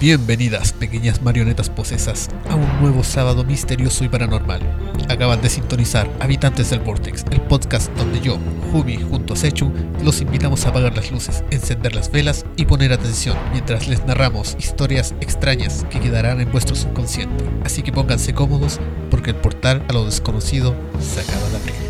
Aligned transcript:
Bienvenidas, 0.00 0.72
pequeñas 0.72 1.20
marionetas 1.20 1.68
posesas, 1.68 2.30
a 2.48 2.54
un 2.54 2.80
nuevo 2.80 3.04
sábado 3.04 3.44
misterioso 3.44 4.02
y 4.02 4.08
paranormal. 4.08 4.62
Acaban 5.10 5.42
de 5.42 5.50
sintonizar 5.50 6.10
Habitantes 6.20 6.70
del 6.70 6.80
Vortex, 6.80 7.26
el 7.30 7.42
podcast 7.42 7.94
donde 7.98 8.18
yo, 8.18 8.38
Jumi, 8.72 8.96
junto 8.96 9.34
a 9.34 9.36
Sechu, 9.36 9.70
los 10.02 10.22
invitamos 10.22 10.64
a 10.64 10.70
apagar 10.70 10.96
las 10.96 11.12
luces, 11.12 11.44
encender 11.50 11.94
las 11.94 12.10
velas 12.10 12.46
y 12.56 12.64
poner 12.64 12.94
atención 12.94 13.36
mientras 13.52 13.88
les 13.88 14.06
narramos 14.06 14.56
historias 14.58 15.14
extrañas 15.20 15.84
que 15.90 16.00
quedarán 16.00 16.40
en 16.40 16.50
vuestro 16.50 16.74
subconsciente. 16.74 17.44
Así 17.62 17.82
que 17.82 17.92
pónganse 17.92 18.32
cómodos 18.32 18.80
porque 19.10 19.32
el 19.32 19.36
portal 19.36 19.84
a 19.86 19.92
lo 19.92 20.06
desconocido 20.06 20.74
se 20.98 21.20
acaba 21.20 21.46
de 21.50 21.56
abrir. 21.58 21.89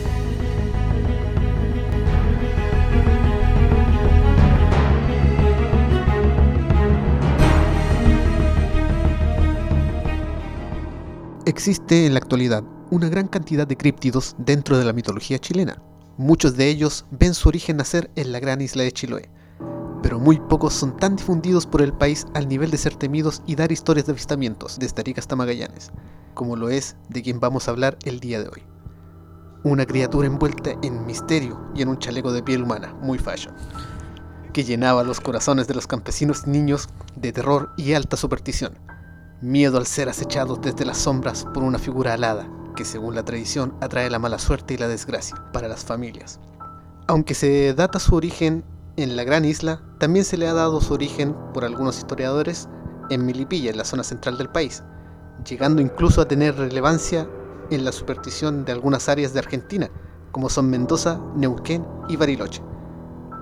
Existe 11.50 12.07
en 12.07 12.14
la 12.14 12.21
actualidad 12.21 12.63
una 12.93 13.09
gran 13.09 13.27
cantidad 13.27 13.67
de 13.67 13.77
críptidos 13.77 14.36
dentro 14.39 14.79
de 14.79 14.85
la 14.85 14.93
mitología 14.93 15.40
chilena. 15.40 15.82
Muchos 16.17 16.57
de 16.57 16.68
ellos 16.68 17.07
ven 17.11 17.35
su 17.35 17.49
origen 17.49 17.79
nacer 17.79 18.09
en 18.14 18.31
la 18.31 18.39
gran 18.39 18.61
isla 18.61 18.85
de 18.85 18.93
Chiloé, 18.93 19.29
pero 20.00 20.21
muy 20.21 20.39
pocos 20.39 20.75
son 20.75 20.96
tan 20.96 21.17
difundidos 21.17 21.67
por 21.67 21.82
el 21.82 21.93
país 21.93 22.25
al 22.35 22.46
nivel 22.46 22.71
de 22.71 22.79
ser 22.79 22.95
temidos 22.95 23.43
y 23.46 23.57
dar 23.57 23.73
historias 23.73 24.07
de 24.07 24.13
avistamientos 24.13 24.79
desde 24.79 25.00
Arica 25.00 25.21
hasta 25.21 25.35
Magallanes, 25.35 25.90
como 26.35 26.54
lo 26.54 26.68
es 26.68 26.95
de 27.09 27.21
quien 27.21 27.40
vamos 27.40 27.67
a 27.67 27.73
hablar 27.73 27.98
el 28.04 28.21
día 28.21 28.40
de 28.40 28.46
hoy. 28.46 28.62
Una 29.64 29.87
criatura 29.87 30.29
envuelta 30.29 30.75
en 30.82 31.04
misterio 31.04 31.61
y 31.75 31.82
en 31.82 31.89
un 31.89 31.98
chaleco 31.98 32.31
de 32.31 32.45
piel 32.45 32.62
humana, 32.62 32.95
muy 33.03 33.19
fashion, 33.19 33.56
que 34.53 34.62
llenaba 34.62 35.03
los 35.03 35.19
corazones 35.19 35.67
de 35.67 35.75
los 35.75 35.89
campesinos 35.89 36.47
niños 36.47 36.89
de 37.17 37.33
terror 37.33 37.70
y 37.77 37.95
alta 37.95 38.17
superstición 38.17 38.78
Miedo 39.42 39.78
al 39.78 39.86
ser 39.86 40.11
acechados 40.11 40.61
desde 40.61 40.84
las 40.84 40.98
sombras 40.98 41.47
por 41.55 41.62
una 41.62 41.78
figura 41.78 42.12
alada, 42.12 42.47
que 42.77 42.84
según 42.84 43.15
la 43.15 43.25
tradición 43.25 43.75
atrae 43.81 44.11
la 44.11 44.19
mala 44.19 44.39
suerte 44.39 44.75
y 44.75 44.77
la 44.77 44.87
desgracia 44.87 45.34
para 45.51 45.67
las 45.67 45.83
familias. 45.83 46.39
Aunque 47.06 47.33
se 47.33 47.73
data 47.73 47.98
su 47.98 48.15
origen 48.15 48.62
en 48.97 49.17
la 49.17 49.25
gran 49.25 49.47
isla, 49.47 49.81
también 49.98 50.27
se 50.27 50.37
le 50.37 50.47
ha 50.47 50.53
dado 50.53 50.83
su 50.83 50.92
origen 50.92 51.34
por 51.55 51.65
algunos 51.65 51.97
historiadores 51.97 52.69
en 53.09 53.25
Milipilla, 53.25 53.70
en 53.70 53.78
la 53.78 53.87
zona 53.87 54.05
central 54.05 54.37
del 54.37 54.50
país, 54.50 54.84
llegando 55.48 55.81
incluso 55.81 56.20
a 56.20 56.28
tener 56.28 56.56
relevancia 56.56 57.27
en 57.70 57.83
la 57.83 57.93
superstición 57.93 58.67
de 58.67 58.72
algunas 58.72 59.09
áreas 59.09 59.33
de 59.33 59.39
Argentina, 59.39 59.89
como 60.33 60.50
son 60.50 60.69
Mendoza, 60.69 61.19
Neuquén 61.34 61.87
y 62.11 62.17
Bariloche. 62.17 62.62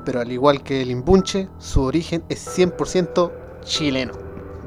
Pero 0.05 0.21
al 0.21 0.31
igual 0.31 0.63
que 0.63 0.81
el 0.81 0.93
imbunche, 0.93 1.49
su 1.59 1.83
origen 1.83 2.23
es 2.29 2.47
100% 2.57 3.33
chileno. 3.65 4.13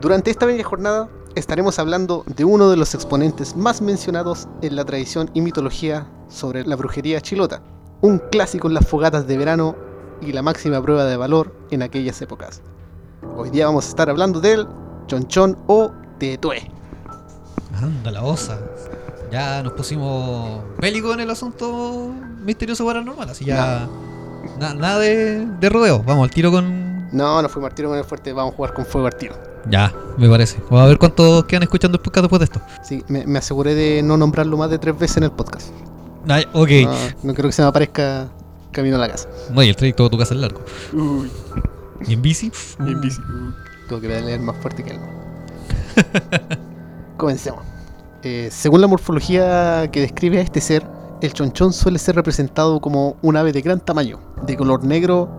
Durante 0.02 0.30
esta 0.30 0.46
bella 0.46 0.64
jornada 0.66 1.10
estaremos 1.36 1.80
hablando 1.80 2.24
de 2.28 2.46
uno 2.46 2.70
de 2.70 2.78
los 2.78 2.94
exponentes 2.94 3.56
más 3.56 3.82
mencionados 3.82 4.48
en 4.62 4.76
la 4.76 4.86
tradición 4.86 5.30
y 5.34 5.42
mitología 5.42 6.08
sobre 6.30 6.66
la 6.66 6.76
brujería 6.76 7.22
chilota, 7.22 7.62
un 8.02 8.20
clásico 8.20 8.68
en 8.68 8.74
las 8.74 8.88
fogatas 8.88 9.28
de 9.28 9.38
verano 9.38 9.76
y 10.22 10.34
la 10.34 10.42
máxima 10.42 10.82
prueba 10.82 11.06
de 11.06 11.18
valor 11.18 11.56
en 11.72 11.82
aquellas 11.82 12.22
épocas. 12.22 12.62
Hoy 13.38 13.50
día 13.50 13.66
vamos 13.66 13.86
a 13.86 13.90
estar 13.90 14.10
hablando 14.10 14.40
del 14.40 14.68
chonchón 15.08 15.58
o 15.68 15.92
tetué. 16.20 16.70
Anda 17.82 18.12
la 18.12 18.24
osa. 18.24 18.60
Ya 19.32 19.64
nos 19.64 19.74
pusimos 19.74 20.62
bélico 20.78 21.14
en 21.14 21.22
el 21.22 21.30
asunto 21.30 22.14
misterioso 22.44 22.86
paranormal, 22.86 23.30
así 23.30 23.46
ya. 23.46 23.88
nada 24.60 25.00
de, 25.00 25.46
de 25.46 25.70
rodeo. 25.70 26.04
Vamos 26.04 26.26
al 26.26 26.32
tiro 26.32 26.52
con. 26.52 27.10
No, 27.12 27.42
no 27.42 27.50
fuimos 27.50 27.70
al 27.70 27.76
tiro 27.76 27.90
con 27.90 27.98
el 27.98 28.04
fuerte, 28.04 28.34
vamos 28.34 28.54
a 28.54 28.56
jugar 28.58 28.74
con 28.74 28.86
fuego 28.86 29.08
al 29.08 29.16
tiro. 29.16 29.51
Ya, 29.70 29.94
me 30.18 30.28
parece. 30.30 30.60
Vamos 30.70 30.82
a 30.82 30.86
ver 30.88 30.98
cuántos 30.98 31.46
quedan 31.46 31.64
escuchando 31.64 31.98
el 31.98 32.02
podcast 32.02 32.24
después 32.24 32.40
de 32.40 32.46
esto. 32.46 32.62
Sí, 32.84 33.04
me, 33.08 33.38
aseguré 33.38 33.76
de 33.76 34.02
no 34.02 34.18
nombrarlo 34.18 34.58
más 34.58 34.70
de 34.70 34.80
tres 34.80 34.98
veces 34.98 35.18
en 35.18 35.24
el 35.24 35.32
podcast. 35.32 35.70
Ay, 36.28 36.46
ok. 36.54 36.70
No, 37.24 37.34
quiero 37.34 37.50
que 37.50 37.54
se 37.54 37.62
me 37.62 37.68
aparezca 37.68 38.30
camino 38.72 38.96
a 38.96 39.00
la 39.00 39.10
casa. 39.10 39.28
No, 39.52 39.62
y 39.64 39.70
el 39.70 39.76
trayecto 39.76 40.04
de 40.04 40.10
tu 40.10 40.18
casa 40.18 40.34
es 40.34 40.40
largo. 40.40 40.62
Uy. 40.94 41.30
¿Y 42.08 42.14
en 42.14 42.22
bici? 42.22 42.52
Y 42.80 42.92
en 42.92 43.02
bici. 43.02 43.22
Tengo 43.88 44.02
que 44.02 44.08
leer 44.08 44.40
más 44.40 44.56
fuerte 44.58 44.84
que 44.84 44.92
él. 44.92 45.00
Comencemos. 47.18 47.64
Eh, 48.24 48.50
según 48.52 48.82
la 48.82 48.88
morfología 48.88 49.90
que 49.92 50.02
describe 50.02 50.40
a 50.40 50.42
este 50.42 50.62
ser, 50.62 50.86
el 51.22 51.34
chonchón 51.34 51.74
suele 51.74 52.00
ser 52.00 52.16
representado 52.16 52.80
como 52.80 53.18
un 53.22 53.38
ave 53.38 53.52
de 53.52 53.62
gran 53.62 53.80
tamaño, 53.80 54.20
de 54.46 54.58
color 54.58 54.84
negro 54.84 55.30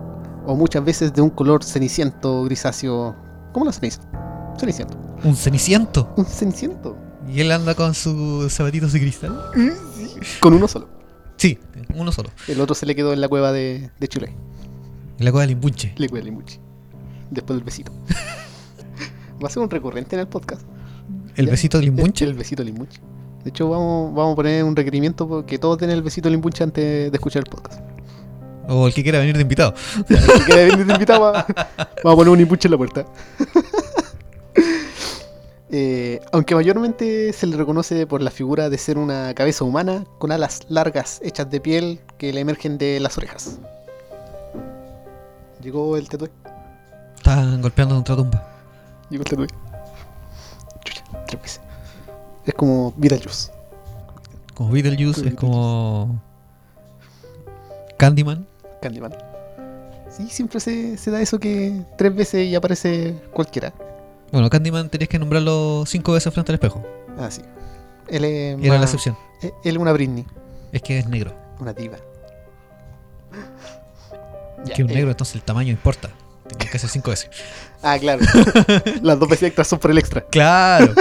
o 0.45 0.55
muchas 0.55 0.83
veces 0.83 1.13
de 1.13 1.21
un 1.21 1.29
color 1.29 1.63
ceniciento 1.63 2.43
grisáceo 2.43 3.15
¿Cómo 3.53 3.65
la 3.65 3.71
ceniza? 3.71 4.01
Ceniciento. 4.57 4.97
¿Un 5.23 5.35
ceniciento? 5.35 6.11
Un 6.17 6.25
ceniciento. 6.25 6.97
¿Y 7.31 7.39
él 7.39 7.51
anda 7.51 7.75
con 7.75 7.93
sus 7.93 8.51
zapatitos 8.51 8.91
de 8.93 8.99
cristal? 8.99 9.39
Sí. 9.55 10.39
Con 10.39 10.55
uno 10.55 10.67
solo. 10.67 10.89
Sí, 11.37 11.59
uno 11.93 12.11
solo. 12.11 12.29
El 12.47 12.59
otro 12.59 12.73
se 12.75 12.85
le 12.85 12.95
quedó 12.95 13.13
en 13.13 13.21
la 13.21 13.27
cueva 13.29 13.51
de, 13.51 13.91
de 13.99 14.07
Chile. 14.07 14.33
En 15.19 15.25
la 15.25 15.31
cueva 15.31 15.41
del 15.41 15.49
Limbuche. 15.49 15.93
La 15.97 16.07
cueva 16.07 16.25
del 16.25 16.33
Limbuche. 16.33 16.59
Después 17.29 17.57
del 17.57 17.63
besito. 17.63 17.91
Va 19.43 19.47
a 19.47 19.51
ser 19.51 19.61
un 19.61 19.69
recurrente 19.69 20.15
en 20.15 20.21
el 20.21 20.27
podcast. 20.27 20.63
¿El 21.35 21.47
besito 21.47 21.77
del 21.77 21.85
Limbuche? 21.85 22.25
El, 22.25 22.33
besito 22.33 22.63
del 22.63 22.73
Limbuche. 22.73 22.99
De 23.43 23.49
hecho, 23.49 23.69
vamos, 23.69 24.15
vamos 24.15 24.33
a 24.33 24.35
poner 24.35 24.63
un 24.63 24.75
requerimiento 24.75 25.27
porque 25.27 25.59
todos 25.59 25.77
den 25.77 25.91
el 25.91 26.01
besito 26.01 26.27
del 26.27 26.33
Limbuche 26.33 26.63
antes 26.63 27.11
de 27.11 27.15
escuchar 27.15 27.43
el 27.43 27.49
podcast. 27.49 27.92
O 28.67 28.87
el 28.87 28.93
que 28.93 29.03
quiera 29.03 29.19
venir 29.19 29.35
de 29.35 29.41
invitado. 29.41 29.73
el 30.09 30.25
que 30.25 30.45
quiera 30.45 30.61
venir 30.63 30.85
de 30.85 30.93
invitado, 30.93 31.21
va, 31.21 31.45
vamos 32.03 32.13
a 32.13 32.15
poner 32.15 32.29
un 32.29 32.39
impuche 32.39 32.67
en 32.67 32.71
la 32.71 32.77
puerta. 32.77 33.05
Eh, 35.75 36.21
aunque 36.31 36.53
mayormente 36.53 37.33
se 37.33 37.47
le 37.47 37.57
reconoce 37.57 38.05
por 38.05 38.21
la 38.21 38.29
figura 38.29 38.69
de 38.69 38.77
ser 38.77 38.99
una 38.99 39.33
cabeza 39.33 39.63
humana 39.63 40.05
con 40.19 40.31
alas 40.31 40.59
largas 40.69 41.19
hechas 41.23 41.49
de 41.49 41.59
piel 41.59 41.99
que 42.19 42.31
le 42.31 42.41
emergen 42.41 42.77
de 42.77 42.99
las 42.99 43.17
orejas. 43.17 43.57
Llegó 45.63 45.97
el 45.97 46.07
tetué. 46.07 46.29
Están 47.15 47.59
golpeando 47.59 47.95
contra 47.95 48.15
tumba. 48.15 48.47
Llegó 49.09 49.23
el 49.23 49.29
tetué. 49.31 49.47
Chucha, 50.85 51.03
tres 51.25 51.41
veces. 51.41 51.61
Es 52.45 52.53
como 52.53 52.93
Beetlejuice. 52.95 53.51
Como 54.53 54.69
Beetlejuice, 54.69 55.27
es 55.27 55.33
como. 55.33 56.21
Candyman. 57.97 58.45
Candyman. 58.83 59.15
Sí, 60.09 60.27
siempre 60.29 60.59
se, 60.59 60.97
da 61.09 61.21
eso 61.21 61.39
que 61.39 61.81
tres 61.97 62.13
veces 62.13 62.45
y 62.45 62.53
aparece 62.53 63.15
cualquiera. 63.31 63.73
Bueno, 64.31 64.49
Candyman 64.49 64.89
tenías 64.89 65.09
que 65.09 65.17
nombrarlo 65.17 65.85
cinco 65.87 66.11
veces 66.13 66.33
frente 66.33 66.51
al 66.51 66.55
espejo. 66.55 66.83
Ah, 67.17 67.31
sí. 67.31 67.41
Él 68.09 68.25
es 68.25 68.59
Era 68.61 68.77
la 68.77 68.83
excepción. 68.83 69.17
Eh, 69.41 69.51
él 69.63 69.75
es 69.75 69.81
una 69.81 69.93
Britney. 69.93 70.25
Es 70.71 70.81
que 70.81 70.99
es 70.99 71.07
negro. 71.07 71.33
Una 71.59 71.73
diva. 71.73 71.97
Es 74.65 74.71
que 74.73 74.83
un 74.83 74.91
eh. 74.91 74.95
negro, 74.95 75.11
entonces 75.11 75.35
el 75.35 75.43
tamaño 75.43 75.71
importa. 75.71 76.09
Tienes 76.49 76.69
que 76.69 76.77
hacer 76.77 76.89
cinco 76.89 77.11
veces. 77.11 77.29
ah, 77.81 77.97
claro. 77.97 78.21
Las 79.01 79.17
dos 79.17 79.29
veces 79.29 79.47
extras 79.47 79.67
son 79.67 79.79
por 79.79 79.91
el 79.91 79.97
extra. 79.97 80.21
Claro. 80.25 80.93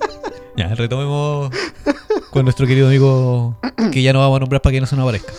ya, 0.56 0.74
retomemos 0.74 1.50
con 2.30 2.44
nuestro 2.44 2.66
querido 2.66 2.88
amigo 2.88 3.56
que 3.92 4.02
ya 4.02 4.12
no 4.12 4.18
vamos 4.18 4.36
a 4.36 4.40
nombrar 4.40 4.60
para 4.60 4.72
que 4.72 4.80
no 4.80 4.86
se 4.86 4.96
nos 4.96 5.04
aparezca. 5.04 5.32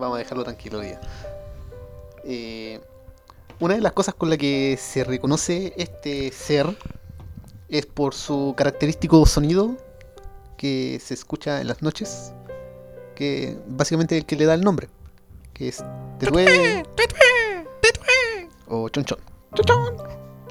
Vamos 0.00 0.16
a 0.16 0.18
dejarlo 0.20 0.44
tranquilo 0.44 0.78
hoy 0.78 0.86
día. 0.86 1.00
Eh, 2.24 2.80
una 3.60 3.74
de 3.74 3.82
las 3.82 3.92
cosas 3.92 4.14
con 4.14 4.30
la 4.30 4.38
que 4.38 4.78
se 4.80 5.04
reconoce 5.04 5.74
este 5.76 6.32
ser 6.32 6.74
es 7.68 7.84
por 7.84 8.14
su 8.14 8.54
característico 8.56 9.24
sonido 9.26 9.76
que 10.56 10.98
se 11.04 11.12
escucha 11.12 11.60
en 11.60 11.68
las 11.68 11.82
noches, 11.82 12.32
que 13.14 13.58
básicamente 13.66 14.16
es 14.16 14.22
el 14.22 14.26
que 14.26 14.36
le 14.36 14.46
da 14.46 14.54
el 14.54 14.62
nombre, 14.62 14.88
que 15.52 15.68
es 15.68 15.84
Tetué 16.18 16.82
o 18.68 18.88
Chonchón. 18.88 19.18
Chonchón. 19.54 19.96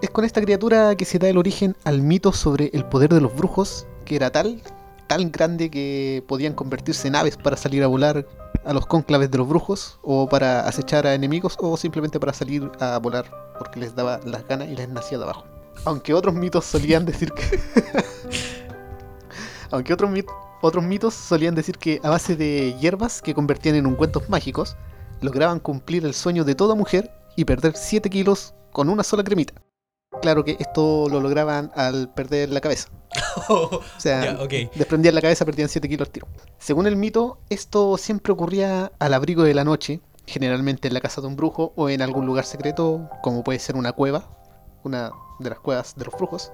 Es 0.04 0.12
con 0.12 0.26
esta 0.26 0.42
criatura 0.42 0.96
que 0.96 1.06
se 1.06 1.18
da 1.18 1.28
el 1.28 1.38
origen 1.40 1.76
al 1.86 2.04
mito 2.04 2.34
sobre 2.34 2.70
el 2.74 2.86
poder 2.86 3.10
de 3.10 3.22
los 3.22 3.36
brujos, 3.36 3.88
que 4.06 4.16
era 4.16 4.32
tal, 4.32 4.62
tan 5.08 5.32
grande 5.32 5.72
que 5.72 6.24
podían 6.28 6.54
convertirse 6.54 7.08
en 7.08 7.16
aves 7.16 7.36
para 7.36 7.58
salir 7.58 7.84
a 7.84 7.88
volar 7.88 8.28
a 8.70 8.74
los 8.74 8.86
cónclaves 8.86 9.32
de 9.32 9.40
los 9.40 9.48
brujos 9.48 9.98
o 10.04 10.30
para 10.30 10.68
acechar 10.68 11.08
a 11.08 11.16
enemigos 11.16 11.58
o 11.60 11.76
simplemente 11.76 12.20
para 12.20 12.34
salir 12.34 12.72
a 12.80 13.00
volar 13.00 13.26
porque 13.58 13.80
les 13.80 13.96
daba 13.96 14.20
las 14.26 14.48
ganas 14.48 14.70
y 14.70 14.76
les 14.76 14.88
nacía 14.88 15.18
de 15.18 15.24
abajo. 15.24 15.46
Aunque 15.86 16.14
otros 16.14 16.36
mitos 16.36 16.66
solían 16.66 17.04
decir 17.04 17.32
que... 17.32 17.60
Aunque 19.72 19.92
otros, 19.92 20.12
otros 20.62 20.84
mitos 20.84 21.16
solían 21.16 21.56
decir 21.56 21.80
que 21.80 22.00
a 22.04 22.12
base 22.12 22.36
de 22.36 22.76
hierbas 22.80 23.24
que 23.24 23.34
convertían 23.34 23.76
en 23.76 23.88
ungüentos 23.88 24.30
mágicos, 24.30 24.78
lograban 25.22 25.60
cumplir 25.60 26.06
el 26.06 26.14
sueño 26.14 26.44
de 26.44 26.54
toda 26.54 26.76
mujer 26.76 27.12
y 27.36 27.46
perder 27.46 27.76
7 27.76 28.08
kilos 28.12 28.54
con 28.72 28.90
una 28.90 29.04
sola 29.04 29.24
cremita. 29.24 29.54
Claro 30.22 30.44
que 30.44 30.58
esto 30.60 31.08
lo 31.10 31.20
lograban 31.22 31.72
al 31.76 32.10
perder 32.10 32.50
la 32.50 32.62
cabeza. 32.62 32.90
o 33.50 33.82
sea, 33.98 34.38
desprendían 34.76 35.16
la 35.16 35.22
cabeza, 35.22 35.46
perdían 35.46 35.70
7 35.70 35.88
kilos 35.88 36.08
al 36.08 36.12
tiro. 36.12 36.28
Según 36.58 36.88
el 36.88 36.96
mito, 36.96 37.40
esto 37.50 37.98
siempre 37.98 38.34
ocurría 38.34 38.92
al 39.00 39.14
abrigo 39.14 39.44
de 39.44 39.54
la 39.54 39.64
noche, 39.64 40.02
generalmente 40.26 40.88
en 40.88 40.94
la 40.94 41.02
casa 41.02 41.22
de 41.22 41.28
un 41.28 41.36
brujo 41.36 41.74
o 41.76 41.90
en 41.90 42.02
algún 42.02 42.26
lugar 42.26 42.46
secreto, 42.46 43.10
como 43.22 43.44
puede 43.44 43.60
ser 43.60 43.76
una 43.76 43.94
cueva, 43.94 44.30
una 44.84 45.12
de 45.40 45.50
las 45.50 45.60
cuevas 45.60 45.96
de 45.96 46.06
los 46.06 46.14
brujos, 46.14 46.52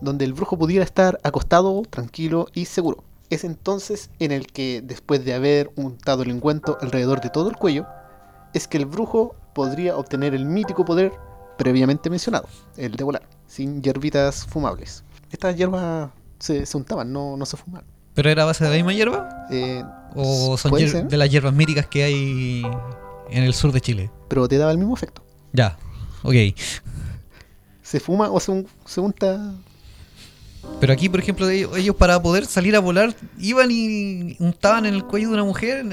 donde 0.00 0.24
el 0.24 0.32
brujo 0.32 0.56
pudiera 0.58 0.84
estar 0.84 1.18
acostado, 1.22 1.82
tranquilo 1.90 2.46
y 2.54 2.64
seguro. 2.64 3.04
Es 3.28 3.44
entonces 3.44 4.10
en 4.18 4.32
el 4.32 4.46
que, 4.46 4.80
después 4.82 5.24
de 5.24 5.34
haber 5.34 5.70
untado 5.76 6.22
el 6.22 6.32
ungüento 6.32 6.78
alrededor 6.80 7.20
de 7.20 7.30
todo 7.30 7.48
el 7.50 7.56
cuello, 7.56 7.86
es 8.54 8.66
que 8.66 8.78
el 8.78 8.86
brujo 8.86 9.36
podría 9.54 9.96
obtener 9.96 10.34
el 10.34 10.46
mítico 10.46 10.84
poder 10.84 11.12
previamente 11.60 12.08
mencionado, 12.08 12.48
el 12.78 12.92
de 12.92 13.04
volar, 13.04 13.22
sin 13.46 13.82
hierbitas 13.82 14.46
fumables. 14.46 15.04
Estas 15.30 15.54
hierbas 15.56 16.08
se, 16.38 16.64
se 16.64 16.74
untaban, 16.74 17.12
no, 17.12 17.36
no 17.36 17.44
se 17.44 17.58
fumaban. 17.58 17.86
¿Pero 18.14 18.30
era 18.30 18.46
base 18.46 18.64
de 18.64 18.70
la 18.70 18.76
misma 18.76 18.94
hierba? 18.94 19.46
Eh, 19.50 19.84
¿O 20.14 20.56
son 20.56 20.72
de 20.72 21.16
las 21.18 21.30
hierbas 21.30 21.52
míticas 21.52 21.86
que 21.86 22.02
hay 22.02 22.62
en 23.28 23.42
el 23.42 23.52
sur 23.52 23.72
de 23.72 23.80
Chile? 23.82 24.10
pero 24.28 24.48
te 24.48 24.56
daba 24.56 24.72
el 24.72 24.78
mismo 24.78 24.94
efecto. 24.94 25.22
Ya, 25.52 25.76
ok. 26.22 26.34
Se 27.82 28.00
fuma 28.00 28.30
o 28.30 28.40
se, 28.40 28.64
se 28.86 29.00
unta. 29.02 29.52
Pero 30.80 30.94
aquí, 30.94 31.10
por 31.10 31.20
ejemplo, 31.20 31.46
ellos, 31.50 31.76
ellos 31.76 31.94
para 31.94 32.22
poder 32.22 32.46
salir 32.46 32.74
a 32.74 32.80
volar 32.80 33.14
iban 33.38 33.68
y 33.70 34.34
untaban 34.38 34.86
en 34.86 34.94
el 34.94 35.04
cuello 35.04 35.28
de 35.28 35.34
una 35.34 35.44
mujer. 35.44 35.84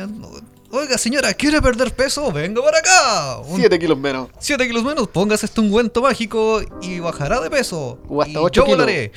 Oiga, 0.70 0.98
señora, 0.98 1.34
¿quiere 1.34 1.62
perder 1.62 1.96
peso? 1.96 2.32
Venga 2.32 2.62
para 2.62 2.80
acá. 2.80 3.38
Un 3.40 3.58
7 3.60 3.80
kilos 3.80 3.98
menos. 3.98 4.30
7 4.40 4.68
kilos 4.68 4.84
menos, 4.84 5.08
póngase 5.08 5.46
este 5.46 5.62
ungüento 5.62 6.02
mágico 6.02 6.62
y 6.82 7.00
bajará 7.00 7.40
de 7.40 7.50
peso. 7.50 8.00
O 8.10 8.22
hasta 8.22 8.34
Y 8.34 8.38
ocho 8.38 8.62
yo 8.62 8.66
kilos. 8.66 8.78
volaré. 8.80 9.12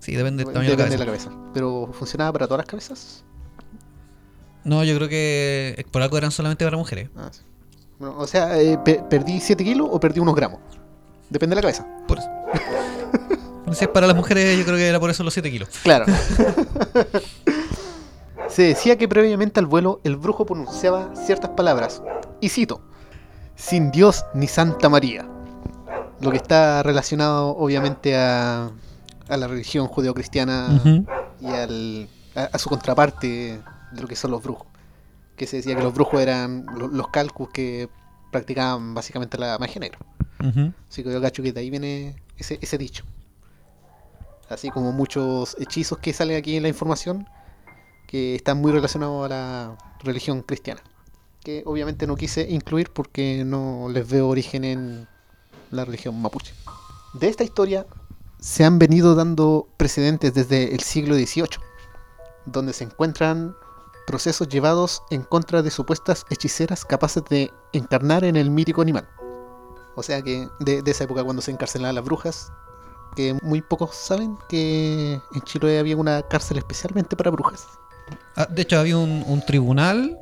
Sí, 0.00 0.14
depende 0.14 0.44
del 0.44 0.52
tamaño 0.52 0.70
de 0.70 0.76
la 0.76 0.84
Depende 0.84 1.04
cabeza. 1.04 1.28
de 1.28 1.28
la 1.32 1.36
cabeza. 1.40 1.52
Pero 1.54 1.90
funcionaba 1.92 2.32
para 2.32 2.46
todas 2.46 2.58
las 2.60 2.66
cabezas. 2.66 3.24
No, 4.64 4.82
yo 4.84 4.96
creo 4.96 5.08
que 5.08 5.84
por 5.90 6.00
algo 6.00 6.16
eran 6.16 6.30
solamente 6.30 6.64
para 6.64 6.76
mujeres. 6.78 7.10
Ah, 7.16 7.28
sí. 7.30 7.42
Bueno, 7.98 8.16
o 8.18 8.26
sea, 8.26 8.58
eh, 8.60 8.78
pe- 8.82 9.02
¿perdí 9.08 9.40
7 9.40 9.62
kilos 9.62 9.86
o 9.90 10.00
perdí 10.00 10.20
unos 10.20 10.34
gramos? 10.34 10.60
Depende 11.28 11.54
de 11.54 11.56
la 11.56 11.62
cabeza. 11.62 11.86
Por 12.08 12.18
eso. 12.18 12.28
Si 13.72 13.82
es 13.82 13.90
para 13.90 14.06
las 14.06 14.14
mujeres, 14.14 14.56
yo 14.58 14.64
creo 14.64 14.76
que 14.76 14.86
era 14.86 15.00
por 15.00 15.10
eso 15.10 15.24
los 15.24 15.32
7 15.32 15.50
kilos. 15.50 15.68
Claro. 15.82 16.04
Se 18.48 18.62
decía 18.62 18.96
que 18.96 19.08
previamente 19.08 19.60
al 19.60 19.66
vuelo 19.66 20.00
el 20.04 20.16
brujo 20.16 20.44
pronunciaba 20.46 21.14
ciertas 21.16 21.50
palabras. 21.50 22.02
Y 22.40 22.48
cito: 22.50 22.80
Sin 23.56 23.90
Dios 23.90 24.24
ni 24.34 24.46
Santa 24.46 24.88
María. 24.88 25.26
Lo 26.20 26.30
que 26.30 26.36
está 26.36 26.82
relacionado 26.82 27.56
obviamente 27.56 28.16
a, 28.16 28.70
a 29.28 29.36
la 29.36 29.46
religión 29.48 29.86
judeocristiana 29.88 30.68
Ujú. 30.80 31.04
y 31.40 31.46
al, 31.46 32.08
a, 32.36 32.44
a 32.52 32.58
su 32.58 32.68
contraparte 32.68 33.60
de 33.92 34.00
lo 34.00 34.06
que 34.06 34.16
son 34.16 34.30
los 34.30 34.42
brujos. 34.42 34.66
Que 35.36 35.46
se 35.46 35.56
decía 35.56 35.74
que 35.74 35.82
los 35.82 35.92
brujos 35.92 36.20
eran 36.20 36.66
lo- 36.76 36.88
los 36.88 37.08
calcus 37.08 37.48
que 37.50 37.88
practicaban 38.30 38.94
básicamente 38.94 39.36
la 39.38 39.58
magia 39.58 39.80
negra. 39.80 39.98
Así 40.88 41.02
que 41.02 41.10
yo 41.10 41.20
cacho 41.22 41.42
que 41.42 41.52
de 41.52 41.60
ahí 41.60 41.70
viene 41.70 42.16
ese, 42.36 42.58
ese 42.60 42.76
dicho. 42.76 43.04
Así 44.50 44.70
como 44.70 44.92
muchos 44.92 45.56
hechizos 45.58 45.98
que 45.98 46.12
salen 46.12 46.36
aquí 46.36 46.56
en 46.56 46.62
la 46.62 46.68
información 46.68 47.26
que 48.14 48.36
están 48.36 48.60
muy 48.60 48.70
relacionados 48.70 49.24
a 49.24 49.28
la 49.28 49.76
religión 50.04 50.42
cristiana. 50.42 50.80
Que 51.42 51.64
obviamente 51.66 52.06
no 52.06 52.14
quise 52.14 52.48
incluir 52.48 52.92
porque 52.92 53.42
no 53.44 53.88
les 53.90 54.08
veo 54.08 54.28
origen 54.28 54.62
en 54.62 55.08
la 55.72 55.84
religión 55.84 56.22
mapuche. 56.22 56.54
De 57.14 57.26
esta 57.26 57.42
historia 57.42 57.88
se 58.38 58.64
han 58.64 58.78
venido 58.78 59.16
dando 59.16 59.66
precedentes 59.76 60.32
desde 60.32 60.72
el 60.76 60.78
siglo 60.82 61.16
XVIII, 61.16 61.58
donde 62.46 62.72
se 62.72 62.84
encuentran 62.84 63.56
procesos 64.06 64.48
llevados 64.48 65.02
en 65.10 65.24
contra 65.24 65.62
de 65.62 65.72
supuestas 65.72 66.24
hechiceras 66.30 66.84
capaces 66.84 67.24
de 67.28 67.50
encarnar 67.72 68.22
en 68.22 68.36
el 68.36 68.48
mítico 68.48 68.80
animal. 68.80 69.08
O 69.96 70.04
sea 70.04 70.22
que 70.22 70.48
de, 70.60 70.84
esa 70.86 71.02
época 71.02 71.24
cuando 71.24 71.42
se 71.42 71.50
encarcelaban 71.50 71.96
las 71.96 72.04
brujas, 72.04 72.52
que 73.16 73.36
muy 73.42 73.60
pocos 73.60 73.96
saben 73.96 74.38
que 74.48 75.20
en 75.34 75.40
Chiloé 75.42 75.80
había 75.80 75.96
una 75.96 76.22
cárcel 76.22 76.58
especialmente 76.58 77.16
para 77.16 77.32
brujas. 77.32 77.66
Ah, 78.36 78.46
de 78.50 78.62
hecho, 78.62 78.78
había 78.78 78.98
un, 78.98 79.24
un 79.26 79.40
tribunal 79.42 80.18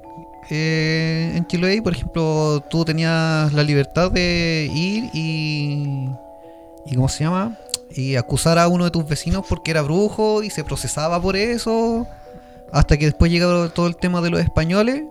eh, 0.51 1.33
en 1.35 1.47
Chiloé. 1.47 1.81
Por 1.83 1.93
ejemplo, 1.95 2.63
tú 2.69 2.85
tenías 2.85 3.53
la 3.53 3.63
libertad 3.63 4.11
de 4.11 4.71
ir 4.73 5.11
y. 5.15 6.09
¿Y 6.85 6.97
cómo 6.97 7.09
se 7.09 7.25
llama? 7.25 7.57
Y 7.91 8.17
acusar 8.17 8.59
a 8.59 8.69
uno 8.69 8.85
de 8.85 8.91
tus 8.91 9.07
vecinos 9.07 9.47
porque 9.49 9.71
era 9.71 9.83
brujo 9.83 10.43
y 10.43 10.51
se 10.51 10.65
procesaba 10.65 11.21
por 11.23 11.37
eso. 11.37 12.07
Hasta 12.73 12.97
que 12.97 13.07
después 13.07 13.31
llegó 13.31 13.71
todo 13.71 13.87
el 13.87 13.97
tema 13.97 14.21
de 14.21 14.31
los 14.31 14.41
españoles 14.41 15.05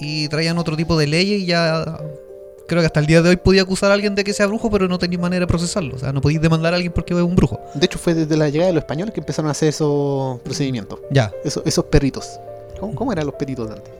y 0.00 0.28
traían 0.28 0.58
otro 0.58 0.76
tipo 0.76 0.96
de 0.96 1.06
leyes 1.06 1.40
y 1.42 1.46
ya. 1.46 1.98
Creo 2.68 2.80
que 2.80 2.86
hasta 2.86 3.00
el 3.00 3.06
día 3.06 3.20
de 3.22 3.28
hoy 3.30 3.36
podía 3.36 3.62
acusar 3.62 3.90
a 3.90 3.94
alguien 3.94 4.14
de 4.14 4.24
que 4.24 4.32
sea 4.32 4.46
brujo, 4.46 4.70
pero 4.70 4.88
no 4.88 4.98
tenía 4.98 5.18
manera 5.18 5.40
de 5.40 5.46
procesarlo. 5.46 5.96
O 5.96 5.98
sea, 5.98 6.12
no 6.12 6.20
podías 6.20 6.40
demandar 6.40 6.72
a 6.72 6.76
alguien 6.76 6.92
porque 6.92 7.12
es 7.14 7.20
un 7.20 7.34
brujo. 7.36 7.60
De 7.74 7.84
hecho 7.86 7.98
fue 7.98 8.14
desde 8.14 8.36
la 8.36 8.48
llegada 8.48 8.68
de 8.68 8.74
los 8.74 8.82
españoles 8.82 9.12
que 9.12 9.20
empezaron 9.20 9.48
a 9.48 9.52
hacer 9.52 9.68
esos 9.68 10.40
procedimientos, 10.40 11.00
Ya. 11.10 11.32
esos, 11.44 11.62
esos 11.66 11.84
perritos. 11.86 12.38
¿Cómo, 12.80 12.94
cómo 12.94 13.12
eran 13.12 13.26
los 13.26 13.34
peritos 13.34 13.68
de 13.68 13.74
antes? 13.74 13.92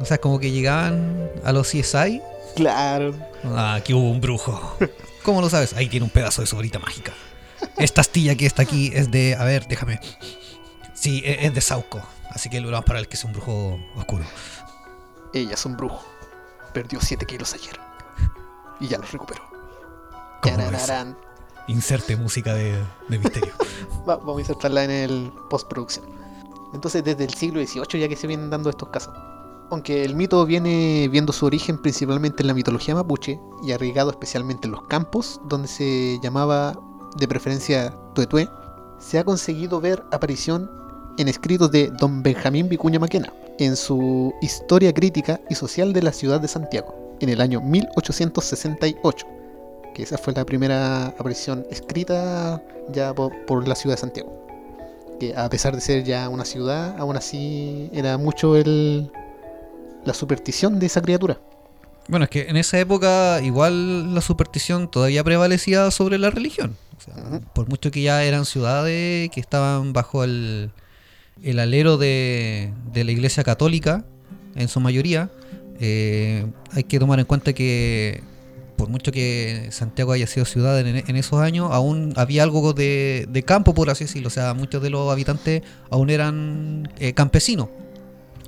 O 0.00 0.04
sea, 0.04 0.18
como 0.18 0.38
que 0.40 0.50
llegaban 0.50 1.30
a 1.44 1.52
los 1.52 1.68
CSI 1.70 2.20
Claro. 2.56 3.14
Ah, 3.44 3.74
aquí 3.74 3.92
hubo 3.94 4.10
un 4.10 4.20
brujo. 4.20 4.76
¿Cómo 5.22 5.40
lo 5.40 5.48
sabes? 5.50 5.72
Ahí 5.74 5.88
tiene 5.88 6.04
un 6.04 6.10
pedazo 6.10 6.40
de 6.42 6.46
sobrita 6.46 6.78
mágica. 6.78 7.12
Esta 7.78 8.00
astilla 8.00 8.34
que 8.36 8.46
está 8.46 8.62
aquí 8.62 8.90
es 8.94 9.10
de. 9.10 9.34
A 9.36 9.44
ver, 9.44 9.66
déjame. 9.66 9.98
Sí, 10.94 11.22
e- 11.24 11.46
es 11.46 11.54
de 11.54 11.60
Sauco. 11.60 12.00
Así 12.30 12.48
que 12.48 12.60
lo 12.60 12.70
vamos 12.70 12.84
para 12.84 12.98
el 12.98 13.08
que 13.08 13.16
es 13.16 13.24
un 13.24 13.32
brujo 13.32 13.78
oscuro. 13.96 14.24
Ella 15.32 15.54
es 15.54 15.64
un 15.66 15.76
brujo. 15.76 16.00
Perdió 16.74 17.00
7 17.00 17.24
kilos 17.24 17.54
ayer. 17.54 17.80
Y 18.80 18.88
ya 18.88 18.98
los 18.98 19.10
recuperó. 19.12 19.42
Inserte 21.68 22.16
música 22.16 22.52
de, 22.52 22.78
de 23.08 23.18
misterio. 23.18 23.54
Va- 24.08 24.16
vamos 24.16 24.36
a 24.36 24.40
insertarla 24.40 24.84
en 24.84 24.90
el 24.90 25.32
postproducción. 25.48 26.04
Entonces, 26.74 27.02
desde 27.04 27.24
el 27.24 27.32
siglo 27.32 27.64
XVIII 27.64 28.00
ya 28.00 28.08
que 28.08 28.16
se 28.16 28.26
vienen 28.26 28.50
dando 28.50 28.68
estos 28.68 28.88
casos. 28.90 29.14
Aunque 29.70 30.04
el 30.04 30.14
mito 30.14 30.44
viene 30.44 31.08
viendo 31.10 31.32
su 31.32 31.46
origen 31.46 31.80
principalmente 31.80 32.42
en 32.42 32.48
la 32.48 32.54
mitología 32.54 32.94
mapuche 32.94 33.40
y 33.62 33.72
arraigado 33.72 34.10
especialmente 34.10 34.66
en 34.66 34.72
los 34.72 34.82
campos, 34.82 35.40
donde 35.44 35.68
se 35.68 36.18
llamaba 36.22 36.78
de 37.16 37.26
preferencia 37.26 37.96
tuetué, 38.14 38.50
se 38.98 39.18
ha 39.18 39.24
conseguido 39.24 39.80
ver 39.80 40.04
aparición 40.12 40.70
en 41.16 41.28
escritos 41.28 41.70
de 41.70 41.90
don 41.98 42.22
Benjamín 42.22 42.68
Vicuña 42.68 42.98
Maquena, 42.98 43.32
en 43.58 43.76
su 43.76 44.34
Historia 44.40 44.92
Crítica 44.92 45.40
y 45.48 45.54
Social 45.54 45.92
de 45.92 46.02
la 46.02 46.12
Ciudad 46.12 46.40
de 46.40 46.48
Santiago, 46.48 47.16
en 47.20 47.28
el 47.28 47.40
año 47.40 47.60
1868, 47.60 49.26
que 49.94 50.02
esa 50.02 50.18
fue 50.18 50.32
la 50.34 50.44
primera 50.44 51.06
aparición 51.06 51.66
escrita 51.70 52.62
ya 52.92 53.14
por, 53.14 53.32
por 53.46 53.66
la 53.68 53.74
ciudad 53.74 53.96
de 53.96 54.00
Santiago. 54.00 54.46
Que 55.20 55.34
a 55.36 55.48
pesar 55.48 55.74
de 55.74 55.80
ser 55.80 56.04
ya 56.04 56.28
una 56.28 56.44
ciudad, 56.44 56.96
aún 56.98 57.16
así 57.16 57.88
era 57.92 58.18
mucho 58.18 58.56
el, 58.56 59.10
la 60.04 60.14
superstición 60.14 60.80
de 60.80 60.86
esa 60.86 61.00
criatura. 61.00 61.38
Bueno, 62.08 62.24
es 62.24 62.30
que 62.30 62.48
en 62.48 62.56
esa 62.56 62.78
época 62.78 63.40
igual 63.42 64.14
la 64.14 64.20
superstición 64.20 64.90
todavía 64.90 65.24
prevalecía 65.24 65.90
sobre 65.90 66.18
la 66.18 66.30
religión. 66.30 66.76
O 66.98 67.00
sea, 67.00 67.24
Ujú. 67.24 67.40
Por 67.54 67.68
mucho 67.68 67.90
que 67.90 68.02
ya 68.02 68.24
eran 68.24 68.44
ciudades 68.44 69.30
que 69.30 69.40
estaban 69.40 69.92
bajo 69.92 70.24
el, 70.24 70.70
el 71.42 71.58
alero 71.58 71.96
de, 71.96 72.72
de 72.92 73.04
la 73.04 73.12
iglesia 73.12 73.44
católica, 73.44 74.04
en 74.54 74.68
su 74.68 74.80
mayoría, 74.80 75.30
eh, 75.80 76.46
hay 76.72 76.84
que 76.84 76.98
tomar 76.98 77.18
en 77.18 77.26
cuenta 77.26 77.52
que 77.52 78.22
por 78.76 78.88
mucho 78.88 79.12
que 79.12 79.68
Santiago 79.70 80.12
haya 80.12 80.26
sido 80.26 80.44
ciudad 80.46 80.78
en, 80.80 81.16
esos 81.16 81.40
años, 81.40 81.70
aún 81.70 82.12
había 82.16 82.42
algo 82.42 82.72
de, 82.72 83.26
de 83.30 83.42
campo, 83.44 83.72
por 83.72 83.88
así 83.88 84.04
decirlo. 84.04 84.28
O 84.28 84.30
sea, 84.30 84.52
muchos 84.52 84.82
de 84.82 84.90
los 84.90 85.10
habitantes 85.12 85.62
aún 85.90 86.10
eran 86.10 86.92
eh, 86.98 87.12
campesinos. 87.12 87.68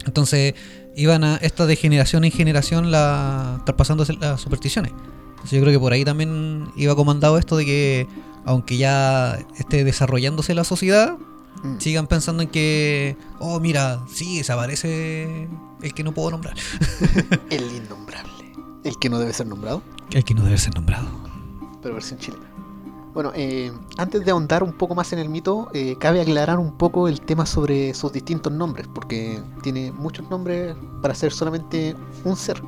Entonces 0.05 0.55
iban 0.97 1.25
a 1.25 1.37
esta 1.37 1.67
de 1.67 1.77
generación 1.77 2.25
en 2.25 2.33
generación 2.33 2.91
la, 2.91 3.63
traspasándose 3.65 4.15
las 4.15 4.41
supersticiones. 4.41 4.93
Entonces 5.31 5.53
yo 5.53 5.61
creo 5.61 5.73
que 5.73 5.81
por 5.81 5.93
ahí 5.93 6.05
también 6.05 6.69
iba 6.77 6.97
comandado 6.97 7.39
esto 7.39 7.57
de 7.57 7.65
que 7.65 8.07
aunque 8.45 8.77
ya 8.77 9.39
esté 9.59 9.85
desarrollándose 9.85 10.55
la 10.55 10.65
sociedad, 10.65 11.17
Mm. 11.63 11.79
sigan 11.79 12.07
pensando 12.07 12.43
en 12.43 12.49
que, 12.49 13.17
oh 13.39 13.59
mira, 13.61 14.01
sí, 14.09 14.43
se 14.45 14.53
aparece 14.53 15.49
el 15.83 15.95
que 15.95 16.03
no 16.05 16.13
puedo 16.13 16.31
nombrar. 16.33 16.57
El 17.51 17.63
innombrable. 17.75 18.33
El 18.85 18.97
que 18.99 19.09
no 19.11 19.19
debe 19.19 19.33
ser 19.33 19.47
nombrado, 19.47 19.83
El 20.13 20.25
que 20.25 20.35
no 20.35 20.43
debe 20.45 20.59
ser 20.59 20.75
nombrado. 20.75 21.07
pero 21.83 21.95
versión 21.95 22.19
chilena. 22.21 22.45
Bueno, 23.15 23.33
eh, 23.35 23.73
antes 23.97 24.25
de 24.25 24.31
ahondar 24.31 24.63
un 24.63 24.75
poco 24.75 24.95
más 24.95 25.11
en 25.15 25.19
el 25.19 25.29
mito, 25.31 25.71
eh, 25.73 25.97
cabe 25.99 26.21
aclarar 26.21 26.59
un 26.59 26.77
poco 26.77 27.09
el 27.09 27.21
tema 27.23 27.47
sobre 27.47 27.95
sus 27.95 28.13
distintos 28.13 28.53
nombres, 28.53 28.87
porque 28.95 29.41
tiene 29.63 29.91
muchos 29.93 30.29
nombres 30.29 30.77
para 31.01 31.15
ser 31.15 31.33
solamente 31.33 31.97
un 32.25 32.37
ser, 32.37 32.63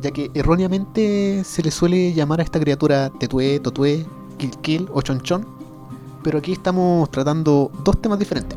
ya 0.00 0.10
que 0.10 0.30
erróneamente 0.32 1.44
se 1.44 1.62
le 1.62 1.70
suele 1.70 2.14
llamar 2.14 2.40
a 2.40 2.44
esta 2.44 2.58
criatura 2.58 3.10
Tetué, 3.10 3.60
Totué, 3.60 4.06
Quilquil 4.38 4.88
o 4.94 5.02
Chonchón, 5.02 5.46
pero 6.22 6.38
aquí 6.38 6.52
estamos 6.52 7.10
tratando 7.10 7.70
dos 7.84 8.00
temas 8.00 8.18
diferentes, 8.18 8.56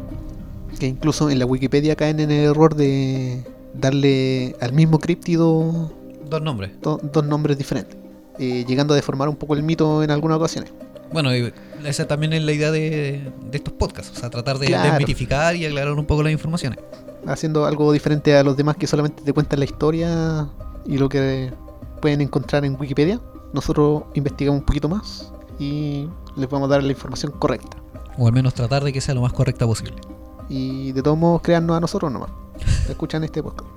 que 0.80 0.88
incluso 0.88 1.30
en 1.30 1.40
la 1.40 1.46
Wikipedia 1.46 1.96
caen 1.96 2.20
en 2.20 2.32
el 2.32 2.46
error 2.50 2.76
de 2.76 3.44
darle 3.74 4.56
al 4.62 4.74
mismo 4.74 5.00
críptido 5.00 5.92
Dos 6.30 6.42
nombres. 6.42 6.72
do- 6.82 7.00
dos 7.02 7.24
nombres 7.26 7.58
diferentes. 7.58 7.98
eh, 8.40 8.66
llegando 8.68 8.94
a 8.94 8.96
deformar 8.96 9.30
un 9.30 9.36
poco 9.36 9.54
el 9.54 9.62
mito 9.62 10.02
en 10.02 10.10
algunas 10.10 10.38
ocasiones. 10.38 10.72
Bueno, 11.12 11.30
esa 11.86 12.08
también 12.08 12.34
es 12.34 12.42
la 12.44 12.52
idea 12.52 12.72
de, 12.72 13.32
de 13.52 13.58
estos 13.58 13.72
podcasts, 13.76 14.12
o 14.18 14.20
sea, 14.20 14.32
tratar 14.32 14.58
de 14.58 14.66
Claro. 14.66 14.90
desmitificar 14.90 15.56
y 15.56 15.66
aclarar 15.68 15.94
un 15.94 16.06
poco 16.08 16.24
las 16.24 16.32
informaciones. 16.32 16.80
Haciendo 17.28 17.68
algo 17.68 17.92
diferente 17.94 18.36
a 18.36 18.44
los 18.44 18.58
demás 18.58 18.76
que 18.78 18.88
solamente 18.88 19.22
te 19.22 19.32
cuentan 19.34 19.60
la 19.60 19.66
historia 19.66 20.48
y 20.88 20.98
lo 20.98 21.08
que 21.10 21.52
pueden 22.02 22.22
encontrar 22.22 22.66
en 22.66 22.76
Wikipedia. 22.80 23.22
Nosotros 23.54 24.04
investigamos 24.16 24.62
un 24.62 24.66
poquito 24.66 24.90
más 24.90 25.32
y 25.60 26.08
les 26.36 26.52
a 26.52 26.68
dar 26.68 26.84
la 26.84 26.92
información 26.92 27.32
correcta. 27.32 27.78
O 28.18 28.28
al 28.28 28.34
menos 28.34 28.54
tratar 28.54 28.84
de 28.84 28.94
que 28.94 29.02
sea 29.02 29.16
lo 29.16 29.22
más 29.22 29.34
correcta 29.34 29.66
posible. 29.66 29.96
Y 30.50 30.92
de 30.92 31.02
todos 31.02 31.18
modos, 31.18 31.42
créannos 31.42 31.78
a 31.78 31.80
nosotros 31.80 32.12
nomás. 32.12 32.30
Escuchan 32.90 33.24
este 33.24 33.42
podcast. 33.42 33.70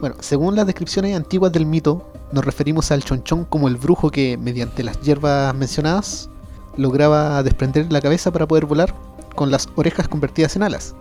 Bueno, 0.00 0.16
según 0.20 0.56
las 0.56 0.66
descripciones 0.66 1.16
antiguas 1.16 1.52
del 1.52 1.66
mito, 1.66 2.10
nos 2.32 2.44
referimos 2.44 2.90
al 2.90 3.02
chonchón 3.02 3.44
como 3.44 3.68
el 3.68 3.76
brujo 3.76 4.10
que, 4.10 4.36
mediante 4.36 4.82
las 4.82 5.00
hierbas 5.00 5.54
mencionadas, 5.54 6.28
lograba 6.76 7.42
desprender 7.42 7.90
la 7.92 8.00
cabeza 8.00 8.30
para 8.30 8.46
poder 8.46 8.66
volar 8.66 8.94
con 9.34 9.50
las 9.50 9.68
orejas 9.76 10.08
convertidas 10.08 10.56
en 10.56 10.62
alas, 10.62 10.94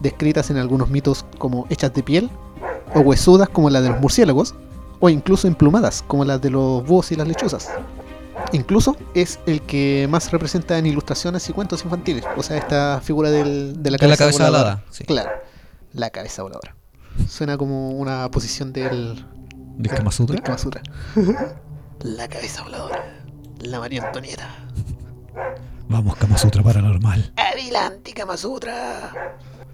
descritas 0.00 0.50
en 0.50 0.56
algunos 0.56 0.88
mitos 0.88 1.24
como 1.38 1.66
hechas 1.70 1.92
de 1.94 2.02
piel, 2.02 2.30
o 2.94 3.00
huesudas 3.00 3.48
como 3.48 3.70
la 3.70 3.80
de 3.80 3.90
los 3.90 4.00
murciélagos, 4.00 4.54
o 5.00 5.08
incluso 5.08 5.48
emplumadas 5.48 6.02
como 6.06 6.24
las 6.24 6.40
de 6.40 6.50
los 6.50 6.84
búhos 6.86 7.12
y 7.12 7.16
las 7.16 7.28
lechuzas. 7.28 7.70
Incluso 8.52 8.96
es 9.14 9.38
el 9.46 9.62
que 9.62 10.06
más 10.10 10.30
representa 10.30 10.76
en 10.78 10.86
ilustraciones 10.86 11.48
y 11.48 11.52
cuentos 11.52 11.84
infantiles, 11.84 12.24
o 12.36 12.42
sea, 12.42 12.56
esta 12.56 13.00
figura 13.02 13.30
del- 13.30 13.82
de 13.82 13.90
la 13.90 13.96
De 13.98 14.06
la 14.08 14.16
cabeza, 14.16 14.24
cabeza 14.24 14.44
voladora. 14.44 14.70
alada, 14.72 14.84
sí. 14.90 15.04
Claro, 15.04 15.30
la 15.92 16.10
cabeza 16.10 16.42
voladora. 16.42 16.76
Suena 17.28 17.56
como 17.56 17.90
una 17.90 18.28
posición 18.30 18.72
del, 18.72 19.24
¿Del 19.76 19.92
Kama 19.92 20.10
Sutra? 20.10 20.40
la 22.02 22.28
cabeza 22.28 22.62
voladora. 22.62 23.04
La 23.60 23.78
María 23.80 24.04
Antonieta. 24.04 24.48
Vamos, 25.88 26.16
Kama 26.16 26.36
Sutra 26.38 26.62
paranormal. 26.62 27.32
Adelante, 27.36 28.12
Kama 28.12 28.36
Sutra. 28.36 29.12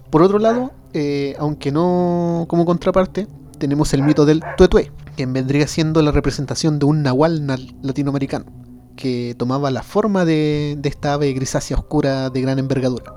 Por 0.09 0.21
otro 0.21 0.39
lado, 0.39 0.71
eh, 0.93 1.35
aunque 1.39 1.71
no 1.71 2.45
como 2.47 2.65
contraparte, 2.65 3.27
tenemos 3.57 3.93
el 3.93 4.03
mito 4.03 4.25
del 4.25 4.43
tuetué, 4.57 4.91
que 5.15 5.25
vendría 5.25 5.67
siendo 5.67 6.01
la 6.01 6.11
representación 6.11 6.79
de 6.79 6.85
un 6.85 7.03
nahual 7.03 7.45
na- 7.45 7.57
latinoamericano, 7.81 8.45
que 8.95 9.35
tomaba 9.37 9.71
la 9.71 9.83
forma 9.83 10.25
de, 10.25 10.75
de 10.77 10.89
esta 10.89 11.13
ave 11.13 11.31
grisácea 11.33 11.77
oscura 11.77 12.29
de 12.29 12.41
gran 12.41 12.59
envergadura, 12.59 13.13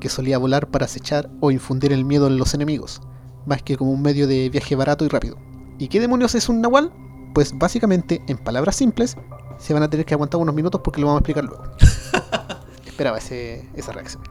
que 0.00 0.08
solía 0.08 0.38
volar 0.38 0.68
para 0.68 0.84
acechar 0.86 1.30
o 1.40 1.50
infundir 1.50 1.92
el 1.92 2.04
miedo 2.04 2.26
en 2.26 2.36
los 2.38 2.54
enemigos, 2.54 3.00
más 3.46 3.62
que 3.62 3.76
como 3.76 3.92
un 3.92 4.02
medio 4.02 4.26
de 4.26 4.48
viaje 4.50 4.74
barato 4.76 5.04
y 5.04 5.08
rápido. 5.08 5.36
¿Y 5.78 5.88
qué 5.88 6.00
demonios 6.00 6.34
es 6.34 6.48
un 6.48 6.60
nahual? 6.60 6.92
Pues 7.34 7.52
básicamente, 7.56 8.22
en 8.28 8.38
palabras 8.38 8.76
simples, 8.76 9.16
se 9.58 9.74
van 9.74 9.82
a 9.82 9.90
tener 9.90 10.06
que 10.06 10.14
aguantar 10.14 10.40
unos 10.40 10.54
minutos 10.54 10.80
porque 10.82 11.00
lo 11.00 11.06
vamos 11.08 11.18
a 11.18 11.20
explicar 11.20 11.44
luego. 11.44 11.62
Esperaba 12.86 13.18
ese, 13.18 13.68
esa 13.74 13.92
reacción. 13.92 14.22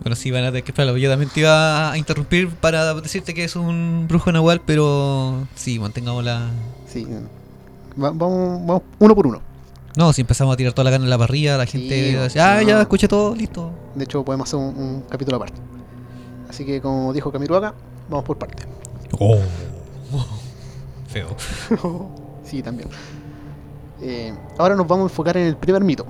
Bueno, 0.00 0.16
sí, 0.16 0.30
van 0.30 0.44
a 0.44 0.48
tener 0.48 0.64
que 0.64 0.72
esperarlo. 0.72 0.96
Yo 0.98 1.08
también 1.10 1.30
te 1.32 1.40
iba 1.40 1.90
a 1.92 1.96
interrumpir 1.98 2.48
para 2.50 2.94
decirte 2.94 3.32
que 3.34 3.44
es 3.44 3.56
un 3.56 4.06
brujo 4.08 4.30
nahual, 4.32 4.60
pero 4.64 5.46
sí, 5.54 5.78
mantengamos 5.78 6.24
la... 6.24 6.50
Sí. 6.86 7.06
Va- 8.00 8.10
vamos, 8.10 8.60
vamos 8.66 8.82
uno 8.98 9.14
por 9.14 9.26
uno. 9.26 9.40
No, 9.96 10.12
si 10.12 10.22
empezamos 10.22 10.52
a 10.52 10.56
tirar 10.56 10.72
toda 10.72 10.84
la 10.84 10.90
carne 10.90 11.04
en 11.06 11.10
la 11.10 11.18
parrilla, 11.18 11.56
la 11.56 11.66
gente 11.66 12.08
Sí, 12.10 12.14
va 12.16 12.20
a 12.20 12.24
decir, 12.24 12.40
ah, 12.40 12.56
no. 12.60 12.68
ya 12.68 12.80
escuché 12.80 13.06
todo, 13.08 13.34
listo. 13.34 13.70
De 13.94 14.04
hecho, 14.04 14.24
podemos 14.24 14.48
hacer 14.48 14.58
un, 14.58 14.76
un 14.76 15.02
capítulo 15.08 15.36
aparte. 15.36 15.60
Así 16.50 16.64
que, 16.66 16.80
como 16.80 17.12
dijo 17.12 17.30
Camiruaga, 17.30 17.74
vamos 18.10 18.24
por 18.24 18.36
parte. 18.36 18.64
Oh. 19.18 19.38
Feo. 21.08 21.28
sí, 22.44 22.62
también. 22.62 22.88
Eh, 24.02 24.34
ahora 24.58 24.74
nos 24.74 24.86
vamos 24.86 25.04
a 25.04 25.12
enfocar 25.12 25.36
en 25.36 25.46
el 25.46 25.56
primer 25.56 25.82
mito, 25.84 26.04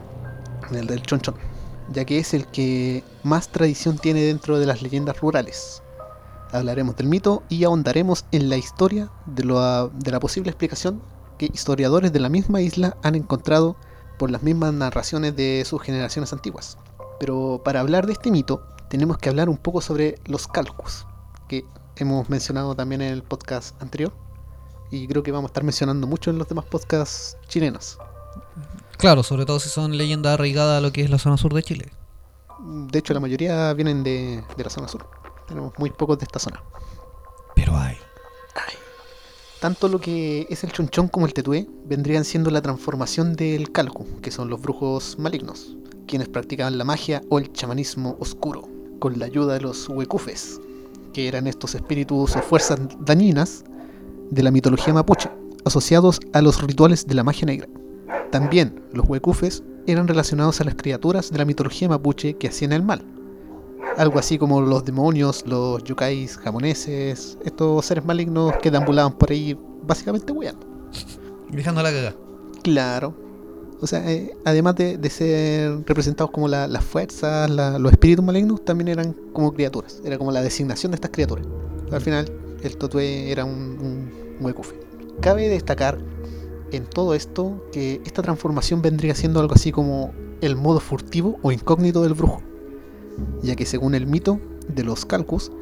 en 0.70 0.78
el 0.78 0.86
del 0.86 1.02
chonchón, 1.02 1.34
ya 1.92 2.04
que 2.04 2.18
es 2.18 2.34
el 2.34 2.46
que 2.46 3.04
más 3.22 3.48
tradición 3.48 3.98
tiene 3.98 4.22
dentro 4.22 4.58
de 4.58 4.66
las 4.66 4.82
leyendas 4.82 5.20
rurales. 5.20 5.82
Hablaremos 6.52 6.96
del 6.96 7.08
mito 7.08 7.42
y 7.48 7.64
ahondaremos 7.64 8.24
en 8.32 8.48
la 8.48 8.56
historia 8.56 9.10
de, 9.26 9.44
lo- 9.44 9.88
de 9.88 10.10
la 10.10 10.20
posible 10.20 10.50
explicación 10.50 11.02
que 11.38 11.46
historiadores 11.46 12.12
de 12.12 12.20
la 12.20 12.28
misma 12.28 12.60
isla 12.60 12.96
han 13.02 13.16
encontrado 13.16 13.76
por 14.18 14.30
las 14.30 14.42
mismas 14.44 14.72
narraciones 14.72 15.34
de 15.34 15.64
sus 15.66 15.82
generaciones 15.82 16.32
antiguas. 16.32 16.78
Pero 17.18 17.60
para 17.64 17.80
hablar 17.80 18.06
de 18.06 18.12
este 18.12 18.30
mito, 18.30 18.62
tenemos 18.88 19.18
que 19.18 19.28
hablar 19.28 19.48
un 19.48 19.56
poco 19.56 19.80
sobre 19.80 20.16
los 20.26 20.46
calcus, 20.46 21.06
que 21.48 21.64
hemos 21.96 22.28
mencionado 22.30 22.76
también 22.76 23.02
en 23.02 23.12
el 23.12 23.22
podcast 23.22 23.80
anterior 23.82 24.12
y 24.90 25.08
creo 25.08 25.24
que 25.24 25.32
vamos 25.32 25.48
a 25.48 25.50
estar 25.50 25.64
mencionando 25.64 26.06
mucho 26.06 26.30
en 26.30 26.38
los 26.38 26.46
demás 26.48 26.66
podcasts 26.66 27.36
chilenos. 27.48 27.98
Claro, 28.98 29.22
sobre 29.22 29.44
todo 29.44 29.60
si 29.60 29.68
son 29.68 29.96
leyendas 29.96 30.34
arraigadas 30.34 30.78
a 30.78 30.80
lo 30.80 30.92
que 30.92 31.02
es 31.02 31.10
la 31.10 31.18
zona 31.18 31.36
sur 31.36 31.52
de 31.54 31.62
Chile. 31.62 31.92
De 32.60 32.98
hecho, 32.98 33.12
la 33.14 33.20
mayoría 33.20 33.72
vienen 33.74 34.02
de, 34.04 34.42
de 34.56 34.64
la 34.64 34.70
zona 34.70 34.88
sur. 34.88 35.06
Tenemos 35.46 35.72
muy 35.78 35.90
pocos 35.90 36.18
de 36.18 36.24
esta 36.24 36.38
zona. 36.38 36.62
Pero 37.54 37.76
hay. 37.76 37.96
Tanto 39.64 39.88
lo 39.88 39.98
que 39.98 40.46
es 40.50 40.62
el 40.62 40.72
chonchón 40.72 41.08
como 41.08 41.24
el 41.24 41.32
tetué 41.32 41.66
vendrían 41.86 42.26
siendo 42.26 42.50
la 42.50 42.60
transformación 42.60 43.34
del 43.34 43.72
calcu, 43.72 44.04
que 44.20 44.30
son 44.30 44.50
los 44.50 44.60
brujos 44.60 45.18
malignos, 45.18 45.74
quienes 46.06 46.28
practicaban 46.28 46.76
la 46.76 46.84
magia 46.84 47.22
o 47.30 47.38
el 47.38 47.50
chamanismo 47.50 48.14
oscuro, 48.20 48.68
con 48.98 49.18
la 49.18 49.24
ayuda 49.24 49.54
de 49.54 49.62
los 49.62 49.88
huecufes, 49.88 50.60
que 51.14 51.28
eran 51.28 51.46
estos 51.46 51.74
espíritus 51.74 52.36
o 52.36 52.42
fuerzas 52.42 52.78
dañinas 53.00 53.64
de 54.30 54.42
la 54.42 54.50
mitología 54.50 54.92
mapuche, 54.92 55.30
asociados 55.64 56.20
a 56.34 56.42
los 56.42 56.60
rituales 56.60 57.06
de 57.06 57.14
la 57.14 57.24
magia 57.24 57.46
negra. 57.46 57.66
También 58.34 58.82
los 58.92 59.08
huecufes 59.08 59.62
eran 59.86 60.08
relacionados 60.08 60.60
a 60.60 60.64
las 60.64 60.74
criaturas 60.74 61.30
de 61.30 61.38
la 61.38 61.44
mitología 61.44 61.88
mapuche 61.88 62.34
que 62.34 62.48
hacían 62.48 62.72
el 62.72 62.82
mal. 62.82 63.04
Algo 63.96 64.18
así 64.18 64.38
como 64.38 64.60
los 64.60 64.84
demonios, 64.84 65.44
los 65.46 65.84
yokais 65.84 66.36
japoneses, 66.38 67.38
estos 67.44 67.86
seres 67.86 68.04
malignos 68.04 68.52
que 68.60 68.72
deambulaban 68.72 69.12
por 69.12 69.30
ahí 69.30 69.56
básicamente 69.86 70.32
huyendo. 70.32 70.66
Dejando 71.48 71.80
la 71.80 71.90
cagada. 71.90 72.16
Claro. 72.64 73.14
O 73.80 73.86
sea, 73.86 74.10
eh, 74.10 74.36
además 74.44 74.74
de, 74.74 74.98
de 74.98 75.10
ser 75.10 75.84
representados 75.86 76.32
como 76.32 76.48
la- 76.48 76.66
las 76.66 76.82
fuerzas, 76.84 77.48
la- 77.48 77.78
los 77.78 77.92
espíritus 77.92 78.24
malignos, 78.24 78.64
también 78.64 78.88
eran 78.88 79.12
como 79.32 79.54
criaturas. 79.54 80.00
Era 80.04 80.18
como 80.18 80.32
la 80.32 80.42
designación 80.42 80.90
de 80.90 80.96
estas 80.96 81.12
criaturas. 81.12 81.46
Al 81.92 82.00
final, 82.00 82.24
el 82.64 82.76
Totue 82.78 83.30
era 83.30 83.44
un, 83.44 83.78
un 83.80 84.10
huecufe. 84.44 84.74
Cabe 85.20 85.48
destacar 85.48 85.98
en 86.76 86.86
todo 86.86 87.14
esto 87.14 87.68
que 87.72 88.00
esta 88.04 88.22
transformación 88.22 88.82
vendría 88.82 89.14
siendo 89.14 89.40
algo 89.40 89.54
así 89.54 89.72
como 89.72 90.12
el 90.40 90.56
modo 90.56 90.80
furtivo 90.80 91.38
o 91.42 91.52
incógnito 91.52 92.02
del 92.02 92.14
brujo. 92.14 92.42
Ya 93.42 93.54
que 93.56 93.66
según 93.66 93.94
el 93.94 94.06
mito 94.06 94.40
de 94.68 94.82
los 94.82 95.04
calcus, 95.04 95.52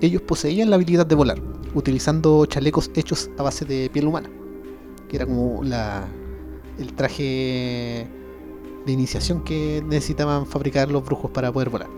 ellos 0.00 0.22
poseían 0.22 0.70
la 0.70 0.76
habilidad 0.76 1.06
de 1.06 1.14
volar, 1.14 1.40
utilizando 1.74 2.46
chalecos 2.46 2.90
hechos 2.94 3.30
a 3.38 3.42
base 3.42 3.64
de 3.64 3.90
piel 3.90 4.06
humana. 4.06 4.30
Que 5.08 5.16
era 5.16 5.26
como 5.26 5.62
la, 5.62 6.06
el 6.78 6.94
traje 6.94 8.06
de 8.86 8.92
iniciación 8.92 9.42
que 9.42 9.82
necesitaban 9.86 10.46
fabricar 10.46 10.90
los 10.90 11.04
brujos 11.04 11.30
para 11.30 11.52
poder 11.52 11.68
volar. 11.68 11.88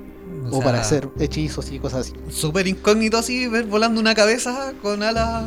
O, 0.49 0.57
sea, 0.57 0.65
para 0.65 0.81
hacer 0.81 1.09
hechizos 1.21 1.71
y 1.71 1.79
cosas 1.79 2.09
así. 2.09 2.15
Súper 2.29 2.67
incógnito 2.67 3.19
así, 3.19 3.47
ver 3.47 3.67
volando 3.67 4.01
una 4.01 4.15
cabeza 4.15 4.73
con 4.83 5.03
alas 5.03 5.45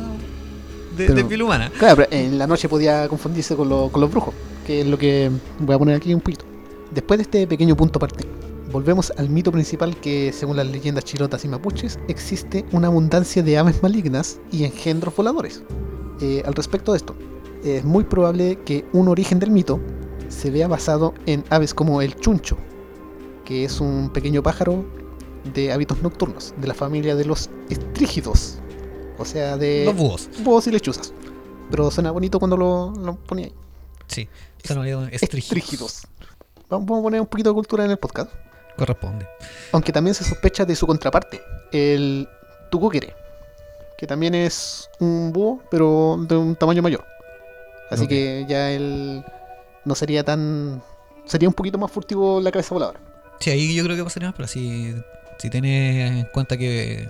de, 0.96 1.06
Pero- 1.06 1.14
de 1.14 1.24
piel 1.24 1.42
humana. 1.42 1.70
Claro, 1.78 1.96
pero 1.96 2.08
en 2.12 2.38
la 2.38 2.46
noche 2.46 2.68
podía 2.68 3.08
confundirse 3.08 3.54
con, 3.56 3.68
lo- 3.68 3.88
con 3.90 4.00
los 4.00 4.10
brujos, 4.10 4.34
que 4.66 4.80
es 4.80 4.86
lo 4.86 4.98
que 4.98 5.30
voy 5.60 5.74
a 5.74 5.78
poner 5.78 5.96
aquí 5.96 6.12
un 6.14 6.20
poquito. 6.20 6.44
Después 6.92 7.18
de 7.18 7.22
este 7.22 7.46
pequeño 7.46 7.76
punto 7.76 7.98
aparte, 7.98 8.24
volvemos 8.72 9.12
al 9.16 9.28
mito 9.28 9.50
principal 9.52 9.96
que, 9.96 10.32
según 10.32 10.56
las 10.56 10.66
leyendas 10.66 11.04
chilotas 11.04 11.44
y 11.44 11.48
mapuches, 11.48 11.98
existe 12.08 12.64
una 12.72 12.86
abundancia 12.88 13.42
de 13.42 13.58
aves 13.58 13.82
malignas 13.82 14.38
y 14.52 14.64
engendros 14.64 15.14
voladores. 15.14 15.62
Eh, 16.20 16.42
al 16.46 16.54
respecto 16.54 16.92
de 16.92 16.98
esto, 16.98 17.14
es 17.64 17.84
muy 17.84 18.04
probable 18.04 18.58
que 18.64 18.84
un 18.92 19.08
origen 19.08 19.38
del 19.38 19.50
mito 19.50 19.80
se 20.28 20.50
vea 20.50 20.68
basado 20.68 21.14
en 21.26 21.44
aves 21.50 21.74
como 21.74 22.00
el 22.02 22.14
chuncho, 22.16 22.56
que 23.44 23.64
es 23.64 23.80
un 23.80 24.10
pequeño 24.10 24.42
pájaro 24.42 24.84
de 25.54 25.72
hábitos 25.72 26.02
nocturnos, 26.02 26.54
de 26.60 26.66
la 26.68 26.74
familia 26.74 27.14
de 27.14 27.24
los 27.24 27.50
estrígidos, 27.68 28.58
o 29.18 29.24
sea, 29.24 29.56
de 29.56 29.84
Los 29.84 29.94
búhos. 29.96 30.28
búhos 30.40 30.66
y 30.66 30.70
lechuzas. 30.70 31.12
Pero 31.70 31.90
suena 31.90 32.10
bonito 32.10 32.38
cuando 32.38 32.56
lo, 32.56 32.92
lo 32.92 33.16
ponía 33.16 33.46
ahí. 33.46 33.54
Sí. 34.06 34.28
Son 34.64 34.86
estrígidos. 35.12 36.06
Vamos 36.68 36.98
a 36.98 37.02
poner 37.02 37.20
un 37.20 37.26
poquito 37.26 37.50
de 37.50 37.54
cultura 37.54 37.84
en 37.84 37.90
el 37.92 37.96
podcast. 37.98 38.30
Corresponde. 38.76 39.26
Aunque 39.72 39.92
también 39.92 40.14
se 40.14 40.24
sospecha 40.24 40.64
de 40.64 40.76
su 40.76 40.86
contraparte, 40.86 41.40
el 41.72 42.28
tucúquere, 42.70 43.14
que 43.96 44.06
también 44.06 44.34
es 44.34 44.88
un 45.00 45.32
búho, 45.32 45.62
pero 45.70 46.16
de 46.28 46.36
un 46.36 46.56
tamaño 46.56 46.82
mayor. 46.82 47.04
Así 47.90 48.06
que 48.08 48.44
ya 48.48 48.70
él 48.72 49.24
no 49.84 49.94
sería 49.94 50.24
tan... 50.24 50.82
Sería 51.24 51.48
un 51.48 51.54
poquito 51.54 51.78
más 51.78 51.90
furtivo 51.90 52.40
la 52.40 52.50
cabeza 52.50 52.74
voladora. 52.74 53.00
Sí, 53.40 53.50
ahí 53.50 53.74
yo 53.74 53.84
creo 53.84 53.96
que 53.96 54.04
pasaría 54.04 54.28
más, 54.28 54.36
pero 54.36 54.48
si, 54.48 54.94
si 55.38 55.50
tienes 55.50 56.10
en 56.12 56.24
cuenta 56.32 56.56
que 56.56 57.08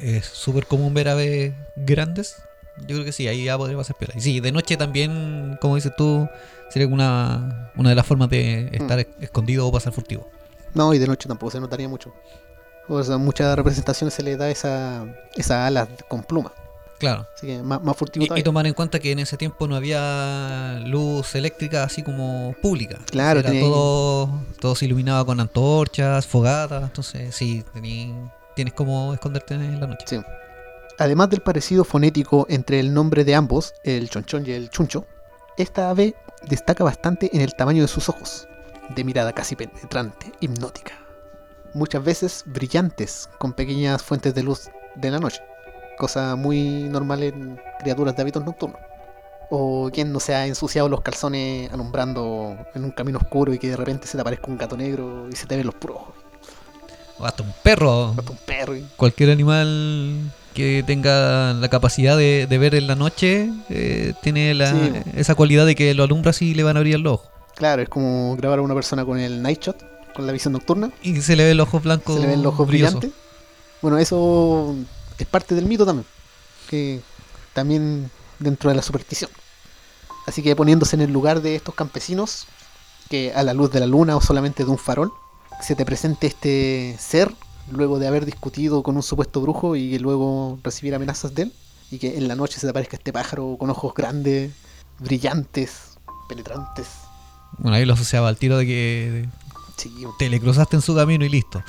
es 0.00 0.24
súper 0.26 0.66
común 0.66 0.94
ver 0.94 1.08
aves 1.08 1.52
grandes, 1.76 2.36
yo 2.80 2.86
creo 2.96 3.04
que 3.04 3.12
sí, 3.12 3.28
ahí 3.28 3.44
ya 3.44 3.56
podría 3.56 3.76
pasar 3.76 3.96
piola. 3.96 4.14
Y 4.16 4.20
sí, 4.20 4.40
de 4.40 4.50
noche 4.52 4.76
también, 4.76 5.56
como 5.60 5.76
dices 5.76 5.92
tú, 5.96 6.28
sería 6.70 6.88
una, 6.88 7.70
una 7.76 7.90
de 7.90 7.94
las 7.94 8.06
formas 8.06 8.28
de 8.30 8.68
estar 8.72 8.98
es- 8.98 9.06
escondido 9.20 9.66
o 9.66 9.72
pasar 9.72 9.92
furtivo. 9.92 10.28
No, 10.74 10.92
y 10.92 10.98
de 10.98 11.06
noche 11.06 11.28
tampoco 11.28 11.52
se 11.52 11.60
notaría 11.60 11.88
mucho. 11.88 12.12
O 12.88 13.02
sea, 13.02 13.16
muchas 13.16 13.54
representaciones 13.56 14.12
se 14.12 14.22
le 14.22 14.36
da 14.36 14.50
esa, 14.50 15.04
esa 15.36 15.66
alas 15.66 15.88
con 16.08 16.22
pluma. 16.24 16.52
Claro. 16.98 17.26
Así 17.36 17.46
que 17.46 17.62
más, 17.62 17.82
más 17.82 17.96
furtivo 17.96 18.26
Y, 18.34 18.40
y 18.40 18.42
tomar 18.42 18.66
en 18.66 18.74
cuenta 18.74 18.98
que 18.98 19.12
en 19.12 19.18
ese 19.20 19.36
tiempo 19.36 19.66
no 19.68 19.76
había 19.76 20.80
luz 20.86 21.34
eléctrica 21.34 21.84
así 21.84 22.02
como 22.02 22.54
pública. 22.62 22.98
Claro, 23.10 23.40
Era 23.40 23.50
tenía- 23.50 23.64
todo, 23.68 24.40
todo 24.60 24.74
se 24.74 24.84
iluminaba 24.86 25.24
con 25.24 25.40
antorchas, 25.40 26.26
fogatas, 26.26 26.82
entonces 26.82 27.34
sí, 27.34 27.64
tení- 27.74 28.30
tienes 28.54 28.74
como 28.74 29.14
esconderte 29.14 29.54
en 29.54 29.80
la 29.80 29.86
noche. 29.86 30.04
Sí. 30.06 30.20
Además 30.98 31.30
del 31.30 31.40
parecido 31.40 31.84
fonético 31.84 32.46
entre 32.48 32.78
el 32.78 32.94
nombre 32.94 33.24
de 33.24 33.34
ambos, 33.34 33.74
el 33.82 34.08
chonchón 34.08 34.46
y 34.46 34.52
el 34.52 34.70
chuncho, 34.70 35.06
esta 35.56 35.90
ave 35.90 36.14
destaca 36.48 36.84
bastante 36.84 37.30
en 37.34 37.40
el 37.40 37.54
tamaño 37.54 37.82
de 37.82 37.88
sus 37.88 38.08
ojos, 38.08 38.48
de 38.94 39.04
mirada 39.04 39.32
casi 39.32 39.56
penetrante, 39.56 40.32
hipnótica. 40.40 40.92
Muchas 41.74 42.04
veces 42.04 42.44
brillantes, 42.46 43.28
con 43.38 43.52
pequeñas 43.52 44.02
fuentes 44.02 44.34
de 44.34 44.44
luz 44.44 44.70
de 44.94 45.10
la 45.10 45.18
noche, 45.18 45.42
cosa 45.98 46.36
muy 46.36 46.88
normal 46.88 47.22
en 47.24 47.60
criaturas 47.80 48.14
de 48.14 48.22
hábitos 48.22 48.44
nocturnos. 48.44 48.80
O 49.50 49.90
quien 49.92 50.12
no 50.12 50.20
se 50.20 50.34
ha 50.34 50.46
ensuciado 50.46 50.88
los 50.88 51.02
calzones 51.02 51.72
alumbrando 51.72 52.56
en 52.74 52.84
un 52.84 52.90
camino 52.92 53.18
oscuro 53.18 53.52
y 53.52 53.58
que 53.58 53.68
de 53.68 53.76
repente 53.76 54.06
se 54.06 54.16
te 54.16 54.20
aparezca 54.20 54.46
un 54.46 54.58
gato 54.58 54.76
negro 54.76 55.28
y 55.30 55.36
se 55.36 55.46
te 55.46 55.56
ven 55.56 55.66
los 55.66 55.74
puros 55.74 55.98
ojos. 55.98 56.23
O 57.18 57.24
hasta 57.26 57.42
un 57.42 57.52
perro, 57.62 58.14
Hasta 58.18 58.30
un 58.32 58.38
perro 58.38 58.76
y 58.76 58.84
cualquier 58.96 59.30
animal 59.30 60.32
que 60.52 60.82
tenga 60.86 61.52
la 61.52 61.68
capacidad 61.68 62.16
de, 62.16 62.46
de 62.48 62.58
ver 62.58 62.74
en 62.74 62.86
la 62.86 62.94
noche, 62.94 63.50
eh, 63.70 64.14
tiene 64.22 64.54
la- 64.54 64.70
Sí. 64.70 64.92
esa 65.16 65.34
cualidad 65.34 65.66
de 65.66 65.74
que 65.74 65.94
lo 65.94 66.04
alumbras 66.04 66.42
y 66.42 66.54
le 66.54 66.62
van 66.62 66.76
a 66.76 66.80
abrir 66.80 66.98
los 67.00 67.14
ojos. 67.14 67.28
Claro, 67.56 67.82
es 67.82 67.88
como 67.88 68.36
grabar 68.36 68.58
a 68.58 68.62
una 68.62 68.74
persona 68.74 69.04
con 69.04 69.18
el 69.18 69.42
night 69.42 69.60
shot, 69.62 69.84
con 70.14 70.26
la 70.26 70.32
visión 70.32 70.52
nocturna. 70.52 70.90
Y 71.02 71.20
se 71.22 71.34
le 71.36 71.44
ven 71.44 71.56
los 71.56 71.68
ojos 71.68 71.82
blancos. 71.82 72.16
Se 72.16 72.22
le 72.22 72.28
ven 72.28 72.42
los 72.42 72.52
ojos 72.54 72.66
brillantes. 72.68 73.10
Bueno, 73.82 73.98
eso 73.98 74.74
es 75.18 75.26
parte 75.26 75.54
del 75.54 75.66
mito 75.66 75.84
también. 75.86 76.06
Que 76.68 77.00
también 77.52 78.10
dentro 78.38 78.70
de 78.70 78.76
la 78.76 78.82
superstición. 78.82 79.30
Así 80.26 80.42
que 80.42 80.56
poniéndose 80.56 80.96
en 80.96 81.02
el 81.02 81.12
lugar 81.12 81.42
de 81.42 81.54
estos 81.56 81.74
campesinos, 81.74 82.46
que 83.10 83.32
a 83.34 83.42
la 83.42 83.54
luz 83.54 83.70
de 83.70 83.80
la 83.80 83.86
luna 83.86 84.16
o 84.16 84.20
solamente 84.20 84.64
de 84.64 84.70
un 84.70 84.78
farol, 84.78 85.12
se 85.60 85.74
te 85.74 85.84
presente 85.84 86.26
este 86.26 86.96
ser 86.98 87.32
luego 87.70 87.98
de 87.98 88.06
haber 88.06 88.26
discutido 88.26 88.82
con 88.82 88.96
un 88.96 89.02
supuesto 89.02 89.40
brujo 89.40 89.76
y 89.76 89.98
luego 89.98 90.58
recibir 90.62 90.94
amenazas 90.94 91.34
de 91.34 91.42
él. 91.42 91.52
Y 91.90 91.98
que 91.98 92.16
en 92.16 92.28
la 92.28 92.34
noche 92.34 92.58
se 92.58 92.66
te 92.66 92.70
aparezca 92.70 92.96
este 92.96 93.12
pájaro 93.12 93.56
con 93.58 93.70
ojos 93.70 93.94
grandes, 93.94 94.52
brillantes, 94.98 95.98
penetrantes. 96.28 96.88
Bueno, 97.58 97.76
ahí 97.76 97.84
lo 97.84 97.94
asociaba 97.94 98.28
al 98.28 98.36
tiro 98.36 98.56
de 98.56 98.66
que 98.66 99.28
Sí, 99.76 99.92
te 100.18 100.28
le 100.28 100.40
cruzaste 100.40 100.76
en 100.76 100.82
su 100.82 100.94
camino 100.94 101.24
y 101.24 101.28
listo. 101.28 101.62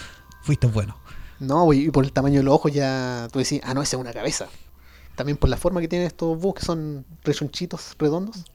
Fuiste 0.43 0.67
bueno. 0.67 0.95
No, 1.39 1.71
y 1.73 1.89
por 1.89 2.05
el 2.05 2.11
tamaño 2.11 2.39
de 2.39 2.43
los 2.43 2.53
ojos 2.53 2.71
ya 2.71 3.27
tú 3.31 3.39
decís, 3.39 3.61
ah, 3.63 3.73
no, 3.73 3.81
esa 3.81 3.97
es 3.97 4.01
una 4.01 4.13
cabeza. 4.13 4.47
También 5.15 5.37
por 5.37 5.49
la 5.49 5.57
forma 5.57 5.81
que 5.81 5.87
tienen 5.87 6.07
estos 6.07 6.37
búhos 6.39 6.55
que 6.55 6.65
son 6.65 7.05
rechonchitos, 7.23 7.95
redondos. 7.97 8.45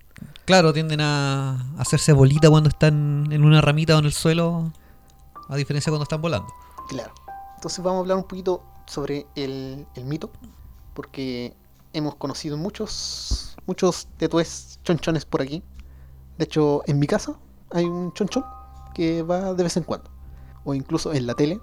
Claro, 0.45 0.73
tienden 0.73 1.01
a 1.01 1.73
hacerse 1.79 2.13
bolita 2.13 2.51
cuando 2.51 2.69
están 2.69 3.29
en 3.31 3.45
una 3.45 3.61
ramita 3.61 3.97
o 3.97 3.99
en 3.99 4.05
el 4.05 4.13
suelo, 4.13 4.73
a 5.51 5.57
diferencia 5.57 5.91
cuando 5.91 6.05
están 6.05 6.23
volando. 6.23 6.49
Claro. 6.89 7.13
Entonces 7.57 7.85
vamos 7.85 7.99
a 7.99 8.01
hablar 8.01 8.17
un 8.17 8.25
poquito 8.25 8.63
sobre 8.87 9.27
el, 9.35 9.87
el 9.95 10.05
mito, 10.05 10.31
porque 10.95 11.55
hemos 11.93 12.15
conocido 12.15 12.57
muchos, 12.57 13.57
muchos 13.67 14.09
tetués 14.17 14.81
chonchones 14.85 15.25
por 15.25 15.43
aquí. 15.43 15.63
De 16.39 16.45
hecho, 16.45 16.83
en 16.87 16.99
mi 16.99 17.07
casa 17.07 17.35
hay 17.71 17.85
un 17.85 18.13
chonchón 18.15 18.45
que 18.95 19.23
va 19.23 19.53
de 19.53 19.63
vez 19.63 19.77
en 19.77 19.83
cuando. 19.83 20.11
O 20.65 20.75
incluso 20.75 21.13
en 21.13 21.27
la 21.27 21.35
tele 21.35 21.61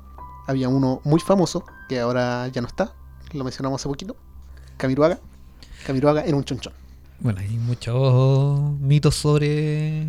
había 0.48 0.70
uno 0.70 1.02
muy 1.04 1.20
famoso, 1.20 1.66
que 1.90 2.00
ahora 2.00 2.48
ya 2.50 2.62
no 2.62 2.68
está, 2.68 2.94
lo 3.34 3.44
mencionamos 3.44 3.82
hace 3.82 3.90
poquito, 3.90 4.16
Camiruaga. 4.78 5.20
Camiruaga 5.86 6.24
era 6.24 6.38
un 6.38 6.44
chonchón. 6.44 6.74
Bueno, 7.20 7.40
hay 7.40 7.58
muchos 7.58 8.60
mitos 8.80 9.16
sobre 9.16 10.08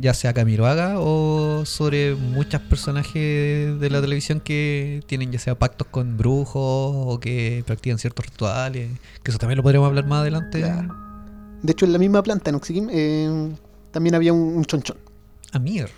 ya 0.00 0.14
sea 0.14 0.32
Camiroaga 0.32 0.96
o 0.98 1.64
sobre 1.66 2.14
muchos 2.14 2.60
personajes 2.62 3.78
de 3.80 3.90
la 3.90 4.00
televisión 4.00 4.40
que 4.40 5.02
tienen 5.06 5.32
ya 5.32 5.38
sea 5.38 5.58
pactos 5.58 5.88
con 5.90 6.16
brujos 6.16 6.54
o 6.62 7.18
que 7.20 7.62
practican 7.66 7.98
ciertos 7.98 8.26
rituales, 8.26 8.90
que 9.22 9.30
eso 9.30 9.38
también 9.38 9.56
lo 9.56 9.62
podríamos 9.62 9.88
hablar 9.88 10.06
más 10.06 10.20
adelante. 10.20 10.60
Claro. 10.60 10.94
De 11.62 11.72
hecho, 11.72 11.86
en 11.86 11.92
la 11.92 11.98
misma 11.98 12.22
planta, 12.22 12.50
en 12.50 12.60
eh, 12.90 13.56
también 13.90 14.14
había 14.14 14.32
un, 14.32 14.40
un 14.56 14.64
chonchón. 14.64 14.98
Amir. 15.52 15.88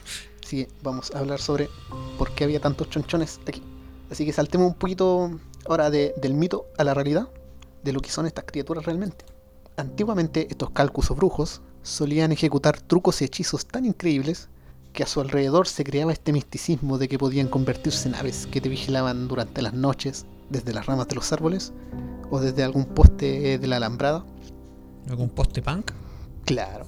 Que 0.48 0.68
vamos 0.82 1.10
a 1.14 1.18
hablar 1.18 1.40
sobre 1.40 1.68
por 2.18 2.32
qué 2.34 2.44
había 2.44 2.60
tantos 2.60 2.88
chonchones 2.90 3.40
aquí. 3.48 3.62
Así 4.10 4.24
que 4.24 4.32
saltemos 4.32 4.68
un 4.68 4.74
poquito 4.74 5.40
ahora 5.68 5.90
de- 5.90 6.14
del 6.22 6.34
mito 6.34 6.66
a 6.78 6.84
la 6.84 6.94
realidad 6.94 7.28
de 7.82 7.92
lo 7.92 8.00
que 8.00 8.10
son 8.10 8.26
estas 8.26 8.44
criaturas 8.46 8.84
realmente. 8.84 9.24
Antiguamente 9.76 10.46
estos 10.48 10.70
calcus 10.70 11.10
o 11.10 11.14
brujos 11.16 11.60
solían 11.86 12.32
ejecutar 12.32 12.80
trucos 12.80 13.22
y 13.22 13.24
hechizos 13.24 13.66
tan 13.66 13.84
increíbles 13.84 14.48
que 14.92 15.02
a 15.02 15.06
su 15.06 15.20
alrededor 15.20 15.68
se 15.68 15.84
creaba 15.84 16.12
este 16.12 16.32
misticismo 16.32 16.98
de 16.98 17.08
que 17.08 17.18
podían 17.18 17.48
convertirse 17.48 18.08
en 18.08 18.14
aves 18.14 18.48
que 18.50 18.60
te 18.60 18.68
vigilaban 18.68 19.28
durante 19.28 19.62
las 19.62 19.74
noches 19.74 20.26
desde 20.50 20.72
las 20.72 20.86
ramas 20.86 21.06
de 21.08 21.14
los 21.14 21.32
árboles 21.32 21.72
o 22.30 22.40
desde 22.40 22.64
algún 22.64 22.86
poste 22.86 23.58
de 23.58 23.66
la 23.66 23.76
alambrada 23.76 24.24
¿Algún 25.08 25.28
poste 25.28 25.62
punk? 25.62 25.92
Claro. 26.44 26.86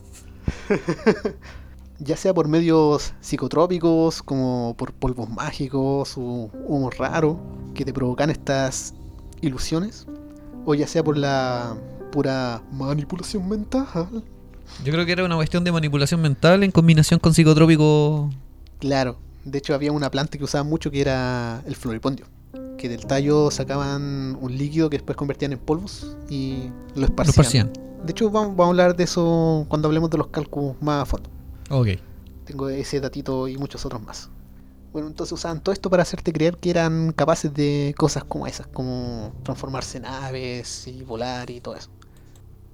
ya 2.01 2.17
sea 2.17 2.35
por 2.35 2.49
medios 2.49 3.15
psicotrópicos, 3.21 4.23
como 4.23 4.75
por 4.77 4.93
polvos 4.93 5.29
mágicos 5.29 6.19
o 6.19 6.51
humo 6.67 6.91
raro 6.91 7.39
que 7.75 7.85
te 7.85 7.93
provocan 7.93 8.31
estas 8.31 8.95
ilusiones, 9.41 10.07
o 10.67 10.75
ya 10.75 10.89
sea 10.89 11.05
por 11.05 11.17
la 11.17 11.77
pura 12.11 12.63
manipulación 12.73 13.49
mental. 13.49 14.25
Yo 14.85 14.93
creo 14.93 15.05
que 15.05 15.13
era 15.13 15.25
una 15.25 15.37
cuestión 15.37 15.65
de 15.65 15.73
manipulación 15.73 16.21
mental 16.21 16.63
en 16.63 16.71
combinación 16.71 17.21
con 17.21 17.35
psicotrópico. 17.35 18.31
Claro, 18.79 19.19
de 19.45 19.59
hecho 19.59 19.75
había 19.75 19.93
una 19.93 20.11
planta 20.11 20.39
que 20.39 20.45
usaban 20.45 20.69
mucho 20.69 20.91
que 20.91 21.01
era 21.01 21.63
el 21.67 21.75
floripondio, 21.75 22.27
que 22.77 22.89
del 22.89 23.07
tallo 23.07 23.51
sacaban 23.51 24.37
un 24.41 24.57
líquido 24.57 24.89
que 24.89 24.99
después 24.99 25.17
convertían 25.17 25.53
en 25.53 25.59
polvos 25.59 26.17
y 26.29 26.71
lo 26.95 27.07
esparcían. 27.07 27.73
De 28.05 28.13
hecho 28.13 28.31
vamos, 28.31 28.51
vamos 28.51 28.67
a 28.67 28.71
hablar 28.71 28.97
de 28.97 29.05
eso 29.05 29.67
cuando 29.69 29.89
hablemos 29.89 30.11
de 30.11 30.19
los 30.19 30.29
cálculos 30.29 30.77
más 30.81 31.03
a 31.03 31.07
fondo. 31.07 31.31
Ok. 31.71 31.89
Tengo 32.45 32.69
ese 32.69 33.01
datito 33.01 33.49
y 33.49 33.59
muchos 33.59 33.85
otros 33.85 34.01
más. 34.03 34.31
Bueno, 34.93 35.09
entonces 35.09 35.33
usaban 35.33 35.61
todo 35.61 35.73
esto 35.73 35.91
para 35.91 36.03
hacerte 36.03 36.33
creer 36.33 36.57
que 36.57 36.71
eran 36.71 37.13
capaces 37.13 37.53
de 37.53 37.95
cosas 37.99 38.25
como 38.25 38.47
esas, 38.47 38.67
como 38.69 39.33
transformarse 39.43 39.99
en 39.99 40.07
aves 40.07 40.87
y 40.87 41.03
volar 41.03 41.51
y 41.51 41.61
todo 41.61 41.77
eso. 41.77 41.91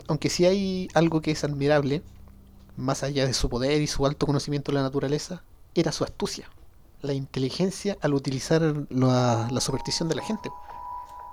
Aunque 0.08 0.30
sí 0.30 0.44
hay 0.44 0.88
algo 0.94 1.20
que 1.20 1.30
es 1.30 1.44
admirable, 1.44 2.02
más 2.76 3.02
allá 3.02 3.26
de 3.26 3.34
su 3.34 3.48
poder 3.48 3.80
y 3.80 3.86
su 3.86 4.04
alto 4.06 4.26
conocimiento 4.26 4.72
de 4.72 4.76
la 4.76 4.82
naturaleza, 4.82 5.42
era 5.74 5.92
su 5.92 6.04
astucia, 6.04 6.48
la 7.00 7.12
inteligencia 7.12 7.96
al 8.00 8.14
utilizar 8.14 8.62
la, 8.90 9.48
superstición 9.60 10.08
de 10.08 10.16
la 10.16 10.22
gente 10.22 10.50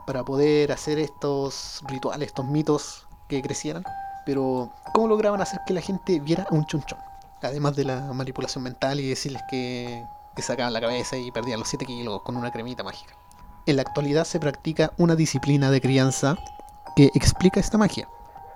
para 0.07 0.23
poder 0.23 0.71
hacer 0.71 0.99
estos 0.99 1.81
rituales, 1.87 2.27
estos 2.27 2.45
mitos 2.45 3.07
que 3.29 3.41
crecieran. 3.41 3.83
Pero, 4.25 4.71
¿cómo 4.93 5.07
lograban 5.07 5.41
hacer 5.41 5.59
que 5.65 5.73
la 5.73 5.81
gente 5.81 6.19
viera 6.19 6.47
un 6.51 6.65
chonchón? 6.65 6.99
Además 7.41 7.75
de 7.75 7.85
la 7.85 8.13
manipulación 8.13 8.63
mental 8.63 8.99
y 8.99 9.09
decirles 9.09 9.41
que, 9.49 10.03
que 10.35 10.41
sacaban 10.41 10.73
la 10.73 10.81
cabeza 10.81 11.17
y 11.17 11.31
perdían 11.31 11.59
los 11.59 11.69
7 11.69 11.85
kilos 11.85 12.21
con 12.21 12.37
una 12.37 12.51
cremita 12.51 12.83
mágica. 12.83 13.15
En 13.65 13.75
la 13.75 13.81
actualidad 13.81 14.25
se 14.25 14.39
practica 14.39 14.91
una 14.97 15.15
disciplina 15.15 15.71
de 15.71 15.81
crianza 15.81 16.35
que 16.95 17.09
explica 17.15 17.59
esta 17.59 17.77
magia 17.77 18.07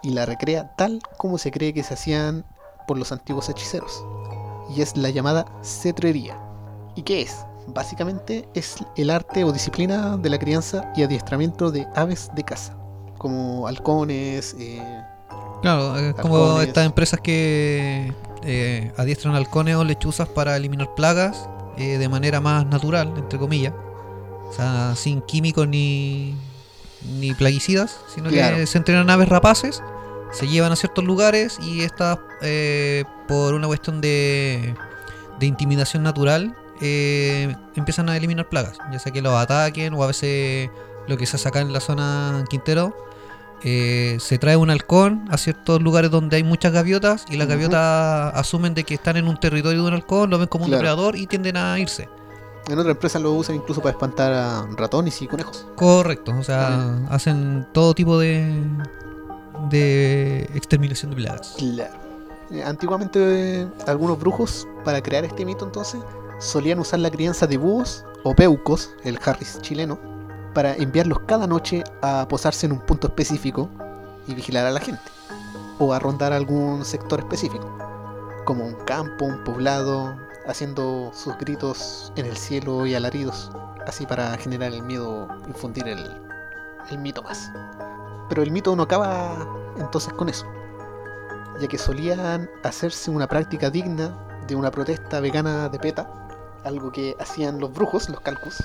y 0.05 0.11
la 0.11 0.25
recrea 0.25 0.75
tal 0.75 1.01
como 1.17 1.37
se 1.37 1.49
cree 1.51 1.73
que 1.73 1.83
se 1.83 1.95
hacían 1.95 2.45
por 2.87 2.97
los 2.97 3.11
antiguos 3.11 3.49
hechiceros. 3.49 4.03
Y 4.75 4.81
es 4.81 4.95
la 4.95 5.09
llamada 5.09 5.45
cetrería. 5.63 6.37
¿Y 6.95 7.01
qué 7.01 7.21
es? 7.21 7.45
Básicamente 7.67 8.47
es 8.53 8.75
el 8.95 9.09
arte 9.09 9.43
o 9.43 9.51
disciplina 9.51 10.17
de 10.17 10.29
la 10.29 10.37
crianza 10.37 10.91
y 10.95 11.01
adiestramiento 11.03 11.71
de 11.71 11.87
aves 11.95 12.29
de 12.35 12.43
caza, 12.43 12.77
como 13.17 13.67
halcones, 13.67 14.55
eh, 14.59 14.79
Claro, 15.61 15.97
es 15.97 16.13
como 16.15 16.35
Halcones. 16.45 16.67
estas 16.67 16.85
empresas 16.85 17.19
que 17.21 18.13
eh, 18.43 18.91
adiestran 18.97 19.33
halcones 19.33 19.75
o 19.77 19.83
lechuzas 19.83 20.27
para 20.29 20.55
eliminar 20.55 20.93
plagas 20.93 21.49
eh, 21.77 21.97
de 21.97 22.07
manera 22.07 22.39
más 22.39 22.67
natural, 22.67 23.11
entre 23.17 23.39
comillas. 23.39 23.73
O 24.47 24.53
sea, 24.53 24.93
sin 24.95 25.21
químicos 25.23 25.67
ni, 25.67 26.35
ni 27.19 27.33
plaguicidas, 27.33 27.97
sino 28.13 28.29
Claro. 28.29 28.57
que 28.57 28.67
se 28.67 28.77
entrenan 28.77 29.09
aves 29.09 29.27
rapaces, 29.27 29.81
se 30.31 30.47
llevan 30.47 30.71
a 30.71 30.75
ciertos 30.75 31.03
lugares 31.03 31.59
y 31.61 31.81
estas, 31.81 32.19
eh, 32.41 33.03
por 33.27 33.53
una 33.53 33.67
cuestión 33.67 34.01
de, 34.01 34.75
de 35.39 35.45
intimidación 35.45 36.03
natural, 36.03 36.55
eh, 36.81 37.55
empiezan 37.75 38.09
a 38.09 38.17
eliminar 38.17 38.49
plagas, 38.49 38.77
ya 38.91 38.99
sea 38.99 39.11
que 39.11 39.21
los 39.21 39.33
ataquen 39.33 39.93
o 39.93 40.03
a 40.03 40.07
veces 40.07 40.69
lo 41.07 41.17
que 41.17 41.25
se 41.25 41.37
hace 41.37 41.47
acá 41.47 41.61
en 41.61 41.71
la 41.71 41.79
zona 41.79 42.43
Quintero 42.49 42.95
eh, 43.63 44.17
se 44.19 44.37
trae 44.37 44.57
un 44.57 44.69
halcón 44.69 45.25
a 45.31 45.37
ciertos 45.37 45.81
lugares 45.81 46.11
donde 46.11 46.35
hay 46.35 46.43
muchas 46.43 46.73
gaviotas 46.73 47.25
y 47.29 47.37
las 47.37 47.47
gaviotas 47.47 48.35
asumen 48.35 48.73
de 48.73 48.83
que 48.83 48.95
están 48.95 49.17
en 49.17 49.27
un 49.27 49.37
territorio 49.37 49.81
de 49.81 49.87
un 49.87 49.93
halcón, 49.93 50.29
lo 50.29 50.37
ven 50.37 50.47
como 50.47 50.65
un 50.65 50.71
depredador 50.71 51.15
y 51.15 51.27
tienden 51.27 51.57
a 51.57 51.79
irse. 51.79 52.09
En 52.67 52.77
otra 52.77 52.91
empresa 52.91 53.19
lo 53.19 53.31
usan 53.33 53.55
incluso 53.55 53.81
para 53.81 53.91
espantar 53.91 54.33
a 54.33 54.67
ratones 54.75 55.21
y 55.21 55.27
conejos. 55.27 55.67
Correcto, 55.75 56.33
o 56.37 56.43
sea, 56.43 56.99
hacen 57.09 57.67
todo 57.73 57.93
tipo 57.93 58.19
de 58.19 58.61
de 59.69 60.43
exterminación 60.53 61.11
de 61.11 61.17
plagas. 61.17 61.55
Eh, 62.51 62.63
Antiguamente 62.63 63.61
eh, 63.61 63.67
algunos 63.87 64.19
brujos, 64.19 64.67
para 64.83 65.01
crear 65.01 65.25
este 65.25 65.45
mito 65.45 65.65
entonces, 65.65 66.01
solían 66.39 66.79
usar 66.79 66.99
la 66.99 67.09
crianza 67.09 67.47
de 67.47 67.57
búhos 67.57 68.05
o 68.23 68.35
peucos, 68.35 68.91
el 69.03 69.19
Harris 69.23 69.59
chileno, 69.61 69.99
para 70.53 70.75
enviarlos 70.75 71.19
cada 71.25 71.47
noche 71.47 71.83
a 72.01 72.27
posarse 72.27 72.65
en 72.65 72.73
un 72.73 72.79
punto 72.79 73.07
específico 73.07 73.69
y 74.27 74.33
vigilar 74.33 74.65
a 74.65 74.71
la 74.71 74.79
gente, 74.79 75.03
o 75.79 75.93
a 75.93 75.99
rondar 75.99 76.33
algún 76.33 76.85
sector 76.85 77.19
específico, 77.19 77.67
como 78.45 78.65
un 78.65 78.75
campo, 78.85 79.25
un 79.25 79.43
poblado, 79.43 80.15
haciendo 80.47 81.11
sus 81.13 81.37
gritos 81.37 82.13
en 82.15 82.25
el 82.25 82.37
cielo 82.37 82.85
y 82.85 82.95
alaridos, 82.95 83.51
así 83.87 84.05
para 84.05 84.37
generar 84.37 84.71
el 84.71 84.83
miedo, 84.83 85.27
infundir 85.47 85.87
el, 85.87 86.21
el 86.91 86.97
mito 86.99 87.23
más. 87.23 87.51
Pero 88.29 88.41
el 88.41 88.51
mito 88.51 88.75
no 88.75 88.83
acaba 88.83 89.47
entonces 89.77 90.13
con 90.13 90.29
eso, 90.29 90.45
ya 91.59 91.67
que 91.67 91.77
solían 91.77 92.49
hacerse 92.63 93.11
una 93.11 93.27
práctica 93.27 93.69
digna 93.69 94.15
de 94.47 94.55
una 94.55 94.71
protesta 94.71 95.19
vegana 95.19 95.69
de 95.69 95.79
PETA, 95.79 96.09
algo 96.63 96.91
que 96.91 97.15
hacían 97.19 97.59
los 97.59 97.73
brujos, 97.73 98.09
los 98.09 98.19
calcus, 98.21 98.63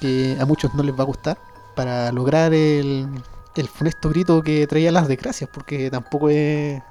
que 0.00 0.36
a 0.40 0.44
muchos 0.44 0.74
no 0.74 0.82
les 0.82 0.94
va 0.94 1.02
a 1.02 1.06
gustar, 1.06 1.38
para 1.74 2.12
lograr 2.12 2.52
el, 2.52 3.08
el 3.56 3.68
funesto 3.68 4.08
grito 4.10 4.42
que 4.42 4.66
traía 4.66 4.92
las 4.92 5.08
desgracias, 5.08 5.48
porque 5.52 5.90
tampoco 5.90 6.28
es, 6.28 6.82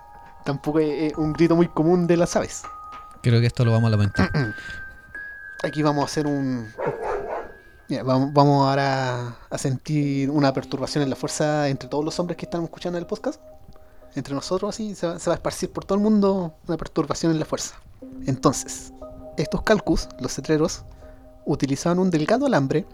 tampoco 0.44 0.80
es 0.80 1.14
un 1.18 1.34
grito 1.34 1.56
muy 1.56 1.68
común 1.68 2.08
de 2.08 2.18
las 2.18 2.36
aves. 2.36 2.64
Creo 3.22 3.40
que 3.40 3.48
esto 3.48 3.66
lo 3.66 3.72
vamos 3.72 3.88
a 3.88 3.92
lamentar. 3.92 4.32
Aquí 5.64 5.84
vamos 5.84 6.04
a 6.04 6.06
hacer 6.06 6.26
un. 6.26 6.72
Vamos 7.90 8.68
ahora 8.68 9.36
a 9.50 9.58
sentir 9.58 10.30
una 10.30 10.54
perturbación 10.54 11.04
en 11.04 11.10
la 11.10 11.16
fuerza 11.16 11.68
entre 11.70 11.90
todos 11.90 12.06
los 12.06 12.20
hombres 12.20 12.38
que 12.38 12.46
están 12.46 12.64
escuchando 12.64 13.00
el 13.00 13.08
podcast. 13.08 13.42
Entre 14.16 14.36
nosotros, 14.36 14.76
así 14.76 14.94
se 14.94 15.08
va, 15.08 15.18
se 15.18 15.30
va 15.30 15.34
a 15.34 15.38
esparcir 15.38 15.72
por 15.72 15.86
todo 15.86 15.98
el 15.98 16.04
mundo 16.04 16.54
una 16.68 16.78
perturbación 16.78 17.32
en 17.32 17.40
la 17.40 17.46
fuerza. 17.46 17.76
Entonces, 18.28 18.94
estos 19.38 19.64
calcus, 19.64 20.08
los 20.20 20.36
cetreros, 20.36 20.84
utilizaban 21.46 21.98
un 21.98 22.12
delgado 22.12 22.46
alambre 22.46 22.86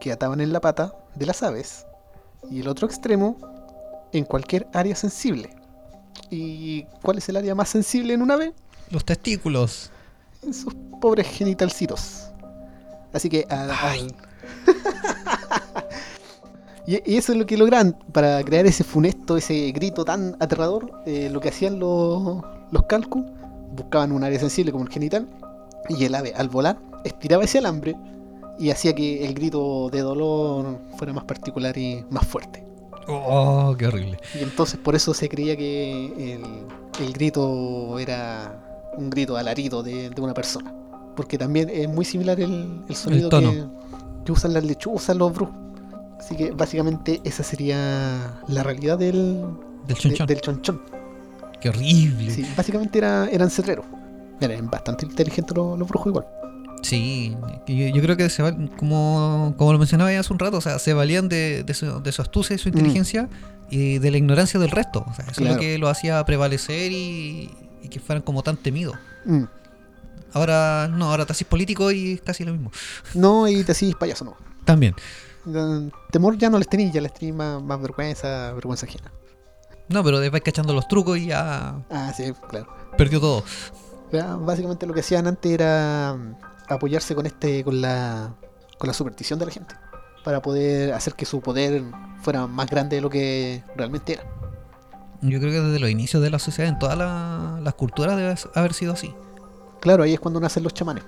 que 0.00 0.12
ataban 0.12 0.40
en 0.40 0.52
la 0.52 0.60
pata 0.60 0.94
de 1.16 1.26
las 1.26 1.42
aves 1.42 1.86
y 2.48 2.60
el 2.60 2.68
otro 2.68 2.86
extremo 2.86 3.36
en 4.12 4.24
cualquier 4.24 4.68
área 4.72 4.94
sensible. 4.94 5.56
¿Y 6.30 6.84
cuál 7.02 7.18
es 7.18 7.28
el 7.28 7.36
área 7.36 7.56
más 7.56 7.68
sensible 7.68 8.14
en 8.14 8.22
un 8.22 8.30
ave? 8.30 8.54
Los 8.90 9.04
testículos. 9.04 9.90
en 10.42 10.54
sus 10.54 10.74
pobres 11.00 11.26
genitalcitos. 11.26 12.19
Así 13.12 13.28
que 13.28 13.46
al- 13.48 13.70
y, 16.86 17.12
y 17.12 17.16
eso 17.16 17.32
es 17.32 17.38
lo 17.38 17.46
que 17.46 17.56
logran 17.56 17.96
para 18.12 18.42
crear 18.44 18.66
ese 18.66 18.84
funesto, 18.84 19.36
ese 19.36 19.70
grito 19.72 20.04
tan 20.04 20.36
aterrador. 20.40 21.02
eh, 21.06 21.28
lo 21.30 21.40
que 21.40 21.48
hacían 21.50 21.78
los, 21.78 22.42
los 22.70 22.82
calcus, 22.86 23.24
buscaban 23.74 24.12
un 24.12 24.24
área 24.24 24.38
sensible 24.38 24.72
como 24.72 24.84
el 24.84 24.90
genital, 24.90 25.26
y 25.88 26.04
el 26.04 26.14
ave 26.14 26.32
al 26.36 26.48
volar 26.48 26.78
estiraba 27.04 27.44
ese 27.44 27.58
alambre 27.58 27.96
y 28.58 28.70
hacía 28.70 28.94
que 28.94 29.24
el 29.26 29.34
grito 29.34 29.88
de 29.90 30.00
dolor 30.00 30.78
fuera 30.96 31.12
más 31.12 31.24
particular 31.24 31.76
y 31.78 32.04
más 32.10 32.26
fuerte. 32.26 32.64
Oh, 33.08 33.74
qué 33.78 33.86
horrible. 33.86 34.18
Y 34.38 34.42
entonces 34.42 34.78
por 34.78 34.94
eso 34.94 35.14
se 35.14 35.28
creía 35.28 35.56
que 35.56 36.34
el, 36.34 36.42
el 37.04 37.12
grito 37.12 37.98
era 37.98 38.92
un 38.96 39.08
grito 39.10 39.36
alarido 39.36 39.82
de, 39.82 40.10
de 40.10 40.20
una 40.20 40.34
persona. 40.34 40.72
Porque 41.20 41.36
también 41.36 41.68
es 41.68 41.86
muy 41.86 42.06
similar 42.06 42.40
el, 42.40 42.80
el 42.88 42.96
sonido 42.96 43.28
tono. 43.28 43.50
que, 43.52 43.64
que 44.24 44.32
usan 44.32 44.54
las 44.54 44.64
lechuzas, 44.64 45.14
los 45.14 45.34
brujos. 45.34 45.54
Así 46.18 46.34
que 46.34 46.50
básicamente 46.52 47.20
esa 47.24 47.42
sería 47.42 48.40
la 48.48 48.62
realidad 48.62 48.96
del, 48.96 49.42
Del 49.86 49.88
de- 49.88 49.94
chonchón. 49.94 50.26
del 50.26 50.40
chonchón. 50.40 50.80
Qué 51.60 51.68
horrible. 51.68 52.30
Sí, 52.30 52.46
básicamente 52.56 52.96
era, 52.98 53.28
eran 53.28 53.50
cetreros. 53.50 53.84
Eran 54.40 54.70
bastante 54.70 55.04
inteligentes 55.04 55.54
los, 55.54 55.78
los 55.78 55.86
brujos 55.86 56.06
igual. 56.08 56.26
Sí, 56.82 57.36
yo, 57.66 57.88
yo 57.94 58.00
creo 58.00 58.16
que 58.16 58.30
se 58.30 58.42
como, 58.78 59.52
como 59.58 59.72
lo 59.74 59.78
mencionaba 59.78 60.10
ya 60.10 60.20
hace 60.20 60.32
un 60.32 60.38
rato, 60.38 60.56
o 60.56 60.60
sea, 60.62 60.78
se 60.78 60.94
valían 60.94 61.28
de, 61.28 61.62
de 61.62 61.74
su, 61.74 62.00
de 62.02 62.10
su 62.12 62.22
astucia 62.22 62.56
y 62.56 62.58
su 62.58 62.70
inteligencia 62.70 63.28
y 63.68 63.98
de 63.98 64.10
la 64.10 64.16
ignorancia 64.16 64.58
del 64.58 64.70
resto. 64.70 65.04
O 65.06 65.12
sea, 65.12 65.26
eso 65.30 65.42
es 65.44 65.50
lo 65.52 65.58
que 65.58 65.76
lo 65.76 65.88
hacía 65.88 66.24
prevalecer 66.24 66.90
y, 66.92 67.50
y 67.82 67.88
que 67.90 68.00
fueran 68.00 68.22
como 68.22 68.42
tan 68.42 68.56
temidos. 68.56 68.96
Mm. 69.26 69.42
Ahora, 70.32 70.88
no, 70.90 71.10
ahora 71.10 71.26
te 71.26 71.32
haces 71.32 71.46
político 71.46 71.90
y 71.90 72.14
es 72.14 72.20
casi 72.22 72.44
lo 72.44 72.52
mismo. 72.52 72.70
No, 73.14 73.48
y 73.48 73.64
te 73.64 73.74
payaso, 73.98 74.24
no. 74.24 74.36
También. 74.64 74.94
Eh, 75.46 75.90
Temor 76.10 76.36
ya 76.36 76.50
no 76.50 76.58
les 76.58 76.68
tenéis, 76.68 76.92
ya 76.92 77.00
les 77.00 77.12
tenéis 77.14 77.34
más, 77.34 77.62
más 77.62 77.80
vergüenza, 77.80 78.52
vergüenza 78.52 78.86
ajena. 78.86 79.10
No, 79.88 80.04
pero 80.04 80.20
después 80.20 80.42
cachando 80.42 80.72
los 80.72 80.86
trucos 80.86 81.18
y 81.18 81.26
ya 81.26 81.74
Ah, 81.90 82.12
sí, 82.16 82.32
claro. 82.48 82.68
perdió 82.96 83.20
todo. 83.20 83.42
Ya, 84.12 84.36
Básicamente 84.36 84.86
lo 84.86 84.94
que 84.94 85.00
hacían 85.00 85.26
antes 85.26 85.50
era 85.52 86.14
mm, 86.16 86.34
apoyarse 86.72 87.14
con 87.14 87.26
este, 87.26 87.64
con 87.64 87.80
la, 87.80 88.34
con 88.78 88.86
la 88.88 88.94
superstición 88.94 89.38
de 89.38 89.46
la 89.46 89.52
gente, 89.52 89.74
para 90.24 90.40
poder 90.42 90.92
hacer 90.94 91.14
que 91.14 91.24
su 91.26 91.40
poder 91.40 91.82
fuera 92.22 92.46
más 92.46 92.68
grande 92.70 92.96
de 92.96 93.02
lo 93.02 93.10
que 93.10 93.62
realmente 93.76 94.12
era. 94.14 94.24
Yo 95.22 95.38
creo 95.38 95.50
que 95.52 95.60
desde 95.60 95.80
los 95.80 95.90
inicios 95.90 96.22
de 96.22 96.30
la 96.30 96.38
sociedad, 96.38 96.70
en 96.72 96.78
todas 96.78 96.96
la- 96.96 97.58
las 97.62 97.74
culturas, 97.74 98.16
debe 98.16 98.34
haber 98.54 98.72
sido 98.74 98.92
así. 98.92 99.14
Claro, 99.80 100.02
ahí 100.02 100.12
es 100.14 100.20
cuando 100.20 100.40
nacen 100.40 100.62
los 100.62 100.74
chamanes, 100.74 101.04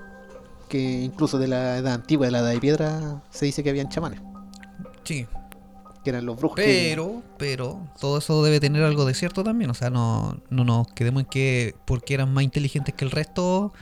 que 0.69 0.79
incluso 0.81 1.39
de 1.39 1.49
la 1.49 1.77
edad 1.79 1.95
antigua, 1.95 2.27
de 2.27 2.33
la 2.33 2.39
edad 2.41 2.51
de 2.51 2.59
piedra, 2.61 3.23
se 3.31 3.47
dice 3.47 3.63
que 3.63 3.71
habían 3.71 3.89
chamanes, 3.89 4.21
Sí, 5.05 5.27
que 6.05 6.11
eran 6.11 6.25
los 6.27 6.37
brujos. 6.37 6.57
que- 6.57 6.65
Pero, 6.91 7.23
pero, 7.39 7.81
todo 8.01 8.19
eso 8.19 8.43
debe 8.43 8.61
tener 8.61 8.83
algo 8.83 9.05
de 9.05 9.15
cierto 9.15 9.45
también. 9.45 9.71
O 9.71 9.75
sea, 9.75 9.91
no, 9.91 10.41
no 10.51 10.65
nos 10.65 10.87
quedemos 10.89 11.25
en 11.25 11.29
que 11.29 11.75
porque 11.85 12.15
eran 12.15 12.33
más 12.33 12.45
inteligentes 12.45 12.95
que 12.95 13.05
el 13.05 13.11
resto, 13.11 13.73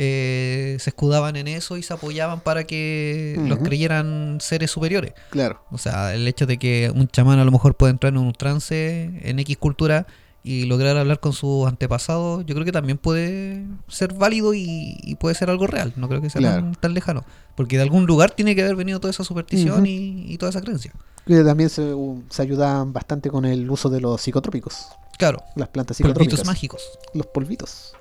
eh, 0.00 0.76
se 0.78 0.90
escudaban 0.90 1.34
en 1.36 1.48
eso 1.48 1.76
y 1.76 1.82
se 1.82 1.92
apoyaban 1.92 2.38
para 2.40 2.62
que 2.64 3.34
los 3.48 3.58
creyeran 3.58 4.38
seres 4.40 4.70
superiores. 4.70 5.12
Claro, 5.30 5.62
O 5.72 5.78
sea, 5.78 6.14
el 6.14 6.26
hecho 6.28 6.46
de 6.46 6.56
que 6.58 6.92
un 6.94 7.08
chamán 7.08 7.40
a 7.40 7.44
lo 7.44 7.50
mejor 7.50 7.74
puede 7.76 7.90
entrar 7.90 8.12
en 8.12 8.18
un 8.18 8.32
trance 8.32 9.10
en 9.28 9.38
X 9.40 9.56
cultura 9.58 10.06
y 10.48 10.64
lograr 10.66 10.96
hablar 10.96 11.20
con 11.20 11.32
sus 11.32 11.66
antepasados, 11.66 12.44
yo 12.46 12.54
creo 12.54 12.64
que 12.64 12.72
también 12.72 12.96
puede 12.98 13.66
ser 13.88 14.14
válido 14.14 14.54
y, 14.54 14.96
y 15.02 15.14
puede 15.16 15.34
ser 15.34 15.50
algo 15.50 15.66
real. 15.66 15.92
No 15.96 16.08
creo 16.08 16.20
que 16.20 16.30
sea 16.30 16.40
tan, 16.40 16.60
Claro. 16.62 16.76
tan 16.80 16.94
lejano. 16.94 17.24
Porque 17.56 17.76
de 17.76 17.82
algún 17.82 18.06
lugar 18.06 18.30
tiene 18.30 18.54
que 18.54 18.62
haber 18.62 18.76
venido 18.76 19.00
toda 19.00 19.10
esa 19.10 19.24
superstición 19.24 19.84
y, 19.86 20.24
y 20.32 20.38
toda 20.38 20.50
esa 20.50 20.60
creencia. 20.60 20.92
que 21.26 21.42
también 21.42 21.68
se, 21.70 21.92
se 22.30 22.42
ayudaban 22.42 22.92
bastante 22.92 23.30
con 23.30 23.44
el 23.44 23.68
uso 23.70 23.90
de 23.90 24.00
los 24.00 24.20
psicotrópicos, 24.20 24.86
Claro, 25.18 25.42
las 25.56 25.68
plantas 25.68 25.96
psicotrópicas. 25.96 26.30
polvitos 26.34 26.46
mágicos. 26.46 26.82
los 27.14 27.26
polvitos. 27.26 27.92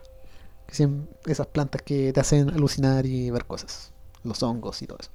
Que 0.68 0.76
son 0.76 1.10
esas 1.26 1.48
plantas 1.48 1.82
que 1.82 2.14
te 2.14 2.20
hacen 2.20 2.50
alucinar 2.50 3.06
y 3.06 3.32
ver 3.32 3.46
cosas. 3.46 3.92
Los 4.24 4.44
hongos 4.44 4.82
y 4.82 4.88
todo 4.88 4.98
eso. 5.02 5.10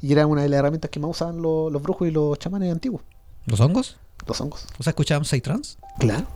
Y 0.00 0.10
era 0.12 0.26
una 0.26 0.42
de 0.42 0.48
las 0.48 0.58
herramientas 0.60 0.90
que 0.90 0.98
más 1.00 1.10
usaban 1.10 1.42
lo- 1.42 1.68
los 1.70 1.82
brujos 1.82 2.08
y 2.08 2.10
los 2.10 2.38
chamanes 2.38 2.72
antiguos. 2.72 3.02
¿Los 3.46 3.60
hongos? 3.60 3.96
los 4.26 4.40
hongos. 4.40 4.66
¿O 4.78 4.82
sea, 4.82 4.90
escuchaban 4.90 5.24
trans? 5.42 5.78
Claro. 5.98 6.26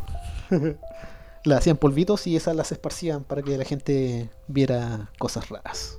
las 1.44 1.58
hacían 1.60 1.76
polvitos 1.76 2.26
y 2.26 2.36
esas 2.36 2.56
las 2.56 2.72
esparcían 2.72 3.24
para 3.24 3.42
que 3.42 3.56
la 3.56 3.64
gente 3.64 4.30
viera 4.48 5.10
cosas 5.18 5.48
raras. 5.48 5.98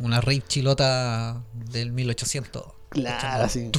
Una 0.00 0.20
rape 0.20 0.42
chilota 0.46 1.42
del 1.52 1.92
1800. 1.92 2.64
Claro, 2.90 3.48
sí. 3.48 3.70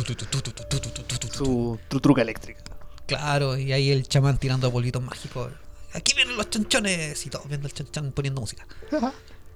Su 1.31 1.79
truca 2.01 2.21
eléctrica. 2.21 2.61
Claro, 3.05 3.57
y 3.57 3.71
ahí 3.71 3.91
el 3.91 4.07
chamán 4.07 4.37
tirando 4.37 4.71
polvitos 4.71 5.01
mágicos. 5.01 5.51
Aquí 5.93 6.13
vienen 6.15 6.35
los 6.35 6.49
chonchones 6.49 7.25
y 7.25 7.29
todos 7.29 7.47
viendo 7.47 7.67
el 7.67 7.73
chonchón 7.73 8.11
poniendo 8.11 8.41
música. 8.41 8.67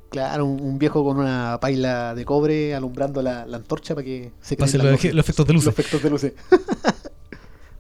Claro, 0.10 0.46
un, 0.46 0.78
viejo 0.78 1.04
con 1.04 1.18
una 1.18 1.58
paila 1.62 2.16
de 2.16 2.26
cobre 2.26 2.76
alumbrando 2.76 3.22
la, 3.22 3.46
la 3.46 3.58
antorcha 3.58 3.96
para 3.96 4.04
que 4.04 4.32
se 4.42 4.58
creen 4.58 4.78
los, 4.78 5.04
los, 5.06 5.24
efectos 5.24 5.48
de 5.48 5.54
luces. 5.54 5.66
Los 5.68 5.80
efectos 5.80 6.04
de 6.04 6.10
luces. 6.10 6.34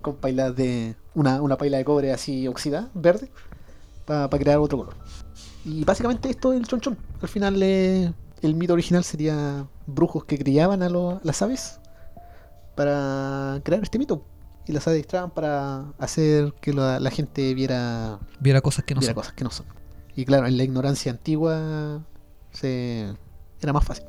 Con 0.01 0.15
pailas 0.15 0.55
de. 0.55 0.95
Una, 1.13 1.41
una 1.41 1.57
paila 1.57 1.77
de 1.77 1.85
cobre 1.85 2.11
así 2.13 2.47
oxidada, 2.47 2.89
verde, 2.93 3.29
para 4.05 4.29
crear 4.29 4.57
otro 4.59 4.77
color. 4.77 4.95
Y 5.65 5.83
básicamente 5.83 6.29
esto 6.29 6.53
es 6.53 6.59
el 6.59 6.67
chonchón. 6.67 6.97
Al 7.21 7.27
final, 7.29 7.61
eh, 7.61 8.11
el 8.41 8.55
mito 8.55 8.73
original 8.73 9.03
sería 9.03 9.65
brujos 9.85 10.23
que 10.25 10.37
criaban 10.37 10.81
a, 10.83 10.89
lo- 10.89 11.11
a 11.17 11.21
las 11.23 11.41
aves 11.41 11.79
para 12.75 13.59
crear 13.63 13.83
este 13.83 13.99
mito. 13.99 14.25
Y 14.67 14.71
las 14.73 14.87
adiestraban 14.87 15.31
para 15.31 15.85
hacer 15.97 16.53
que 16.61 16.71
la, 16.71 16.99
la 16.99 17.09
gente 17.11 17.53
viera, 17.53 18.19
Viera 18.39 18.61
cosas 18.61 18.85
que 18.85 18.93
no 18.93 18.99
viera 19.01 19.13
son. 19.13 19.21
cosas 19.21 19.33
que 19.33 19.43
no 19.43 19.49
son. 19.51 19.65
Y 20.15 20.23
claro, 20.25 20.45
en 20.47 20.55
la 20.57 20.63
ignorancia 20.63 21.11
antigua 21.11 22.01
se, 22.51 23.13
era 23.59 23.73
más 23.73 23.83
fácil. 23.83 24.05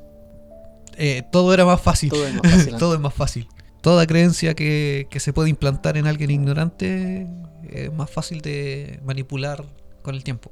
Eh, 0.96 1.22
todo 1.32 1.54
era 1.54 1.64
más 1.64 1.80
fácil. 1.80 2.10
Todo 2.10 2.26
es 2.26 2.34
más 2.34 2.42
fácil. 2.52 2.76
Todo 2.76 2.94
es 2.94 3.00
más 3.00 3.14
fácil. 3.14 3.48
Toda 3.82 4.06
creencia 4.06 4.54
que, 4.54 5.06
que 5.10 5.20
se 5.20 5.32
puede 5.34 5.50
implantar 5.50 5.96
en 5.98 6.06
alguien 6.06 6.30
ignorante 6.30 7.26
es 7.70 7.92
más 7.92 8.08
fácil 8.10 8.40
de 8.40 8.98
manipular 9.04 9.64
con 10.02 10.14
el 10.14 10.24
tiempo. 10.24 10.50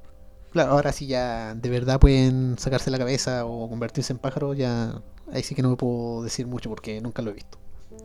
Claro, 0.53 0.73
ahora 0.73 0.93
sí 0.93 1.07
ya 1.07 1.55
de 1.55 1.69
verdad 1.71 1.99
pueden 2.01 2.57
sacarse 2.59 2.91
la 2.91 2.99
cabeza 2.99 3.47
o 3.47 3.69
convertirse 3.71 4.13
en 4.13 4.19
pájaro, 4.19 4.53
ya 4.53 5.01
ahí 5.33 5.43
sí 5.43 5.55
que 5.55 5.63
no 5.63 5.71
me 5.71 5.77
puedo 5.77 6.23
decir 6.25 6.47
mucho 6.47 6.69
porque 6.69 7.01
nunca 7.01 7.23
lo 7.23 7.31
he 7.31 7.35
visto. 7.35 7.59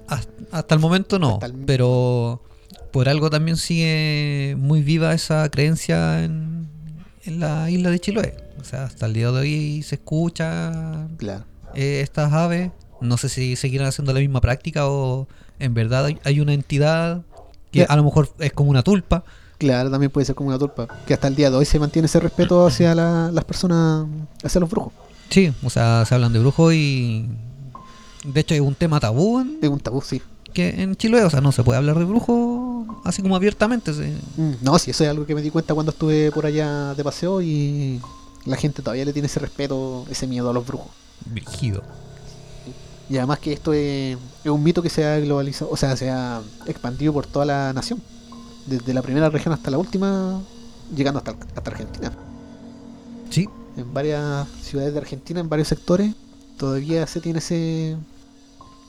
Hasta, 0.07 0.31
hasta 0.51 0.75
el 0.75 0.81
momento 0.81 1.17
no, 1.19 1.39
el- 1.41 1.53
pero 1.65 2.41
por 2.91 3.09
algo 3.09 3.29
también 3.31 3.57
sigue 3.57 4.55
muy 4.59 4.81
viva 4.83 5.13
esa 5.13 5.49
creencia 5.49 6.23
en, 6.23 6.67
en 7.25 7.39
la 7.39 7.69
isla 7.69 7.89
de 7.89 7.99
Chiloé. 7.99 8.35
O 8.61 8.63
sea, 8.63 8.83
hasta 8.85 9.05
el 9.07 9.13
día 9.13 9.31
de 9.31 9.39
hoy 9.39 9.83
se 9.83 9.95
escucha 9.95 11.07
Claro. 11.17 11.45
eh, 11.73 12.01
estas 12.01 12.31
aves. 12.31 12.71
No 13.01 13.17
sé 13.17 13.29
si 13.29 13.55
seguirán 13.55 13.87
haciendo 13.87 14.13
la 14.13 14.19
misma 14.19 14.41
práctica 14.41 14.87
o 14.87 15.27
en 15.59 15.73
verdad 15.73 16.07
hay, 16.23 16.39
una 16.39 16.53
entidad 16.53 17.21
que 17.71 17.83
a 17.87 17.95
lo 17.95 18.03
mejor 18.03 18.29
es 18.39 18.53
como 18.53 18.69
una 18.69 18.83
tulpa. 18.83 19.23
Claro, 19.57 19.89
también 19.91 20.11
puede 20.11 20.25
ser 20.25 20.35
como 20.35 20.49
una 20.49 20.59
tulpa. 20.59 20.87
Que 21.05 21.13
hasta 21.13 21.27
el 21.27 21.35
día 21.35 21.49
de 21.49 21.57
hoy 21.57 21.65
se 21.65 21.79
mantiene 21.79 22.07
ese 22.07 22.19
respeto 22.19 22.65
hacia 22.65 22.93
la- 22.95 23.31
las 23.31 23.43
personas, 23.45 24.05
hacia 24.43 24.59
los 24.61 24.69
brujos. 24.69 24.93
Sí, 25.29 25.51
o 25.63 25.69
sea, 25.69 26.03
se 26.05 26.13
hablan 26.15 26.33
de 26.33 26.39
brujos 26.39 26.73
y 26.73 27.27
de 28.23 28.39
hecho 28.41 28.53
es 28.55 28.61
un 28.61 28.75
tema 28.75 28.99
tabú 28.99 29.39
en, 29.39 29.57
Es 29.61 29.69
un 29.69 29.79
tabú, 29.79 30.01
sí. 30.01 30.21
que 30.53 30.69
en 30.81 30.95
Chiloé. 30.95 31.23
O 31.23 31.29
sea, 31.29 31.41
no 31.41 31.51
se 31.51 31.63
puede 31.63 31.77
hablar 31.77 31.97
de 31.99 32.05
brujos 32.05 32.85
así 33.03 33.21
como 33.21 33.35
abiertamente. 33.35 33.91
Mm, 34.37 34.51
No, 34.61 34.77
sí, 34.79 34.91
eso 34.91 35.03
es 35.03 35.09
algo 35.09 35.25
que 35.25 35.35
me 35.35 35.41
di 35.41 35.49
cuenta 35.51 35.73
cuando 35.73 35.91
estuve 35.91 36.31
por 36.31 36.45
allá 36.45 36.93
de 36.93 37.03
paseo 37.03 37.41
y 37.41 37.99
la 38.45 38.55
gente 38.57 38.81
todavía 38.81 39.05
le 39.05 39.13
tiene 39.13 39.25
ese 39.27 39.39
respeto, 39.39 40.05
ese 40.09 40.27
miedo 40.27 40.49
a 40.49 40.53
los 40.53 40.65
brujos. 40.65 40.91
Brígido. 41.25 41.81
Y 43.09 43.17
además 43.17 43.39
que 43.39 43.53
esto 43.53 43.73
es, 43.73 44.17
es 44.43 44.51
un 44.51 44.63
mito 44.63 44.81
que 44.81 44.89
se 44.89 45.05
ha 45.05 45.19
globalizado, 45.19 45.69
o 45.71 45.77
sea, 45.77 45.95
se 45.95 46.09
ha 46.09 46.41
expandido 46.65 47.13
por 47.13 47.27
toda 47.27 47.45
la 47.45 47.73
nación. 47.73 48.01
Desde 48.65 48.93
la 48.93 49.01
primera 49.01 49.29
región 49.29 49.53
hasta 49.53 49.69
la 49.69 49.77
última, 49.77 50.41
llegando 50.95 51.19
hasta, 51.19 51.35
hasta 51.55 51.69
Argentina. 51.71 52.11
Sí, 53.29 53.47
En 53.77 53.93
varias 53.93 54.47
ciudades 54.61 54.93
de 54.93 54.99
Argentina, 54.99 55.39
en 55.39 55.49
varios 55.49 55.67
sectores, 55.67 56.15
todavía 56.57 57.05
se 57.05 57.21
tiene 57.21 57.39
ese 57.39 57.97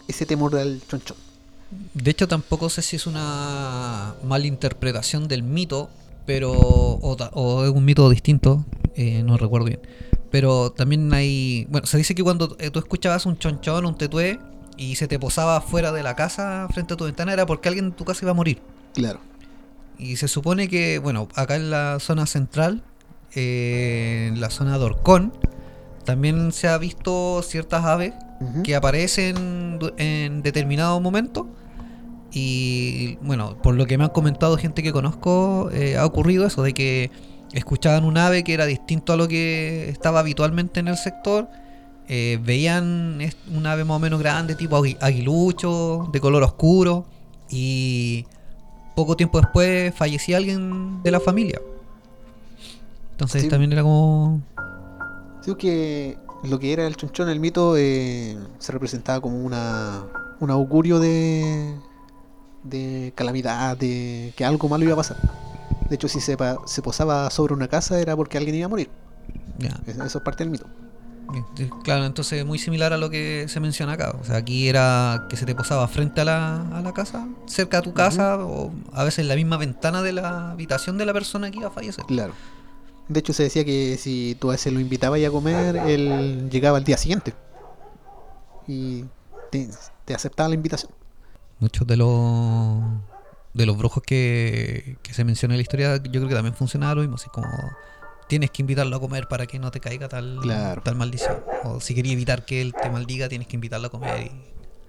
ese 0.08 0.26
temor 0.26 0.56
al 0.56 0.80
chonchón. 0.88 1.16
De 1.94 2.10
hecho, 2.10 2.28
tampoco 2.28 2.70
sé 2.70 2.82
si 2.82 2.96
es 2.96 3.06
una 3.06 4.14
malinterpretación 4.24 5.26
del 5.28 5.42
mito, 5.42 5.90
pero 6.24 6.52
o 6.52 7.64
es 7.64 7.70
un 7.70 7.84
mito 7.84 8.08
distinto, 8.08 8.64
eh, 8.94 9.22
no 9.22 9.36
recuerdo 9.36 9.66
bien. 9.66 9.80
Pero 10.36 10.70
también 10.70 11.14
hay, 11.14 11.66
bueno, 11.70 11.86
se 11.86 11.96
dice 11.96 12.14
que 12.14 12.22
cuando 12.22 12.58
eh, 12.60 12.68
tú 12.68 12.78
escuchabas 12.78 13.24
un 13.24 13.38
chonchón, 13.38 13.86
un 13.86 13.96
tetué, 13.96 14.38
y 14.76 14.96
se 14.96 15.08
te 15.08 15.18
posaba 15.18 15.62
fuera 15.62 15.92
de 15.92 16.02
la 16.02 16.14
casa, 16.14 16.68
frente 16.74 16.92
a 16.92 16.96
tu 16.98 17.06
ventana, 17.06 17.32
era 17.32 17.46
porque 17.46 17.68
alguien 17.68 17.86
en 17.86 17.92
tu 17.92 18.04
casa 18.04 18.20
iba 18.22 18.32
a 18.32 18.34
morir. 18.34 18.60
Claro. 18.92 19.18
Y 19.98 20.16
se 20.16 20.28
supone 20.28 20.68
que, 20.68 20.98
bueno, 20.98 21.26
acá 21.36 21.56
en 21.56 21.70
la 21.70 22.00
zona 22.00 22.26
central, 22.26 22.82
eh, 23.34 24.26
en 24.28 24.38
la 24.38 24.50
zona 24.50 24.78
de 24.78 24.84
Orcón, 24.84 25.32
también 26.04 26.52
se 26.52 26.68
ha 26.68 26.76
visto 26.76 27.40
ciertas 27.42 27.86
aves 27.86 28.12
que 28.62 28.76
aparecen 28.76 29.78
en 29.96 30.42
determinado 30.42 31.00
momento. 31.00 31.48
Y 32.30 33.16
bueno, 33.22 33.56
por 33.62 33.74
lo 33.74 33.86
que 33.86 33.96
me 33.96 34.04
han 34.04 34.10
comentado 34.10 34.58
gente 34.58 34.82
que 34.82 34.92
conozco, 34.92 35.70
eh, 35.72 35.96
ha 35.96 36.04
ocurrido 36.04 36.46
eso 36.46 36.62
de 36.62 36.74
que 36.74 37.10
escuchaban 37.52 38.04
un 38.04 38.18
ave 38.18 38.44
que 38.44 38.54
era 38.54 38.66
distinto 38.66 39.12
a 39.12 39.16
lo 39.16 39.28
que 39.28 39.88
estaba 39.88 40.20
habitualmente 40.20 40.80
en 40.80 40.88
el 40.88 40.96
sector. 40.96 41.48
eh, 42.08 42.38
veían 42.40 43.18
un 43.52 43.66
ave 43.66 43.82
más 43.84 43.96
o 43.96 43.98
menos 43.98 44.20
grande, 44.20 44.54
tipo 44.54 44.78
agui- 44.78 44.96
aguilucho, 45.00 46.08
de 46.12 46.20
color 46.20 46.44
oscuro. 46.44 47.04
Y 47.50 48.24
poco 48.94 49.16
tiempo 49.16 49.40
después 49.40 49.92
fallecía 49.92 50.36
alguien 50.36 51.02
de 51.02 51.10
la 51.10 51.18
familia. 51.18 51.60
Entonces 53.12 53.42
Sí. 53.42 53.48
también 53.48 53.72
era 53.72 53.82
como... 53.82 54.40
Sí, 55.40 55.54
que 55.56 56.16
lo 56.44 56.58
que 56.60 56.72
era 56.72 56.86
el 56.86 56.94
chonchón, 56.96 57.28
el 57.28 57.40
mito, 57.40 57.76
eh, 57.76 58.36
se 58.60 58.70
representaba 58.72 59.20
como 59.20 59.38
una 59.44 60.04
un 60.38 60.50
augurio 60.50 61.00
de, 61.00 61.74
de 62.62 63.12
calamidad, 63.16 63.76
de 63.76 64.32
que 64.36 64.44
algo 64.44 64.68
malo 64.68 64.84
iba 64.84 64.92
a 64.92 64.96
pasar. 64.96 65.16
De 65.88 65.94
hecho, 65.94 66.08
si 66.08 66.20
se, 66.20 66.36
posaba 66.82 67.30
sobre 67.30 67.54
una 67.54 67.68
casa 67.68 68.00
era 68.00 68.16
porque 68.16 68.38
alguien 68.38 68.56
iba 68.56 68.66
a 68.66 68.68
morir. 68.68 68.90
Eso 69.86 70.18
es 70.18 70.24
parte 70.24 70.44
del 70.44 70.50
mito. 70.50 70.66
Claro, 71.82 72.04
entonces 72.04 72.44
muy 72.44 72.58
similar 72.58 72.92
a 72.92 72.96
lo 72.96 73.10
que 73.10 73.46
se 73.48 73.60
menciona 73.60 73.92
acá. 73.92 74.14
O 74.20 74.24
sea, 74.24 74.36
aquí 74.36 74.68
era 74.68 75.26
que 75.28 75.36
se 75.36 75.44
te 75.44 75.54
posaba 75.54 75.86
frente 75.88 76.20
a 76.20 76.24
la, 76.24 76.78
a 76.78 76.80
la 76.82 76.92
casa, 76.92 77.26
cerca 77.46 77.78
de 77.78 77.82
tu 77.82 77.92
casa, 77.92 78.44
o 78.44 78.72
a 78.92 79.04
veces 79.04 79.20
en 79.20 79.28
la 79.28 79.34
misma 79.34 79.56
ventana 79.56 80.02
de 80.02 80.12
la 80.12 80.52
habitación 80.52 80.98
de 80.98 81.06
la 81.06 81.12
persona 81.12 81.50
que 81.50 81.58
iba 81.58 81.68
a 81.68 81.72
fallecer. 81.72 82.04
Claro. 82.06 82.32
De 83.08 83.20
hecho, 83.20 83.32
se 83.32 83.44
decía 83.44 83.64
que 83.64 83.96
si 83.98 84.36
tú 84.40 84.50
a 84.50 84.54
ese 84.54 84.70
lo 84.70 84.80
invitabas 84.80 85.22
a 85.24 85.30
comer, 85.30 85.76
él 85.76 86.48
llegaba 86.50 86.78
al 86.78 86.84
día 86.84 86.96
siguiente. 86.96 87.34
Y 88.66 89.04
te, 89.50 89.68
te 90.04 90.14
aceptaba 90.14 90.48
la 90.48 90.56
invitación. 90.56 90.90
Muchos 91.60 91.86
de 91.86 91.96
los 91.96 92.82
de 93.56 93.66
los 93.66 93.76
brujos 93.78 94.02
que, 94.02 94.96
que 95.02 95.14
se 95.14 95.24
menciona 95.24 95.54
en 95.54 95.58
la 95.58 95.62
historia, 95.62 95.96
yo 95.96 96.10
creo 96.10 96.28
que 96.28 96.34
también 96.34 96.54
funcionaba 96.54 96.94
lo 96.96 97.00
mismo, 97.00 97.16
así 97.16 97.28
como 97.30 97.48
tienes 98.28 98.50
que 98.50 98.62
invitarlo 98.62 98.96
a 98.96 99.00
comer 99.00 99.28
para 99.28 99.46
que 99.46 99.58
no 99.58 99.70
te 99.70 99.80
caiga 99.80 100.08
tal, 100.08 100.38
Claro. 100.42 100.82
tal 100.82 100.96
maldición. 100.96 101.36
O 101.64 101.80
si 101.80 101.94
querías 101.94 102.12
evitar 102.14 102.44
que 102.44 102.60
él 102.60 102.74
te 102.80 102.90
maldiga, 102.90 103.28
tienes 103.28 103.48
que 103.48 103.56
invitarlo 103.56 103.86
a 103.86 103.90
comer. 103.90 104.26
y- 104.26 104.30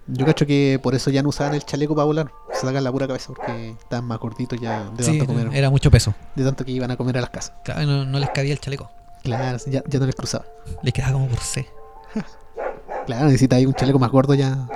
Yo 0.07 0.25
cacho 0.25 0.45
que 0.45 0.79
por 0.81 0.95
eso 0.95 1.09
ya 1.11 1.21
no 1.21 1.29
usaban 1.29 1.53
el 1.53 1.63
chaleco 1.65 1.93
para 1.95 2.05
volar. 2.05 2.31
Se 2.53 2.61
sacan 2.65 2.83
la 2.83 2.91
pura 2.91 3.07
cabeza 3.07 3.27
porque 3.33 3.71
estaban 3.71 4.05
más 4.05 4.17
cortitos 4.19 4.59
ya 4.59 4.89
de 4.89 5.03
Sí, 5.03 5.17
tanto 5.17 5.33
comer. 5.33 5.49
era 5.53 5.69
mucho 5.69 5.91
peso. 5.91 6.13
de 6.35 6.43
tanto 6.43 6.63
que 6.65 6.71
iban 6.71 6.89
a 6.91 6.97
comer 6.97 7.17
a 7.17 7.21
las 7.21 7.29
casas. 7.29 7.53
Claro, 7.63 7.85
no, 7.85 8.05
no 8.05 8.19
les 8.19 8.29
cabía 8.31 8.53
el 8.53 8.59
chaleco. 8.59 8.89
Claro, 9.23 9.57
ya, 9.67 9.83
ya 9.87 9.99
no 9.99 10.05
les 10.05 10.15
cruzaba. 10.15 10.45
Les 10.81 10.93
quedaba 10.93 11.13
como 11.13 11.27
por 11.27 11.39
C. 11.39 11.67
Claro, 13.05 13.25
necesita 13.25 13.55
ahí 13.55 13.65
un 13.65 13.73
chaleco 13.73 13.99
más 13.99 14.11
gordo 14.11 14.33
ya. 14.33 14.67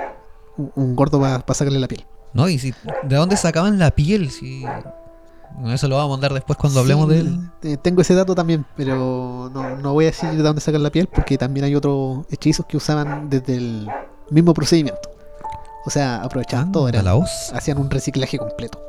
Un, 0.56 0.72
un 0.74 0.96
gordo 0.96 1.20
para 1.20 1.42
sacarle 1.54 1.78
la 1.78 1.88
piel. 1.88 2.04
No, 2.34 2.48
y 2.48 2.58
si, 2.58 2.72
¿de 3.02 3.16
dónde 3.16 3.36
sacaban 3.36 3.78
la 3.78 3.90
piel? 3.90 4.30
Si, 4.30 4.64
eso 5.66 5.88
lo 5.88 5.96
vamos 5.96 6.10
a 6.10 6.14
mandar 6.14 6.32
después 6.32 6.58
cuando 6.58 6.80
hablemos 6.80 7.08
Sí, 7.08 7.14
de 7.14 7.20
él. 7.20 7.38
eh, 7.62 7.76
tengo 7.76 8.00
ese 8.02 8.14
dato 8.14 8.34
también, 8.34 8.64
pero 8.76 9.50
no, 9.52 9.76
no 9.76 9.92
voy 9.92 10.06
a 10.06 10.08
decir 10.08 10.30
de 10.30 10.42
dónde 10.42 10.60
sacan 10.62 10.82
la 10.82 10.90
piel 10.90 11.08
porque 11.08 11.36
también 11.36 11.64
hay 11.64 11.74
otros 11.74 12.24
hechizos 12.30 12.64
que 12.66 12.76
usaban 12.78 13.28
desde 13.28 13.56
el 13.56 13.88
mismo 14.30 14.54
procedimiento. 14.54 15.10
O 15.84 15.90
sea, 15.90 16.22
aprovechaban 16.22 16.72
todo, 16.72 16.86
Ah, 16.86 16.90
era, 16.90 17.02
la 17.02 17.14
voz. 17.14 17.52
hacían 17.54 17.78
un 17.78 17.90
reciclaje 17.90 18.38
completo. 18.38 18.80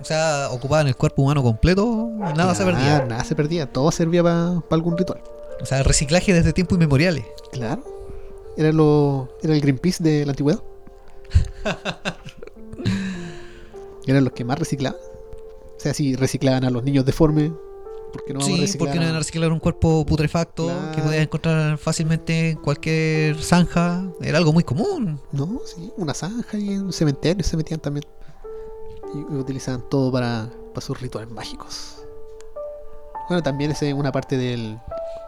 O 0.00 0.04
sea, 0.04 0.48
ocupaban 0.52 0.86
el 0.86 0.94
cuerpo 0.94 1.22
humano 1.22 1.42
completo 1.42 2.10
y 2.14 2.36
nada 2.36 2.54
se 2.54 2.64
perdía. 2.64 3.04
Nada 3.04 3.24
se 3.24 3.34
perdía, 3.34 3.66
todo 3.66 3.90
servía 3.90 4.22
para 4.22 4.60
algún 4.70 4.96
ritual. 4.96 5.20
O 5.60 5.66
sea, 5.66 5.82
reciclaje 5.82 6.32
desde 6.32 6.52
tiempos 6.52 6.76
inmemoriales. 6.76 7.24
Claro. 7.50 7.82
Era, 8.56 8.70
lo, 8.70 9.28
era 9.42 9.54
el 9.54 9.60
Greenpeace 9.60 10.04
de 10.04 10.24
la 10.24 10.30
antigüedad. 10.32 10.60
Eran 14.06 14.24
los 14.24 14.32
que 14.32 14.44
más 14.44 14.58
reciclaban. 14.58 14.98
O 15.76 15.80
sea, 15.80 15.94
si 15.94 16.16
reciclaban 16.16 16.64
a 16.64 16.70
los 16.70 16.82
niños 16.82 17.04
deformes, 17.04 17.52
¿por 18.12 18.24
qué 18.24 18.32
no 18.32 18.40
vamos 18.40 18.54
a 18.54 18.56
sí, 18.56 18.60
reciclar? 18.62 18.88
porque 18.88 19.00
no 19.04 19.12
a 19.12 19.16
a- 19.16 19.18
reciclar 19.18 19.52
un 19.52 19.60
cuerpo 19.60 20.04
putrefacto 20.06 20.70
que 20.94 21.02
podías 21.02 21.22
encontrar 21.22 21.78
fácilmente 21.78 22.50
en 22.50 22.56
cualquier 22.56 23.40
zanja. 23.42 24.04
Era 24.20 24.38
algo 24.38 24.52
muy 24.52 24.64
común. 24.64 25.20
No, 25.32 25.60
sí, 25.64 25.92
una 25.96 26.14
zanja 26.14 26.58
y 26.58 26.70
en 26.70 26.86
un 26.86 26.92
cementerio 26.92 27.44
se 27.44 27.56
metían 27.56 27.80
también. 27.80 28.04
Y, 29.14 29.18
utilizaban 29.34 29.88
todo 29.88 30.10
para, 30.10 30.50
para 30.74 30.84
sus 30.84 31.00
rituales 31.00 31.30
mágicos. 31.30 32.02
Bueno, 33.28 33.42
también 33.42 33.70
esa 33.70 33.86
es 33.86 33.94
una 33.94 34.10
parte 34.10 34.36
del, 34.38 34.78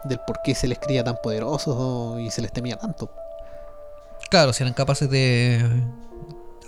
del 0.05 0.19
por 0.25 0.39
qué 0.43 0.55
se 0.55 0.67
les 0.67 0.79
creía 0.79 1.03
tan 1.03 1.17
poderosos 1.21 2.19
y 2.19 2.31
se 2.31 2.41
les 2.41 2.51
temía 2.51 2.77
tanto. 2.77 3.11
Claro, 4.31 4.53
si 4.53 4.63
eran 4.63 4.73
capaces 4.73 5.09
de 5.09 5.59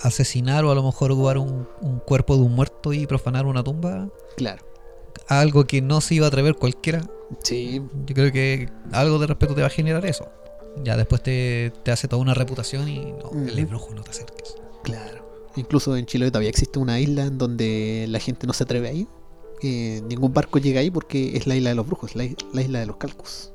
asesinar 0.01 0.65
o 0.65 0.71
a 0.71 0.75
lo 0.75 0.83
mejor 0.83 1.11
ocupar 1.11 1.37
un, 1.37 1.65
un 1.81 1.99
cuerpo 1.99 2.35
de 2.35 2.43
un 2.43 2.53
muerto 2.53 2.91
y 2.91 3.07
profanar 3.07 3.45
una 3.45 3.63
tumba. 3.63 4.09
Claro. 4.35 4.63
Algo 5.29 5.65
que 5.65 5.81
no 5.81 6.01
se 6.01 6.15
iba 6.15 6.25
a 6.25 6.27
atrever 6.27 6.55
cualquiera. 6.55 7.01
Sí, 7.41 7.81
Yo 8.05 8.13
creo 8.13 8.31
que 8.33 8.69
algo 8.91 9.17
de 9.17 9.27
respeto 9.27 9.55
te 9.55 9.61
va 9.61 9.67
a 9.67 9.69
generar 9.69 10.05
eso. 10.05 10.27
Ya 10.83 10.97
después 10.97 11.23
te, 11.23 11.71
te 11.83 11.91
hace 11.91 12.09
toda 12.09 12.21
una 12.21 12.33
reputación 12.33 12.89
y 12.89 13.13
no, 13.13 13.31
el 13.47 13.57
es 13.57 13.69
brujo, 13.69 13.93
no 13.93 14.03
te 14.03 14.11
acerques. 14.11 14.55
claro. 14.83 15.23
Incluso 15.55 15.95
en 15.95 16.07
Chile 16.07 16.31
todavía 16.31 16.49
existe 16.49 16.79
una 16.79 16.99
isla 16.99 17.25
en 17.25 17.37
donde 17.37 18.07
la 18.09 18.19
gente 18.19 18.47
no 18.47 18.53
se 18.53 18.63
atreve 18.63 18.89
a 18.89 18.91
ir. 18.93 19.07
Eh, 19.61 20.01
ningún 20.09 20.33
barco 20.33 20.57
llega 20.57 20.79
ahí 20.81 20.89
porque 20.89 21.37
es 21.37 21.45
la 21.45 21.55
isla 21.55 21.69
de 21.69 21.75
los 21.75 21.85
brujos, 21.85 22.15
la 22.15 22.25
isla 22.25 22.79
de 22.79 22.85
los 22.87 22.97
calcos. 22.97 23.52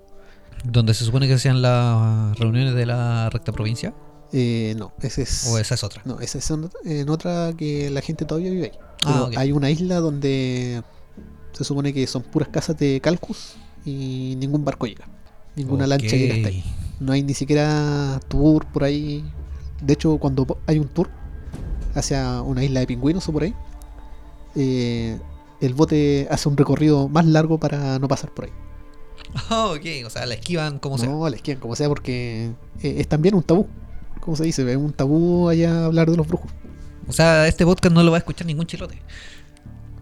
Donde 0.65 0.95
se 0.95 1.05
supone 1.05 1.27
que 1.27 1.35
hacían 1.35 1.63
las 1.63 2.39
reuniones 2.39 2.75
de 2.75 2.87
la 2.87 3.31
recta 3.31 3.53
provincia. 3.53 3.95
Eh, 4.33 4.75
no, 4.77 4.93
ese 5.01 5.23
es. 5.23 5.47
O 5.49 5.59
esa 5.59 5.75
es 5.75 5.85
otra. 5.85 6.03
No, 6.05 6.21
esa 6.21 6.39
es 6.39 6.51
en 6.51 6.65
ot- 6.65 6.77
en 6.85 7.09
otra 7.09 7.53
que 7.57 7.89
la 7.91 8.01
gente 8.03 8.25
todavía 8.25 8.51
vive 8.51 8.65
ahí. 8.73 8.79
Ah, 9.05 9.31
hay 9.37 9.53
una 9.53 9.71
isla 9.71 10.01
donde 10.01 10.83
se 11.53 11.65
supone 11.65 11.93
que 11.95 12.07
son 12.07 12.23
puras 12.23 12.49
casas 12.49 12.77
de 12.77 13.01
calcus 13.01 13.55
y 13.85 14.35
ningún 14.39 14.65
barco 14.65 14.87
llega. 14.87 15.07
Ninguna 15.57 15.87
lancha 15.87 16.09
llega 16.17 16.35
hasta 16.35 16.49
ahí. 16.49 16.65
No 17.01 17.13
hay 17.13 17.23
ni 17.23 17.33
siquiera 17.35 18.21
tour 18.29 18.67
por 18.67 18.85
ahí. 18.85 19.25
De 19.81 19.95
hecho, 19.95 20.19
cuando 20.19 20.59
hay 20.67 20.79
un 20.79 20.89
tour, 20.89 21.09
hacia 21.95 22.43
una 22.43 22.63
isla 22.65 22.81
de 22.81 22.87
pingüinos 22.87 23.29
o 23.29 23.33
por 23.33 23.45
ahí, 23.45 23.55
eh, 24.57 25.19
el 25.61 25.75
bote 25.75 26.27
hace 26.31 26.49
un 26.49 26.57
recorrido 26.57 27.09
más 27.09 27.25
largo 27.27 27.59
para 27.59 27.99
no 27.99 28.09
pasar 28.09 28.33
por 28.35 28.47
ahí. 28.47 28.51
Ah, 29.51 29.67
ok, 29.77 30.07
o 30.07 30.11
sea, 30.11 30.27
la 30.27 30.35
esquivan 30.35 30.79
como 30.79 30.99
sea. 30.99 31.09
no, 31.09 31.29
la 31.29 31.37
esquivan 31.37 31.61
como 31.61 31.77
sea 31.77 31.89
porque 31.89 32.53
eh, 32.83 32.95
es 32.99 33.09
también 33.09 33.35
un 33.35 33.43
tabú. 33.43 33.67
¿Cómo 34.21 34.37
se 34.37 34.45
dice? 34.45 34.69
Es 34.71 34.77
un 34.77 34.93
tabú 34.93 35.49
allá 35.49 35.87
hablar 35.87 36.11
de 36.11 36.17
los 36.17 36.27
brujos. 36.27 36.51
O 37.07 37.13
sea, 37.13 37.47
este 37.47 37.65
podcast 37.65 37.95
no 37.95 38.03
lo 38.03 38.11
va 38.11 38.17
a 38.17 38.21
escuchar 38.21 38.47
ningún 38.47 38.67
chilote. 38.67 39.01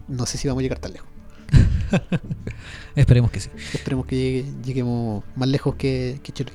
No 0.07 0.25
sé 0.25 0.37
si 0.37 0.47
vamos 0.47 0.61
a 0.61 0.63
llegar 0.63 0.79
tan 0.79 0.93
lejos. 0.93 1.07
Esperemos 2.95 3.31
que 3.31 3.39
sí. 3.39 3.49
Esperemos 3.73 4.05
que 4.05 4.15
llegue- 4.15 4.63
lleguemos 4.63 5.23
más 5.35 5.47
lejos 5.47 5.75
que, 5.75 6.19
que 6.23 6.31
Chile. 6.31 6.51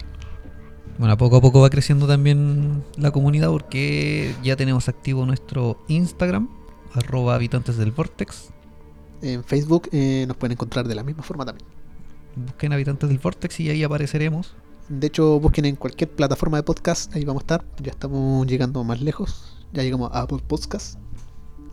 Bueno, 0.98 1.16
poco 1.16 1.36
a 1.36 1.40
poco 1.40 1.60
va 1.60 1.70
creciendo 1.70 2.06
también 2.06 2.82
la 2.96 3.10
comunidad 3.10 3.48
porque 3.48 4.34
ya 4.42 4.56
tenemos 4.56 4.88
activo 4.88 5.24
nuestro 5.24 5.82
Instagram, 5.88 6.48
arroba 6.92 7.34
habitantes 7.34 7.76
del 7.78 7.92
Vortex. 7.92 8.50
En 9.22 9.42
Facebook 9.44 9.88
eh, 9.92 10.24
nos 10.28 10.36
pueden 10.36 10.52
encontrar 10.52 10.86
de 10.86 10.94
la 10.94 11.02
misma 11.02 11.22
forma 11.22 11.46
también. 11.46 11.66
Busquen 12.36 12.72
habitantes 12.72 13.08
del 13.08 13.18
Vortex 13.18 13.60
y 13.60 13.70
ahí 13.70 13.82
apareceremos. 13.82 14.54
De 14.88 15.06
hecho, 15.06 15.38
busquen 15.40 15.64
en 15.64 15.76
cualquier 15.76 16.10
plataforma 16.10 16.56
de 16.58 16.62
podcast, 16.62 17.14
ahí 17.14 17.24
vamos 17.24 17.42
a 17.42 17.44
estar. 17.44 17.64
Ya 17.82 17.90
estamos 17.92 18.46
llegando 18.46 18.82
más 18.84 19.00
lejos. 19.00 19.58
Ya 19.72 19.82
llegamos 19.82 20.10
a 20.12 20.22
Apple 20.22 20.40
Podcast, 20.46 20.98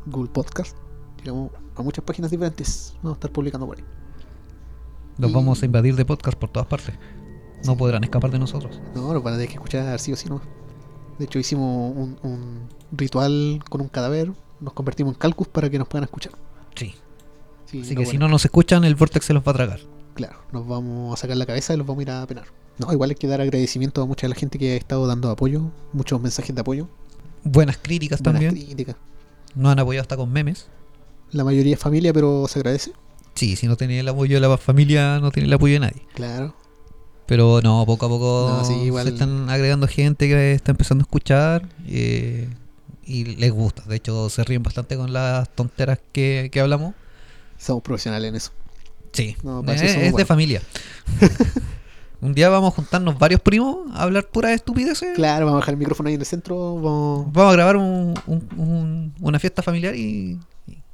Google 0.05 0.29
Podcast. 0.31 0.77
Llegamos 1.17 1.51
a 1.75 1.81
muchas 1.81 2.03
páginas 2.05 2.31
diferentes. 2.31 2.93
Vamos 3.01 3.17
a 3.17 3.17
estar 3.19 3.31
publicando 3.31 3.65
por 3.67 3.77
ahí. 3.77 3.83
Los 5.17 5.31
Y- 5.31 5.33
vamos 5.33 5.61
a 5.61 5.65
invadir 5.65 5.95
de 5.95 6.05
podcast 6.05 6.37
por 6.37 6.49
todas 6.49 6.67
partes. 6.67 6.95
No 7.65 7.75
podrán 7.75 8.03
escapar 8.05 8.31
de 8.31 8.39
nosotros. 8.39 8.79
No, 8.95 9.13
nos 9.13 9.21
van 9.21 9.33
a 9.33 9.37
tener 9.37 9.49
que 9.49 9.55
escuchar 9.55 9.99
sí 9.99 10.13
o 10.13 10.15
sí, 10.15 10.29
no. 10.29 10.39
De 11.17 11.25
hecho, 11.25 11.39
hicimos 11.39 11.93
un, 11.95 12.17
un 12.23 12.69
ritual 12.93 13.61
con 13.69 13.81
un 13.81 13.89
cadáver. 13.89 14.31
Nos 14.61 14.71
convertimos 14.73 15.13
en 15.13 15.19
calcus 15.19 15.47
para 15.49 15.69
que 15.69 15.77
nos 15.77 15.87
puedan 15.89 16.05
escuchar. 16.05 16.31
Sí. 16.75 16.93
Sí, 17.65 17.81
Así 17.81 17.95
no, 17.95 17.99
que 18.01 18.05
si 18.05 18.17
no 18.17 18.29
nos 18.29 18.45
escuchan, 18.45 18.85
el 18.85 18.95
Vortex 18.95 19.25
se 19.25 19.33
los 19.33 19.43
va 19.45 19.51
a 19.51 19.55
tragar. 19.55 19.79
Claro, 20.19 20.37
nos 20.51 20.67
vamos 20.67 21.13
a 21.13 21.21
sacar 21.21 21.37
la 21.37 21.45
cabeza 21.45 21.73
y 21.73 21.77
los 21.77 21.87
vamos 21.87 21.99
a 21.99 22.03
ir 22.03 22.11
a 22.11 22.27
penar. 22.27 22.43
No, 22.77 22.91
igual 22.91 23.09
hay 23.11 23.15
que 23.15 23.25
dar 23.27 23.39
agradecimiento 23.39 24.01
a 24.01 24.05
mucha 24.05 24.27
de 24.27 24.33
la 24.33 24.35
gente 24.35 24.59
que 24.59 24.73
ha 24.73 24.75
estado 24.75 25.07
dando 25.07 25.29
apoyo, 25.29 25.71
muchos 25.93 26.19
mensajes 26.21 26.53
de 26.53 26.59
apoyo, 26.61 26.87
Buenas 27.45 27.77
críticas 27.77 28.21
buenas 28.21 28.41
también. 28.43 28.65
críticas. 28.65 28.97
Nos 29.55 29.71
han 29.71 29.79
apoyado 29.79 30.01
hasta 30.01 30.17
con 30.17 30.29
memes. 30.29 30.67
La 31.31 31.45
mayoría 31.45 31.75
es 31.75 31.79
familia, 31.79 32.11
pero 32.11 32.45
se 32.49 32.59
agradece. 32.59 32.91
Sí, 33.35 33.55
si 33.55 33.65
no 33.67 33.77
tiene 33.77 34.01
el 34.01 34.07
apoyo 34.09 34.35
de 34.35 34.41
la 34.45 34.57
familia, 34.57 35.19
no 35.21 35.31
tiene 35.31 35.47
el 35.47 35.53
apoyo 35.53 35.75
de 35.75 35.79
nadie. 35.79 36.01
Claro. 36.15 36.53
Pero 37.27 37.61
no, 37.61 37.85
poco 37.85 38.07
a 38.07 38.09
poco 38.09 38.55
No, 38.57 38.65
sí, 38.65 38.73
igual- 38.73 39.05
se 39.07 39.13
están 39.13 39.49
agregando 39.49 39.87
gente 39.87 40.27
que 40.27 40.51
está 40.53 40.71
empezando 40.71 41.03
a 41.03 41.05
escuchar 41.05 41.69
eh, 41.87 42.49
y 43.05 43.23
les 43.37 43.51
gusta. 43.53 43.83
De 43.83 43.95
hecho, 43.95 44.29
se 44.29 44.43
ríen 44.43 44.63
bastante 44.63 44.97
con 44.97 45.13
las 45.13 45.47
tonteras 45.55 45.99
que, 46.11 46.49
que 46.51 46.59
hablamos. 46.59 46.93
Somos 47.57 47.83
profesionales 47.83 48.27
en 48.29 48.35
eso. 48.35 48.51
Sí, 49.13 49.35
No, 49.43 49.63
Eh, 49.67 50.07
es, 50.07 50.15
de 50.15 50.25
familia. 50.25 50.61
Un 52.21 52.33
día 52.33 52.49
vamos 52.49 52.73
a 52.73 52.75
juntarnos 52.75 53.17
varios 53.17 53.39
primos 53.39 53.89
a 53.93 54.03
hablar 54.03 54.27
puras 54.27 54.51
estupideces. 54.51 55.15
Claro, 55.15 55.45
vamos 55.45 55.59
a 55.59 55.61
dejar 55.61 55.73
el 55.75 55.79
micrófono 55.79 56.09
ahí 56.09 56.15
en 56.15 56.19
el 56.21 56.25
centro. 56.27 56.75
Vamos... 56.75 57.31
Vamos 57.31 57.53
a 57.53 57.55
grabar 57.55 57.77
un- 57.77 58.13
un- 58.27 58.47
un- 58.57 59.13
una 59.21 59.39
fiesta 59.39 59.61
familiar 59.63 59.95
y, 59.95 60.37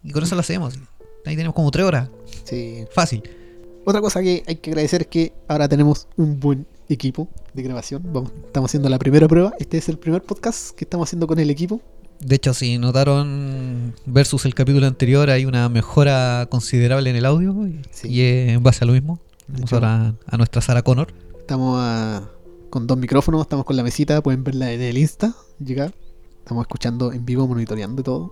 y 0.03 0.11
con 0.11 0.21
eso 0.23 0.35
lo 0.35 0.41
hacemos. 0.41 0.75
Ahí 1.25 1.35
tenemos 1.35 1.55
como 1.55 1.71
tres 1.71 1.83
horas. 1.85 2.09
Sí. 2.43 2.85
Fácil. 2.93 3.23
Otra 3.85 4.01
cosa 4.01 4.21
que 4.21 4.43
hay 4.45 4.55
que 4.57 4.69
agradecer 4.69 5.01
es 5.01 5.07
que 5.07 5.33
ahora 5.47 5.67
tenemos 5.67 6.07
un 6.15 6.39
buen 6.39 6.67
equipo 6.89 7.27
de 7.55 7.63
grabación. 7.63 8.03
Vamos, 8.13 8.31
estamos 8.45 8.69
haciendo 8.69 8.87
la 8.89 8.99
primera 8.99 9.27
prueba. 9.27 9.51
Este 9.57 9.79
es 9.79 9.89
el 9.89 9.97
primer 9.97 10.21
podcast 10.21 10.75
que 10.75 10.85
estamos 10.85 11.09
haciendo 11.09 11.25
con 11.25 11.39
el 11.39 11.49
equipo. 11.49 11.81
De 12.21 12.35
hecho, 12.35 12.53
si 12.53 12.77
notaron 12.77 13.93
versus 14.05 14.45
el 14.45 14.55
capítulo 14.55 14.87
anterior, 14.87 15.29
hay 15.29 15.45
una 15.45 15.69
mejora 15.69 16.47
considerable 16.49 17.09
en 17.09 17.15
el 17.15 17.25
audio. 17.25 17.67
Y, 17.67 17.81
Sí. 17.91 18.07
y 18.09 18.21
es 18.21 18.49
en 18.53 18.63
base 18.63 18.83
a 18.83 18.87
lo 18.87 18.93
mismo. 18.93 19.19
Vamos 19.47 19.71
ahora 19.73 20.15
a 20.25 20.37
nuestra 20.37 20.61
Sara 20.61 20.81
Connor. 20.81 21.13
Estamos 21.39 21.77
a- 21.79 22.23
con 22.69 22.87
dos 22.87 22.97
micrófonos, 22.97 23.41
estamos 23.41 23.65
con 23.65 23.75
la 23.77 23.83
mesita, 23.83 24.21
pueden 24.21 24.43
verla 24.43 24.71
en 24.71 24.81
el 24.81 24.97
Insta, 24.97 25.35
llegar. 25.59 25.93
Estamos 26.39 26.63
escuchando 26.63 27.11
en 27.11 27.25
vivo, 27.25 27.47
monitoreando 27.47 28.01
todo. 28.03 28.31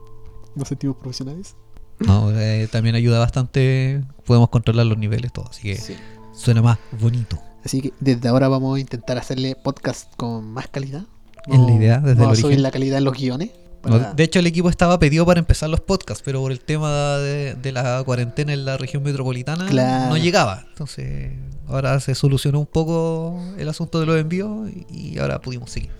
Nos 0.56 0.67
sentimos 0.67 0.98
profesionales. 0.98 1.56
No, 2.00 2.32
eh, 2.32 2.67
también 2.72 2.96
ayuda 2.96 3.19
bastante. 3.19 4.04
Podemos 4.26 4.50
controlar 4.50 4.86
los 4.88 4.98
niveles, 4.98 5.32
todo. 5.32 5.46
Así 5.50 5.63
que 5.63 5.76
Sí. 5.78 5.96
suena 6.34 6.62
más 6.62 6.80
bonito. 7.00 7.38
Así 7.63 7.82
que 7.82 7.93
desde 8.00 8.28
ahora 8.28 8.48
vamos 8.50 8.78
a 8.78 8.80
intentar 8.80 9.17
hacerle 9.17 9.56
podcast 9.56 10.13
con 10.15 10.52
más 10.52 10.67
calidad. 10.67 11.04
Es 11.48 11.60
la 11.60 11.72
idea, 11.72 11.98
desde 12.00 12.12
el 12.12 12.17
vamos 12.17 12.34
a 12.34 12.36
subir 12.36 12.46
origen. 12.48 12.63
la 12.63 12.72
calidad 12.72 12.98
en 12.98 13.04
los 13.04 13.17
guiones. 13.17 13.52
No, 13.84 14.13
de 14.13 14.24
hecho, 14.24 14.39
el 14.39 14.48
equipo 14.48 14.69
estaba 14.69 14.98
pedido 14.98 15.26
para 15.26 15.39
empezar 15.39 15.69
los 15.69 15.82
podcasts, 15.82 16.24
pero 16.26 16.39
por 16.41 16.52
el 16.52 16.60
tema 16.62 17.17
de, 17.17 17.54
de 17.56 17.72
la 17.72 18.02
cuarentena 18.06 18.54
en 18.54 18.63
la 18.65 18.78
región 18.78 19.04
metropolitana 19.04 19.67
Claro. 19.67 20.10
no 20.10 20.17
llegaba. 20.17 20.65
Entonces, 20.69 21.34
ahora 21.67 22.00
se 22.00 22.15
solucionó 22.15 22.60
un 22.60 22.65
poco 22.65 23.41
el 23.58 23.67
asunto 23.67 24.00
de 24.00 24.06
los 24.06 24.17
envíos 24.17 24.69
y, 24.89 25.17
ahora 25.19 25.41
pudimos 25.41 25.69
seguir. 25.72 25.91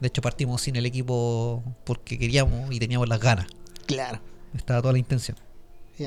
De 0.00 0.08
hecho, 0.08 0.20
partimos 0.20 0.60
sin 0.60 0.76
el 0.76 0.84
equipo 0.84 1.62
porque 1.84 2.18
queríamos 2.18 2.70
y 2.70 2.78
teníamos 2.78 3.08
las 3.08 3.18
ganas. 3.20 3.46
Claro. 3.86 4.20
Estaba 4.54 4.82
toda 4.82 4.92
la 4.92 4.98
intención. 4.98 5.38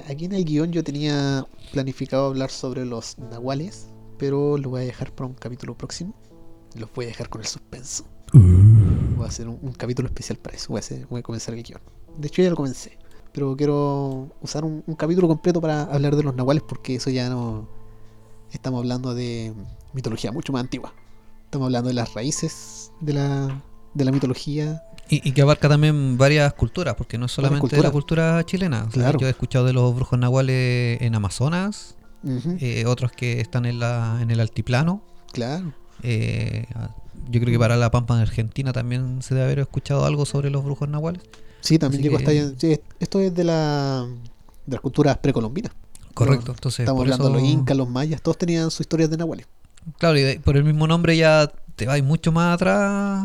Aquí 0.08 0.26
en 0.26 0.34
el 0.34 0.46
guion 0.46 0.72
yo 0.72 0.84
tenía 0.84 1.44
planificado 1.72 2.28
hablar 2.28 2.52
sobre 2.52 2.86
los 2.86 3.18
nahuales, 3.18 3.88
pero 4.20 4.60
lo 4.60 4.70
voy 4.70 4.84
a 4.84 4.86
dejar 4.86 5.12
para 5.12 5.28
un 5.28 5.34
capítulo 5.34 5.76
próximo. 5.76 6.14
Los 6.76 6.94
voy 6.94 7.06
a 7.06 7.08
dejar 7.08 7.30
con 7.30 7.42
el 7.42 7.48
suspenso. 7.48 8.06
Voy 9.20 9.26
a 9.26 9.30
hacer 9.30 9.48
un, 9.48 9.60
un 9.62 9.74
capítulo 9.74 10.08
especial 10.08 10.38
para 10.38 10.56
eso. 10.56 10.68
Voy 10.70 10.78
a, 10.78 10.80
hacer- 10.80 11.06
voy 11.10 11.20
a 11.20 11.24
comenzar 11.24 11.54
el 11.54 11.64
guion. 11.64 11.82
De 12.18 12.28
hecho 12.28 12.42
ya 12.42 12.50
lo 12.50 12.56
comencé. 12.56 12.98
Pero 13.32 13.56
quiero 13.56 14.30
usar 14.42 14.66
un, 14.66 14.84
un 14.88 14.96
capítulo 14.96 15.28
completo 15.28 15.62
para 15.62 15.84
hablar 15.84 16.16
de 16.16 16.24
los 16.24 16.36
nahuales 16.36 16.64
porque 16.68 16.96
eso 16.96 17.10
ya 17.10 17.30
no... 17.30 17.68
Estamos 18.52 18.80
hablando 18.80 19.14
de 19.14 19.54
mitología 19.94 20.32
mucho 20.32 20.52
más 20.52 20.62
antigua. 20.64 20.94
Estamos 21.46 21.68
hablando 21.68 21.90
de 21.90 21.94
las 21.94 22.14
raíces 22.16 22.92
de 23.00 23.14
la, 23.14 23.62
de 23.94 24.06
la 24.06 24.12
mitología. 24.12 24.82
Y, 25.10 25.28
y 25.28 25.32
que 25.34 25.42
abarca 25.44 25.70
también 25.70 26.18
varias 26.18 26.54
culturas, 26.54 26.96
porque 26.96 27.18
no 27.20 27.28
es 27.28 27.32
solamente 27.32 27.62
culturas. 27.62 27.84
la 27.86 27.92
cultura 27.92 28.44
chilena. 28.46 28.80
O 28.88 28.92
sea, 28.92 29.04
Claro. 29.04 29.20
Yo 29.20 29.28
he 29.28 29.30
escuchado 29.30 29.66
de 29.66 29.74
los 29.74 29.94
brujos 29.96 30.18
nahuales 30.18 31.00
en 31.02 31.14
Amazonas, 31.16 31.96
eh, 32.60 32.86
otros 32.88 33.12
que 33.12 33.40
están 33.42 33.66
en, 33.66 33.80
la, 33.80 34.18
en 34.22 34.32
el 34.32 34.40
altiplano. 34.40 35.04
Claro. 35.32 35.74
Eh, 36.02 36.66
yo 37.30 37.40
creo 37.40 37.52
que 37.54 37.60
para 37.60 37.76
la 37.78 37.92
Pampa 37.92 38.16
en 38.16 38.22
Argentina 38.22 38.72
también 38.74 39.22
se 39.22 39.34
debe 39.36 39.46
haber 39.46 39.60
escuchado 39.60 40.06
algo 40.06 40.26
sobre 40.26 40.50
los 40.50 40.64
brujos 40.64 40.88
nahuales. 40.90 41.22
Sí, 41.62 41.78
también 41.78 42.02
llegó 42.04 42.18
hasta 42.18 42.32
allá. 42.32 42.52
Sí, 42.58 42.80
esto 43.00 43.20
es 43.20 43.34
de 43.36 43.44
la 43.44 44.08
de 44.66 44.76
las 44.76 44.82
culturas 44.82 45.18
precolombinas. 45.18 45.72
Correcto, 46.14 46.52
entonces 46.52 46.82
Estamos 46.82 47.02
hablando 47.02 47.26
eso, 47.26 47.34
de 47.36 47.40
los 47.42 47.50
incas, 47.50 47.76
los 47.78 47.90
mayas, 47.90 48.22
todos 48.22 48.38
tenían 48.38 48.70
sus 48.72 48.82
historias 48.82 49.10
de 49.10 49.18
nahuales. 49.18 49.48
claro, 49.98 50.18
y 50.18 50.22
de- 50.22 50.40
por 50.40 50.58
el 50.58 50.64
mismo 50.64 50.86
nombre 50.88 51.16
ya 51.18 51.52
te 51.76 51.86
vas 51.86 52.02
mucho 52.04 52.32
más 52.32 52.56
atrás 52.56 53.24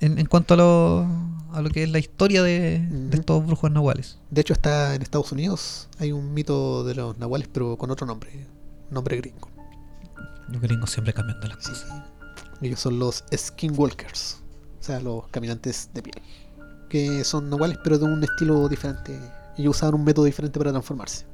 en, 0.00 0.18
en 0.18 0.26
cuanto 0.26 0.54
a 0.54 0.56
lo, 0.56 1.06
a 1.52 1.60
lo 1.62 1.70
que 1.70 1.82
es 1.82 1.90
la 1.90 1.98
historia 1.98 2.42
de, 2.42 2.78
de 2.80 3.06
Ujú. 3.08 3.16
estos 3.16 3.46
brujos 3.46 3.70
nahuales. 3.72 4.18
De 4.30 4.40
hecho, 4.42 4.52
está 4.52 4.94
en 4.94 5.02
Estados 5.02 5.32
Unidos 5.32 5.88
hay 5.98 6.12
un 6.12 6.32
mito 6.34 6.84
de 6.84 6.94
los 6.94 7.18
nahuales, 7.18 7.48
pero 7.52 7.76
con 7.76 7.90
otro 7.90 8.06
nombre, 8.06 8.46
nombre 8.90 9.16
gringo. 9.16 9.48
Los 10.48 10.62
gringos 10.62 10.90
siempre 10.90 11.12
cambiando 11.12 11.46
las 11.48 11.58
Sí. 11.64 11.70
cosas. 11.70 12.02
Ellos 12.60 12.80
son 12.80 12.98
los 12.98 13.24
skinwalkers, 13.34 14.40
o 14.80 14.82
sea, 14.82 15.00
los 15.00 15.26
caminantes 15.28 15.90
de 15.94 16.02
piel, 16.02 16.22
que 16.88 17.22
son 17.24 17.48
nahuales, 17.50 17.78
pero 17.84 17.98
de 17.98 18.04
un 18.04 18.22
estilo 18.22 18.68
diferente. 18.68 19.18
Ellos 19.56 19.76
usaban 19.76 19.94
un 19.94 20.04
método 20.04 20.24
diferente 20.24 20.58
para 20.58 20.70
transformarse. 20.70 21.26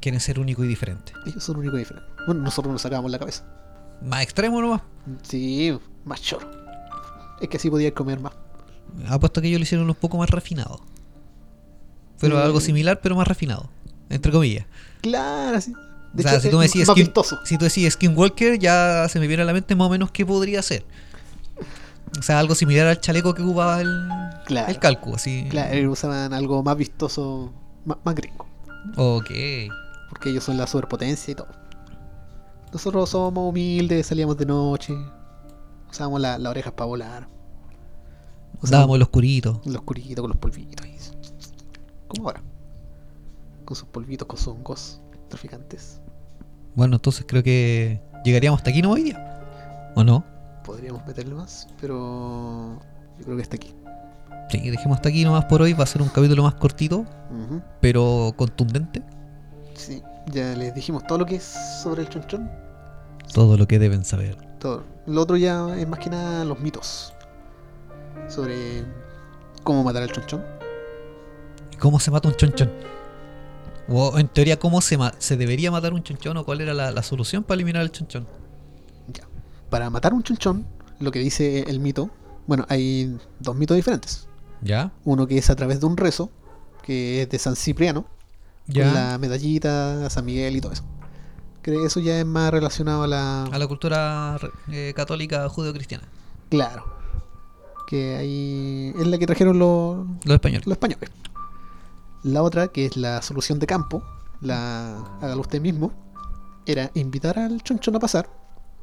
Quieren 0.00 0.20
ser 0.20 0.38
único 0.38 0.64
y 0.64 0.68
diferente. 0.68 1.12
Ellos 1.26 1.44
son 1.44 1.56
únicos 1.56 1.76
y 1.76 1.80
diferentes. 1.80 2.14
Bueno, 2.26 2.42
nosotros 2.42 2.72
nos 2.72 2.82
sacábamos 2.82 3.10
la 3.10 3.18
cabeza. 3.18 3.44
Más 4.02 4.22
extremo 4.22 4.60
nomás. 4.60 4.82
Sí, 5.22 5.78
más 6.04 6.22
choro. 6.22 6.50
Es 7.40 7.48
que 7.48 7.56
así 7.56 7.70
podía 7.70 7.92
comer 7.92 8.20
más. 8.20 8.32
Apuesto 9.08 9.40
que 9.40 9.48
ellos 9.48 9.60
lo 9.60 9.64
hicieron 9.64 9.88
un 9.88 9.94
poco 9.94 10.18
más 10.18 10.30
refinado. 10.30 10.80
Pero 12.18 12.38
algo 12.38 12.60
similar, 12.60 13.00
pero 13.00 13.16
más 13.16 13.26
refinado. 13.26 13.70
Entre 14.08 14.32
comillas. 14.32 14.66
Claro, 15.00 15.58
así. 16.14 16.26
O 16.26 16.28
sea, 16.30 16.40
si 16.40 16.50
tú 16.50 16.58
me 16.58 16.64
decís 16.66 16.86
skin-. 16.88 17.12
Si 17.44 17.58
tú 17.58 17.64
decís 17.64 17.92
Skinwalker, 17.92 18.58
ya 18.58 19.08
se 19.08 19.18
me 19.20 19.26
viene 19.26 19.42
a 19.42 19.46
la 19.46 19.52
mente 19.52 19.74
más 19.76 19.86
o 19.86 19.90
menos 19.90 20.10
qué 20.10 20.24
podría 20.26 20.62
ser. 20.62 20.84
O 22.18 22.22
sea, 22.22 22.40
algo 22.40 22.54
similar 22.54 22.86
al 22.88 23.00
chaleco 23.00 23.34
que 23.34 23.42
ocupaba 23.42 23.80
el, 23.80 24.08
Claro. 24.46 24.68
el 24.68 24.78
calco, 24.78 25.14
así. 25.14 25.46
Claro, 25.48 25.92
usaban 25.92 26.32
algo 26.34 26.62
más 26.62 26.76
vistoso, 26.76 27.52
más, 27.84 27.98
más 28.04 28.14
gringo. 28.16 28.46
Ok. 28.96 29.30
Porque 30.08 30.30
ellos 30.30 30.42
son 30.42 30.56
la 30.56 30.66
superpotencia 30.66 31.30
y 31.30 31.34
todo. 31.36 31.46
Nosotros 32.72 33.08
somos 33.10 33.48
humildes, 33.48 34.06
salíamos 34.08 34.36
de 34.36 34.46
noche. 34.46 34.94
Usábamos 35.90 36.20
la- 36.20 36.38
las 36.38 36.50
orejas 36.50 36.72
para 36.72 36.86
volar. 36.86 37.28
Dábamos 38.62 38.96
el 38.96 39.02
oscurito. 39.02 39.60
los 39.64 39.76
oscurito 39.76 40.22
con 40.22 40.30
los 40.30 40.38
polvitos. 40.38 40.86
Como 42.08 42.26
ahora. 42.28 42.42
Con 43.64 43.76
sus 43.76 43.88
polvitos, 43.88 44.26
con 44.26 44.36
sus 44.38 44.48
hongos 44.48 44.99
traficantes. 45.30 46.00
Bueno, 46.74 46.96
entonces 46.96 47.24
creo 47.26 47.42
que 47.42 48.00
llegaríamos 48.24 48.58
hasta 48.58 48.70
aquí 48.70 48.82
no 48.82 48.90
hoy 48.92 49.04
día. 49.04 49.26
¿O 49.96 50.04
no? 50.04 50.24
Podríamos 50.64 51.06
meterle 51.06 51.34
más, 51.34 51.66
pero 51.80 52.78
yo 53.18 53.24
creo 53.24 53.36
que 53.36 53.42
está 53.42 53.56
aquí. 53.56 53.74
Sí, 54.50 54.68
dejemos 54.68 54.96
hasta 54.96 55.08
aquí 55.08 55.24
nomás 55.24 55.44
por 55.46 55.62
hoy. 55.62 55.72
Va 55.72 55.84
a 55.84 55.86
ser 55.86 56.02
un 56.02 56.08
capítulo 56.08 56.42
más 56.42 56.54
cortito, 56.54 57.06
pero 57.80 58.34
contundente. 58.36 59.02
Sí, 59.74 60.02
ya 60.26 60.54
les 60.54 60.74
dijimos 60.74 61.06
todo 61.06 61.18
lo 61.18 61.26
que 61.26 61.36
es 61.36 61.56
sobre 61.82 62.02
el 62.02 62.08
chonchón. 62.08 62.50
Todo 63.32 63.56
lo 63.56 63.66
que 63.66 63.78
deben 63.78 64.04
saber. 64.04 64.36
Todo. 64.58 64.84
Lo 65.06 65.22
otro 65.22 65.36
ya 65.36 65.76
es 65.76 65.88
más 65.88 66.00
que 66.00 66.10
nada 66.10 66.44
los 66.44 66.58
mitos 66.60 67.14
sobre 68.28 68.84
cómo 69.62 69.84
matar 69.84 70.02
al 70.02 70.12
chonchón. 70.12 70.44
¿Y 71.72 71.76
¿Cómo 71.76 72.00
se 72.00 72.10
mata 72.10 72.28
un 72.28 72.34
chonchón? 72.34 72.70
O 73.90 74.18
en 74.18 74.28
teoría, 74.28 74.58
¿cómo 74.58 74.80
se, 74.80 74.96
ma- 74.96 75.12
se 75.18 75.36
debería 75.36 75.70
matar 75.70 75.92
un 75.92 76.02
chonchón 76.02 76.36
o 76.36 76.44
cuál 76.44 76.60
era 76.60 76.72
la, 76.74 76.90
la 76.92 77.02
solución 77.02 77.42
para 77.42 77.56
eliminar 77.56 77.82
al 77.82 77.90
chonchón? 77.90 78.26
Ya. 79.12 79.24
Para 79.68 79.90
matar 79.90 80.14
un 80.14 80.22
chonchón, 80.22 80.64
lo 81.00 81.10
que 81.10 81.18
dice 81.18 81.64
el 81.68 81.80
mito, 81.80 82.08
bueno, 82.46 82.64
hay 82.68 83.16
dos 83.40 83.56
mitos 83.56 83.76
diferentes. 83.76 84.28
¿Ya? 84.62 84.92
Uno 85.04 85.26
que 85.26 85.38
es 85.38 85.50
a 85.50 85.56
través 85.56 85.80
de 85.80 85.86
un 85.86 85.96
rezo, 85.96 86.30
que 86.82 87.22
es 87.22 87.28
de 87.30 87.38
San 87.38 87.56
Cipriano, 87.56 88.04
¿Ya? 88.66 88.84
con 88.84 88.94
la 88.94 89.18
medallita, 89.18 90.08
San 90.10 90.24
Miguel 90.24 90.56
y 90.56 90.60
todo 90.60 90.72
eso. 90.72 90.84
Que 91.62 91.84
eso 91.84 91.98
ya 92.00 92.18
es 92.20 92.24
más 92.26 92.50
relacionado 92.52 93.02
a 93.02 93.06
la... 93.08 93.44
A 93.44 93.58
la 93.58 93.66
cultura 93.66 94.38
eh, 94.70 94.92
católica 94.94 95.48
judeo-cristiana. 95.48 96.04
Claro. 96.48 96.84
Que 97.86 98.16
ahí 98.16 98.92
es 98.98 99.06
la 99.06 99.18
que 99.18 99.26
trajeron 99.26 99.58
los, 99.58 100.06
Los 100.24 100.34
españoles. 100.34 100.66
los 100.66 100.72
españoles. 100.74 101.10
La 102.22 102.42
otra, 102.42 102.68
que 102.68 102.86
es 102.86 102.96
la 102.96 103.22
solución 103.22 103.58
de 103.58 103.66
campo, 103.66 104.02
la 104.40 104.98
hágalo 105.20 105.40
usted 105.40 105.60
mismo, 105.60 105.92
era 106.66 106.90
invitar 106.94 107.38
al 107.38 107.62
chonchón 107.62 107.96
a 107.96 107.98
pasar, 107.98 108.28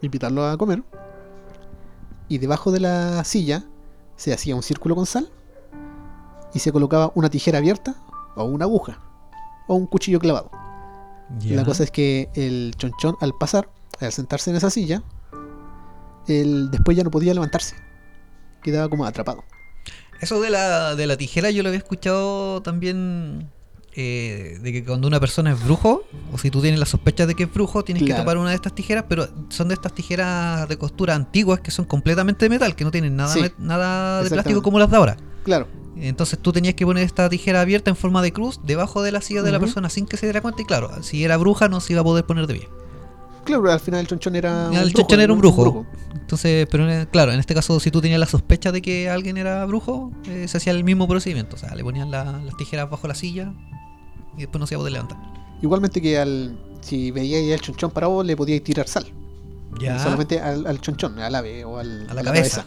invitarlo 0.02 0.46
a 0.46 0.58
comer, 0.58 0.84
y 2.28 2.40
debajo 2.40 2.72
de 2.72 2.80
la 2.80 3.24
silla 3.24 3.66
se 4.16 4.34
hacía 4.34 4.56
un 4.56 4.64
círculo 4.64 4.96
con 4.96 5.06
sal 5.06 5.30
y 6.54 6.60
se 6.60 6.72
colocaba 6.72 7.12
una 7.16 7.30
tijera 7.30 7.60
abierta 7.60 7.96
o 8.36 8.44
una 8.46 8.66
aguja 8.66 9.00
o 9.68 9.76
un 9.76 9.86
cuchillo 9.86 10.20
clavado. 10.20 10.50
Ya. 11.40 11.56
La 11.56 11.66
cosa 11.66 11.84
es 11.84 11.92
que 11.92 12.30
el 12.34 12.74
chonchón 12.78 13.16
al 13.22 13.34
pasar, 13.38 13.70
al 14.00 14.12
sentarse 14.12 14.50
en 14.50 14.56
esa 14.56 14.70
silla, 14.70 15.04
él 16.28 16.70
después 16.72 16.98
ya 16.98 17.04
no 17.04 17.12
podía 17.12 17.34
levantarse. 17.34 17.76
Quedaba 18.62 18.90
como 18.90 19.06
atrapado. 19.06 19.44
Eso 20.22 20.42
de 20.42 20.50
la, 20.50 20.96
de 20.96 21.08
la 21.08 21.18
tijera 21.18 21.52
yo 21.52 21.64
lo 21.64 21.70
había 21.70 21.78
escuchado 21.80 22.62
también 22.62 23.50
eh, 23.96 24.58
de 24.62 24.72
que 24.74 24.84
cuando 24.84 25.08
una 25.08 25.20
persona 25.20 25.52
es 25.52 25.64
brujo, 25.64 26.04
o 26.32 26.38
si 26.38 26.50
tú 26.52 26.62
tienes 26.62 26.80
la 26.80 26.86
sospecha 26.86 27.26
de 27.26 27.36
que 27.36 27.44
es 27.44 27.54
brujo, 27.54 27.84
tienes 27.84 28.04
Claro. 28.04 28.18
que 28.18 28.22
topar 28.24 28.38
una 28.38 28.50
de 28.50 28.56
estas 28.56 28.74
tijeras, 28.76 29.06
pero 29.10 29.28
son 29.50 29.68
de 29.70 29.74
estas 29.74 29.94
tijeras 29.94 30.68
de 30.70 30.78
costura 30.78 31.16
antiguas 31.16 31.60
que 31.62 31.72
son 31.72 31.86
completamente 31.86 32.46
de 32.46 32.50
metal, 32.50 32.76
que 32.76 32.84
no 32.84 32.92
tienen 32.92 33.16
nada, 33.16 33.34
Sí, 33.34 33.42
nada 33.58 34.24
de 34.24 34.30
plástico 34.30 34.62
como 34.62 34.80
las 34.80 34.90
de 34.92 34.98
ahora. 34.98 35.18
Claro, 35.44 35.68
Entonces 36.00 36.38
tú 36.40 36.52
tenías 36.52 36.76
que 36.76 36.86
poner 36.86 37.04
esta 37.04 37.28
tijera 37.30 37.62
abierta 37.62 37.90
en 37.90 37.96
forma 37.96 38.22
de 38.22 38.32
cruz 38.34 38.60
debajo 38.64 39.02
de 39.02 39.12
la 39.12 39.22
silla 39.22 39.42
de 39.42 39.52
la 39.52 39.60
persona 39.60 39.90
sin 39.90 40.06
que 40.06 40.16
se 40.18 40.26
diera 40.28 40.42
cuenta 40.42 40.62
y 40.62 40.66
claro, 40.66 40.92
si 41.02 41.24
era 41.24 41.38
bruja 41.38 41.68
no 41.70 41.80
se 41.80 41.94
iba 41.94 42.02
a 42.02 42.04
poder 42.04 42.24
poner 42.26 42.46
de 42.46 42.54
pie. 42.56 42.70
Claro, 43.48 43.72
al 43.72 43.80
final 43.80 44.02
el 44.02 44.08
chonchón 44.08 44.36
era. 44.36 44.70
El 44.72 44.94
chonchón 44.94 45.20
era 45.22 45.34
un 45.34 45.40
brujo. 45.40 45.86
Entonces, 46.14 46.68
pero 46.70 46.86
claro, 47.10 47.32
en 47.32 47.40
este 47.40 47.54
caso 47.56 47.80
si 47.80 47.90
tú 47.90 48.02
tenías 48.02 48.20
la 48.20 48.26
sospecha 48.26 48.72
de 48.72 48.82
que 48.82 49.10
alguien 49.10 49.38
era 49.38 49.66
brujo, 49.66 50.12
eh, 50.28 50.48
se 50.48 50.58
hacía 50.58 50.74
el 50.74 50.84
mismo 50.84 51.08
procedimiento, 51.08 51.56
o 51.56 51.60
sea, 51.60 51.74
le 51.74 51.84
ponían 51.84 52.12
la- 52.12 52.40
las 52.46 52.56
tijeras 52.58 52.90
bajo 52.90 53.08
la 53.08 53.16
silla 53.16 53.54
y 54.36 54.42
después 54.42 54.60
no 54.60 54.68
se 54.68 54.76
iba 54.76 54.80
a 54.80 54.82
poder 54.82 54.94
levantar. 54.94 55.18
Igualmente 55.62 56.02
que 56.02 56.18
al. 56.20 56.60
Si 56.82 57.12
veíais 57.12 57.52
al 57.54 57.62
chonchón 57.62 57.92
parado, 57.92 58.24
le 58.24 58.36
podíais 58.38 58.64
tirar 58.64 58.88
sal. 58.88 59.06
Ya. 59.82 60.00
Solamente 60.00 60.40
al, 60.40 60.68
al 60.68 60.80
chonchón, 60.80 61.18
al 61.20 61.34
ave 61.36 61.66
o 61.66 61.78
al, 61.80 62.08
A 62.10 62.14
la 62.14 62.24
cabeza. 62.24 62.66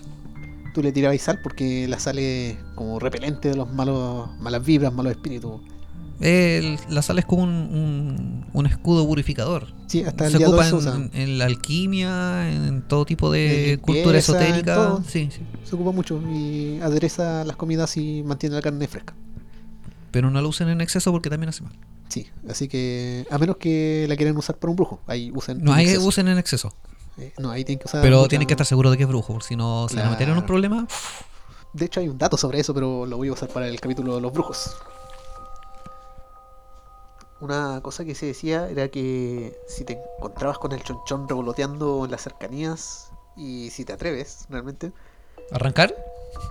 Tú 0.74 0.82
le 0.82 0.92
tirabais 0.92 1.20
sal 1.22 1.40
porque 1.42 1.86
la 1.88 1.98
sal 1.98 2.18
es 2.18 2.56
como 2.74 2.98
repelente 2.98 3.48
de 3.50 3.56
los 3.56 3.72
malos 3.72 4.28
malas 4.40 4.64
vibras, 4.64 4.92
malos 4.92 5.12
espíritus. 5.12 5.60
El- 6.20 6.78
la 6.90 7.02
sal 7.02 7.18
es 7.18 7.24
como 7.24 7.42
un, 7.44 7.50
un- 7.50 8.46
un 8.52 8.66
escudo 8.66 9.06
purificador. 9.06 9.68
Sí, 9.86 10.02
hasta 10.04 10.26
el 10.26 10.32
se 10.32 10.38
día 10.38 10.48
ocupa 10.48 10.64
se 10.64 10.88
en, 10.88 11.10
en 11.14 11.38
la 11.38 11.46
alquimia, 11.46 12.50
en 12.52 12.82
todo 12.82 13.04
tipo 13.06 13.30
De 13.30 13.78
cultura 13.80 14.10
en 14.10 14.16
esotérica. 14.16 14.98
Sí, 15.08 15.30
sí. 15.32 15.40
Se 15.64 15.74
ocupa 15.74 15.92
mucho 15.92 16.20
y 16.30 16.78
adereza 16.82 17.44
las 17.44 17.56
comidas 17.56 17.96
y 17.96 18.22
mantiene 18.22 18.54
la 18.56 18.62
carne 18.62 18.86
fresca. 18.86 19.14
Pero 20.10 20.30
no 20.30 20.40
lo 20.42 20.48
usen 20.48 20.68
en 20.68 20.80
exceso 20.80 21.10
porque 21.12 21.30
también 21.30 21.48
hace 21.50 21.62
mal. 21.62 21.72
Sí, 22.08 22.28
así 22.48 22.66
que 22.68 23.24
a 23.30 23.38
menos 23.38 23.56
que 23.56 24.06
la 24.08 24.16
quieran 24.16 24.36
usar 24.36 24.56
para 24.56 24.70
un 24.70 24.76
brujo, 24.76 25.00
ahí 25.06 25.30
usen. 25.34 25.62
No 25.62 25.72
en 25.74 25.80
exceso. 25.80 26.06
usen 26.06 26.28
en 26.28 26.38
exceso. 26.38 26.74
Eh, 27.18 27.32
no, 27.38 27.50
ahí 27.50 27.64
tienen 27.64 27.78
que 27.78 27.86
usar. 27.86 28.02
Pero 28.02 28.16
mucha- 28.18 28.28
tienen 28.28 28.46
que 28.48 28.54
estar 28.54 28.66
seguros 28.66 28.90
de 28.92 28.96
que 28.98 29.04
es 29.04 29.08
brujo, 29.08 29.32
porque 29.32 29.48
si 29.48 29.56
no 29.56 29.88
se 29.88 29.96
van 29.96 30.06
a 30.08 30.10
meter 30.10 30.24
en 30.24 30.30
un 30.30 30.34
Claro. 30.38 30.46
problema. 30.46 30.86
De 31.72 31.84
hecho, 31.86 32.00
hay 32.00 32.08
un 32.08 32.18
dato 32.18 32.36
sobre 32.36 32.58
eso, 32.58 32.74
pero 32.74 33.06
lo 33.06 33.16
voy 33.16 33.28
a 33.28 33.32
usar 33.32 33.48
para 33.48 33.68
el 33.68 33.80
capítulo 33.80 34.16
de 34.16 34.20
los 34.20 34.32
brujos. 34.32 34.72
Una 37.40 37.80
cosa 37.82 38.04
que 38.04 38.14
se 38.14 38.26
decía 38.26 38.68
era 38.68 38.88
que 38.88 39.58
si 39.66 39.84
te 39.84 39.98
encontrabas 40.18 40.58
con 40.58 40.72
el 40.72 40.82
chonchón 40.82 41.26
revoloteando 41.28 42.04
en 42.04 42.10
las 42.10 42.22
cercanías 42.22 43.10
y 43.36 43.70
si 43.70 43.84
te 43.84 43.92
atreves 43.94 44.46
realmente, 44.50 44.92
¿Arrancar? 45.52 45.94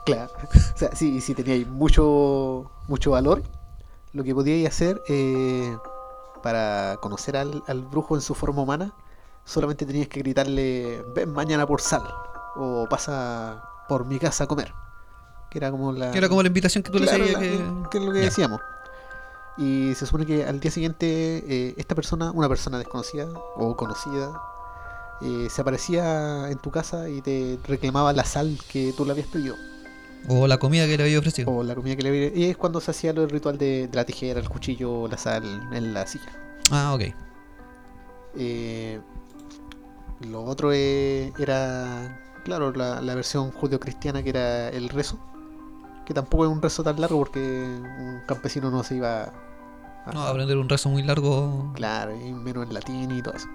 claro, 0.06 0.32
o 0.76 0.78
sea, 0.78 0.96
si, 0.96 1.22
si 1.22 1.34
teníais 1.36 1.68
mucho, 1.68 2.70
mucho 2.88 3.12
valor, 3.12 3.44
lo 4.14 4.24
que 4.24 4.34
podíais 4.34 4.68
hacer 4.68 5.00
eh, 5.08 5.78
para 6.42 6.98
conocer 7.02 7.38
al, 7.38 7.64
al 7.68 7.82
brujo 7.84 8.16
en 8.16 8.22
su 8.22 8.34
forma 8.34 8.62
humana, 8.64 8.94
solamente 9.46 9.86
tenías 9.86 10.08
que 10.08 10.20
gritarle, 10.22 11.04
ven 11.16 11.32
mañana 11.32 11.68
por 11.68 11.82
sal 11.82 12.04
o 12.56 12.88
pasa 12.90 13.64
por 13.88 14.06
mi 14.06 14.18
casa 14.20 14.46
a 14.46 14.48
comer. 14.48 14.74
Que 15.52 15.60
era 15.60 15.72
como 15.72 15.92
la... 15.92 16.12
Que 16.12 16.18
era 16.18 16.30
como 16.30 16.42
la 16.44 16.48
invitación 16.48 16.84
que 16.84 16.90
tú 16.92 16.98
Claro, 17.00 17.18
le 17.24 17.24
decías 17.36 17.42
la- 17.42 17.84
que... 17.84 17.90
que 17.90 17.98
es 18.00 18.04
lo 18.04 18.12
que 18.12 18.20
Ya. 18.20 18.26
decíamos. 18.26 18.62
Y 19.60 19.94
se 19.96 20.06
supone 20.06 20.26
que 20.26 20.46
al 20.46 20.60
día 20.60 20.72
siguiente 20.72 21.06
eh, 21.48 21.74
esta 21.78 21.94
persona, 21.96 22.32
una 22.32 22.48
persona 22.48 22.78
desconocida 22.78 23.28
o 23.56 23.76
conocida, 23.76 24.42
eh, 25.22 25.48
se 25.50 25.62
aparecía 25.62 26.50
en 26.50 26.58
tu 26.60 26.72
casa 26.72 27.10
y 27.10 27.22
te 27.22 27.60
reclamaba 27.66 28.14
la 28.14 28.24
sal 28.24 28.58
que 28.72 28.94
tú 28.96 29.04
le 29.04 29.12
habías 29.12 29.28
pedido 29.28 29.56
O 30.30 30.48
la 30.48 30.58
comida 30.60 30.88
que 30.88 30.96
le 30.96 31.04
había 31.04 31.20
ofrecido. 31.20 31.52
o 31.52 31.62
la 31.64 31.76
comida 31.76 31.98
que 31.98 32.04
le 32.04 32.10
habías 32.10 32.32
Y 32.36 32.46
es 32.46 32.56
cuando 32.58 32.80
se 32.80 32.92
hacía 32.92 33.12
del 33.12 33.30
ritual 33.30 33.58
de, 33.58 33.88
de 33.90 33.96
la 33.98 34.06
tijera, 34.06 34.40
el 34.40 34.48
cuchillo, 34.48 35.08
la 35.10 35.18
sal 35.18 35.44
en 35.74 35.94
la 35.94 36.08
silla. 36.08 36.32
Ah, 36.72 36.94
ok. 36.94 37.02
Eh, 38.36 39.02
lo 40.22 40.44
otro 40.44 40.72
eh, 40.74 41.34
era, 41.38 42.20
claro, 42.46 42.72
la, 42.72 43.02
la 43.02 43.16
versión 43.16 43.52
judeocristiana 43.52 44.24
que 44.24 44.30
era 44.30 44.70
el 44.70 44.88
rezo. 44.90 45.20
Que 46.06 46.14
tampoco 46.14 46.46
es 46.46 46.52
un 46.52 46.62
rezo 46.62 46.82
tan 46.84 47.00
largo 47.02 47.18
porque 47.20 47.40
un 47.40 48.22
campesino 48.26 48.72
no 48.72 48.84
se 48.84 48.96
iba 48.96 49.32
No, 50.14 50.24
aprender 50.24 50.58
un 50.58 50.68
rezo 50.70 50.90
muy 50.90 51.04
largo. 51.04 51.72
Claro, 51.76 52.16
y 52.16 52.32
menos 52.34 52.68
en 52.68 52.74
latín 52.74 53.12
y 53.12 53.22
todo 53.22 53.34
eso. 53.36 53.48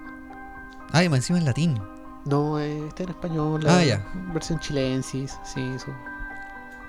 Ay, 0.91 1.09
más 1.09 1.17
encima 1.19 1.39
en 1.39 1.45
latín. 1.45 1.79
No, 2.25 2.59
eh, 2.59 2.87
está 2.87 3.03
en 3.03 3.09
español. 3.09 3.63
la 3.63 3.77
Ah, 3.77 3.83
ya. 3.83 4.05
Versión 4.33 4.59
chilensis, 4.59 5.37
sí, 5.43 5.61
eso. 5.75 5.87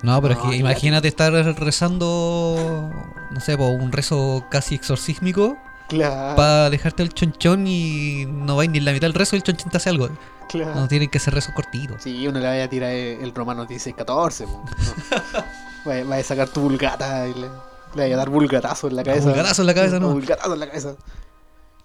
No, 0.03 0.21
pero 0.23 0.35
es 0.35 0.41
que 0.41 0.57
imagínate 0.57 1.09
estar 1.09 1.33
rezando, 1.33 2.91
no 3.31 3.41
sé, 3.41 3.57
po, 3.57 3.67
un 3.69 3.93
rezo 3.93 4.45
casi 4.51 4.75
exorcísmico 4.75 5.57
Claro, 5.89 6.37
para 6.37 6.69
dejarte 6.69 7.03
el 7.03 7.15
chonchón 7.15 7.67
y 7.67 8.27
no 8.27 8.57
vais 8.57 8.69
ni 8.71 8.79
en 8.79 8.85
la 8.85 8.93
mitad 8.93 9.07
del 9.07 9.15
rezo 9.15 9.37
y 9.37 9.39
el 9.39 9.43
chonchón 9.43 9.71
te 9.71 9.77
hace 9.79 9.89
algo. 9.91 10.09
claro. 10.49 10.75
No 10.75 10.89
tienen 10.89 11.09
que 11.09 11.19
ser 11.19 11.33
rezos 11.35 11.55
cortitos. 11.55 12.03
Sí, 12.03 12.27
uno 12.29 12.39
le 12.41 12.47
vaya 12.47 12.65
a 12.65 12.69
tirar 12.69 12.91
el, 12.91 13.23
el 13.23 13.35
romano 13.35 13.67
16-14. 13.67 14.45
po, 14.47 14.65
no. 14.65 15.45
vaya, 15.85 16.05
vaya 16.05 16.21
a 16.21 16.25
sacar 16.25 16.49
tu 16.49 16.61
vulgata 16.61 17.27
y 17.29 17.35
le, 17.35 17.49
le 17.95 18.03
vaya 18.03 18.15
a 18.15 18.19
dar 18.19 18.31
vulgatazo 18.31 18.89
en 18.89 18.97
la 18.97 19.05
cabeza. 19.05 19.27
vulgatazo 19.29 19.63
en 19.63 19.67
la 19.67 19.75
cabeza, 19.75 20.01
no. 20.01 20.13
Vulgatazo 20.13 20.55
en 20.55 20.61
la 20.61 20.67
cabeza. 20.67 20.97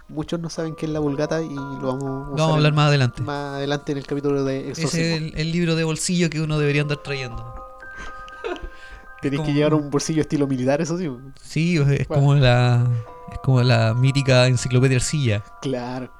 Muchos 0.09 0.39
no 0.41 0.49
saben 0.49 0.75
qué 0.75 0.85
es 0.87 0.91
la 0.91 0.99
vulgata 0.99 1.41
y 1.41 1.53
lo 1.53 1.79
vamos 1.81 2.03
a, 2.03 2.07
vamos 2.31 2.41
a 2.41 2.53
hablar 2.55 2.73
más 2.73 2.87
adelante. 2.89 3.21
más 3.21 3.55
adelante 3.55 3.93
en 3.93 3.97
el 3.97 4.05
capítulo 4.05 4.43
de 4.43 4.71
Ese 4.71 4.81
exorcismo. 4.83 5.15
es 5.27 5.33
el, 5.33 5.39
el 5.39 5.51
libro 5.53 5.75
de 5.75 5.83
bolsillo 5.85 6.29
que 6.29 6.41
uno 6.41 6.59
debería 6.59 6.81
andar 6.81 6.97
trayendo. 6.97 7.55
Tenéis 9.21 9.41
que 9.41 9.45
como- 9.47 9.55
llevar 9.57 9.73
un 9.75 9.89
bolsillo 9.89 10.21
estilo 10.21 10.47
militar, 10.47 10.81
eso 10.81 10.97
sí. 10.97 11.09
Sí, 11.41 11.77
es 11.77 12.07
Bueno. 12.07 12.07
como 12.07 12.35
la 12.35 12.87
es 13.31 13.37
como 13.39 13.61
la 13.61 13.93
mítica 13.93 14.47
enciclopedia 14.47 14.97
Arcilla 14.97 15.43
Claro. 15.61 16.11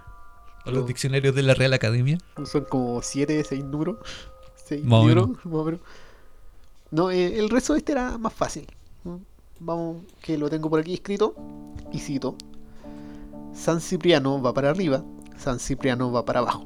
o 0.66 0.72
los 0.72 0.86
diccionarios 0.88 1.36
de 1.36 1.42
la 1.44 1.54
Real 1.56 1.74
Academia. 1.74 2.18
Son 2.46 2.64
como 2.66 3.02
7, 3.02 3.44
6 3.44 3.66
números. 3.66 3.98
6 4.66 4.86
Más 4.86 5.00
o 5.02 5.08
libros, 5.08 5.30
más 5.44 5.46
o 5.56 5.64
menos. 5.66 5.82
No, 6.92 7.10
eh, 7.12 7.38
el 7.40 7.50
resto 7.50 7.76
este 7.76 7.92
era 7.94 8.18
más 8.18 8.32
fácil. 8.34 8.68
Vamos, 9.64 9.98
que 10.22 10.38
lo 10.38 10.50
tengo 10.50 10.70
por 10.70 10.80
aquí 10.80 10.94
escrito. 10.96 11.36
Y 11.92 12.00
cito. 12.00 12.36
San 13.54 13.80
Cipriano 13.82 14.42
va 14.42 14.54
para 14.54 14.70
arriba, 14.70 15.04
San 15.38 15.60
Cipriano 15.60 16.12
va 16.12 16.24
para 16.26 16.40
abajo. 16.40 16.66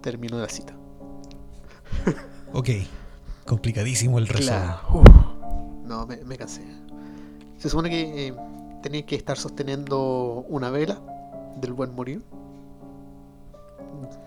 Termino 0.00 0.38
la 0.38 0.48
cita. 0.48 0.74
Ok. 2.52 2.68
Complicadísimo 3.46 4.18
el 4.18 4.26
rezo. 4.26 4.48
Claro. 4.50 5.02
No, 5.84 6.06
me, 6.06 6.16
me 6.24 6.36
cansé. 6.36 6.62
Se 7.58 7.68
supone 7.68 7.90
que 7.90 8.28
eh, 8.28 8.34
tenéis 8.82 9.04
que 9.04 9.16
estar 9.16 9.36
sosteniendo 9.36 10.44
una 10.48 10.70
vela 10.70 11.00
del 11.60 11.72
buen 11.72 11.94
morir. 11.94 12.22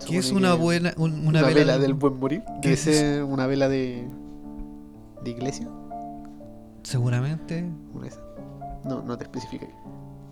¿Qué 0.07 0.17
es 0.17 0.31
una 0.31 0.53
buena 0.53 0.93
un- 0.97 1.13
una, 1.27 1.39
una, 1.39 1.41
vela, 1.43 1.77
del 1.79 1.93
buen 1.93 2.19
morir. 2.19 2.43
¿Qué 2.61 2.69
Debe 2.69 2.77
ser 2.77 3.23
una 3.23 3.47
vela 3.47 3.69
de. 3.69 4.07
de 5.23 5.29
iglesia. 5.31 5.67
Seguramente. 6.83 7.63
Una. 7.93 8.07
No, 8.83 9.01
no 9.01 9.17
te 9.17 9.23
especifica. 9.25 9.67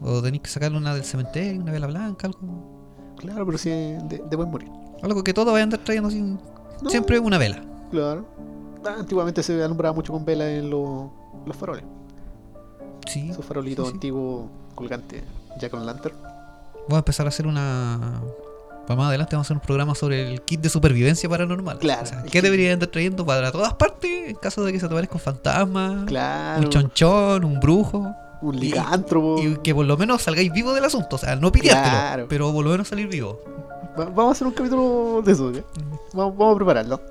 O 0.01 0.21
tenéis 0.21 0.43
que 0.43 0.49
sacarle 0.49 0.77
una 0.77 0.93
del 0.93 1.03
cementerio, 1.03 1.61
una 1.61 1.71
vela 1.71 1.87
blanca, 1.87 2.27
algo. 2.27 3.15
Claro, 3.17 3.45
pero 3.45 3.57
sí 3.57 3.69
de, 3.69 4.23
de 4.29 4.35
buen 4.35 4.49
morir. 4.49 4.69
Algo 5.03 5.23
que 5.23 5.33
todo 5.33 5.51
vaya 5.51 5.63
a 5.63 5.65
andar 5.65 5.79
trayendo. 5.83 6.09
No, 6.81 6.89
Siempre 6.89 7.19
una 7.19 7.37
vela. 7.37 7.61
Claro. 7.91 8.25
Ah, 8.85 8.95
Antiguamente 8.99 9.43
se 9.43 9.61
alumbraba 9.61 9.93
mucho 9.93 10.13
con 10.13 10.23
vela 10.23 10.49
en 10.49 10.69
los, 10.69 11.09
los 11.45 11.55
faroles. 11.55 11.83
Sí. 13.07 13.29
Esos 13.29 13.43
farolitos 13.45 13.87
sí, 13.87 13.91
sí. 13.91 13.95
antiguos 13.95 14.49
colgantes, 14.75 15.23
ya 15.59 15.69
con 15.69 15.85
lantern. 15.85 16.15
Voy 16.87 16.95
a 16.95 16.99
empezar 16.99 17.25
a 17.25 17.29
hacer 17.29 17.45
una. 17.47 18.21
Para 18.89 18.97
más 18.97 19.07
adelante 19.09 19.35
vamos 19.35 19.45
a 19.45 19.47
hacer 19.49 19.57
un 19.57 19.61
programa 19.61 19.93
sobre 19.93 20.31
el 20.31 20.41
kit 20.41 20.61
de 20.61 20.67
supervivencia 20.69 21.29
paranormal. 21.29 21.77
Claro, 21.77 22.01
O 22.01 22.05
sea, 22.07 22.23
¿Qué 22.23 22.29
kit. 22.31 22.41
debería 22.41 22.73
andar 22.73 22.89
trayendo 22.89 23.23
para 23.23 23.51
todas 23.51 23.75
partes 23.75 24.29
en 24.29 24.35
caso 24.35 24.63
de 24.65 24.71
que 24.73 24.79
se 24.79 24.87
te 24.87 24.91
aparezca 24.95 25.13
un 25.13 25.21
fantasma? 25.21 26.05
Claro. 26.07 26.63
Un 26.63 26.69
chonchón, 26.69 27.43
un 27.45 27.59
brujo. 27.59 28.15
Un 28.41 28.55
Y- 28.55 28.61
licántropo. 28.61 29.39
Y 29.43 29.57
que 29.57 29.75
por 29.75 29.85
lo 29.85 29.95
menos 29.95 30.23
salgáis 30.23 30.51
vivos 30.51 30.73
del 30.73 30.85
asunto. 30.85 31.17
O 31.17 31.19
sea, 31.19 31.35
no 31.35 31.51
piteártelo, 31.51 31.91
Claro. 31.91 32.25
pero 32.29 32.51
por 32.51 32.65
lo 32.65 32.71
menos 32.71 32.87
salir 32.87 33.07
vivo. 33.07 33.39
Va- 33.99 34.05
Vamos 34.05 34.29
a 34.29 34.31
hacer 34.31 34.47
un 34.47 34.53
capítulo 34.53 35.21
de 35.23 35.31
eso, 35.33 35.51
¿ya? 35.51 35.61
Vamos, 36.13 36.35
vamos 36.35 36.53
a 36.53 36.57
prepararlo. 36.57 37.01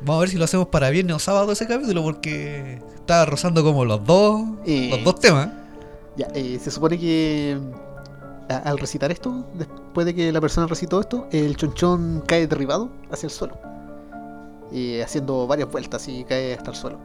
Vamos 0.00 0.16
a 0.16 0.20
ver 0.20 0.28
si 0.30 0.38
lo 0.38 0.44
hacemos 0.46 0.68
para 0.68 0.88
viernes 0.88 1.16
o 1.16 1.18
sábado 1.18 1.52
ese 1.52 1.66
capítulo, 1.66 2.02
porque 2.02 2.80
está 2.94 3.26
rozando 3.26 3.62
como 3.62 3.84
los 3.84 4.02
dos, 4.06 4.40
Eh. 4.64 4.88
los 4.90 5.04
dos 5.04 5.20
temas. 5.20 5.50
Ya, 6.16 6.28
eh, 6.34 6.58
se 6.62 6.70
supone 6.70 6.98
que 6.98 7.58
a- 8.48 8.58
al 8.58 8.78
recitar 8.78 9.10
esto, 9.10 9.44
después 9.54 10.06
de 10.06 10.14
que 10.14 10.32
la 10.32 10.40
persona 10.40 10.66
recitó 10.66 11.00
esto, 11.00 11.26
el 11.32 11.56
chonchón 11.56 12.22
cae 12.26 12.46
derribado 12.46 12.90
hacia 13.10 13.26
el 13.26 13.32
suelo, 13.32 13.56
eh, 14.72 15.02
haciendo 15.02 15.46
varias 15.46 15.70
vueltas 15.70 16.06
y 16.08 16.24
cae 16.24 16.54
hasta 16.54 16.70
el 16.70 16.76
suelo. 16.76 16.98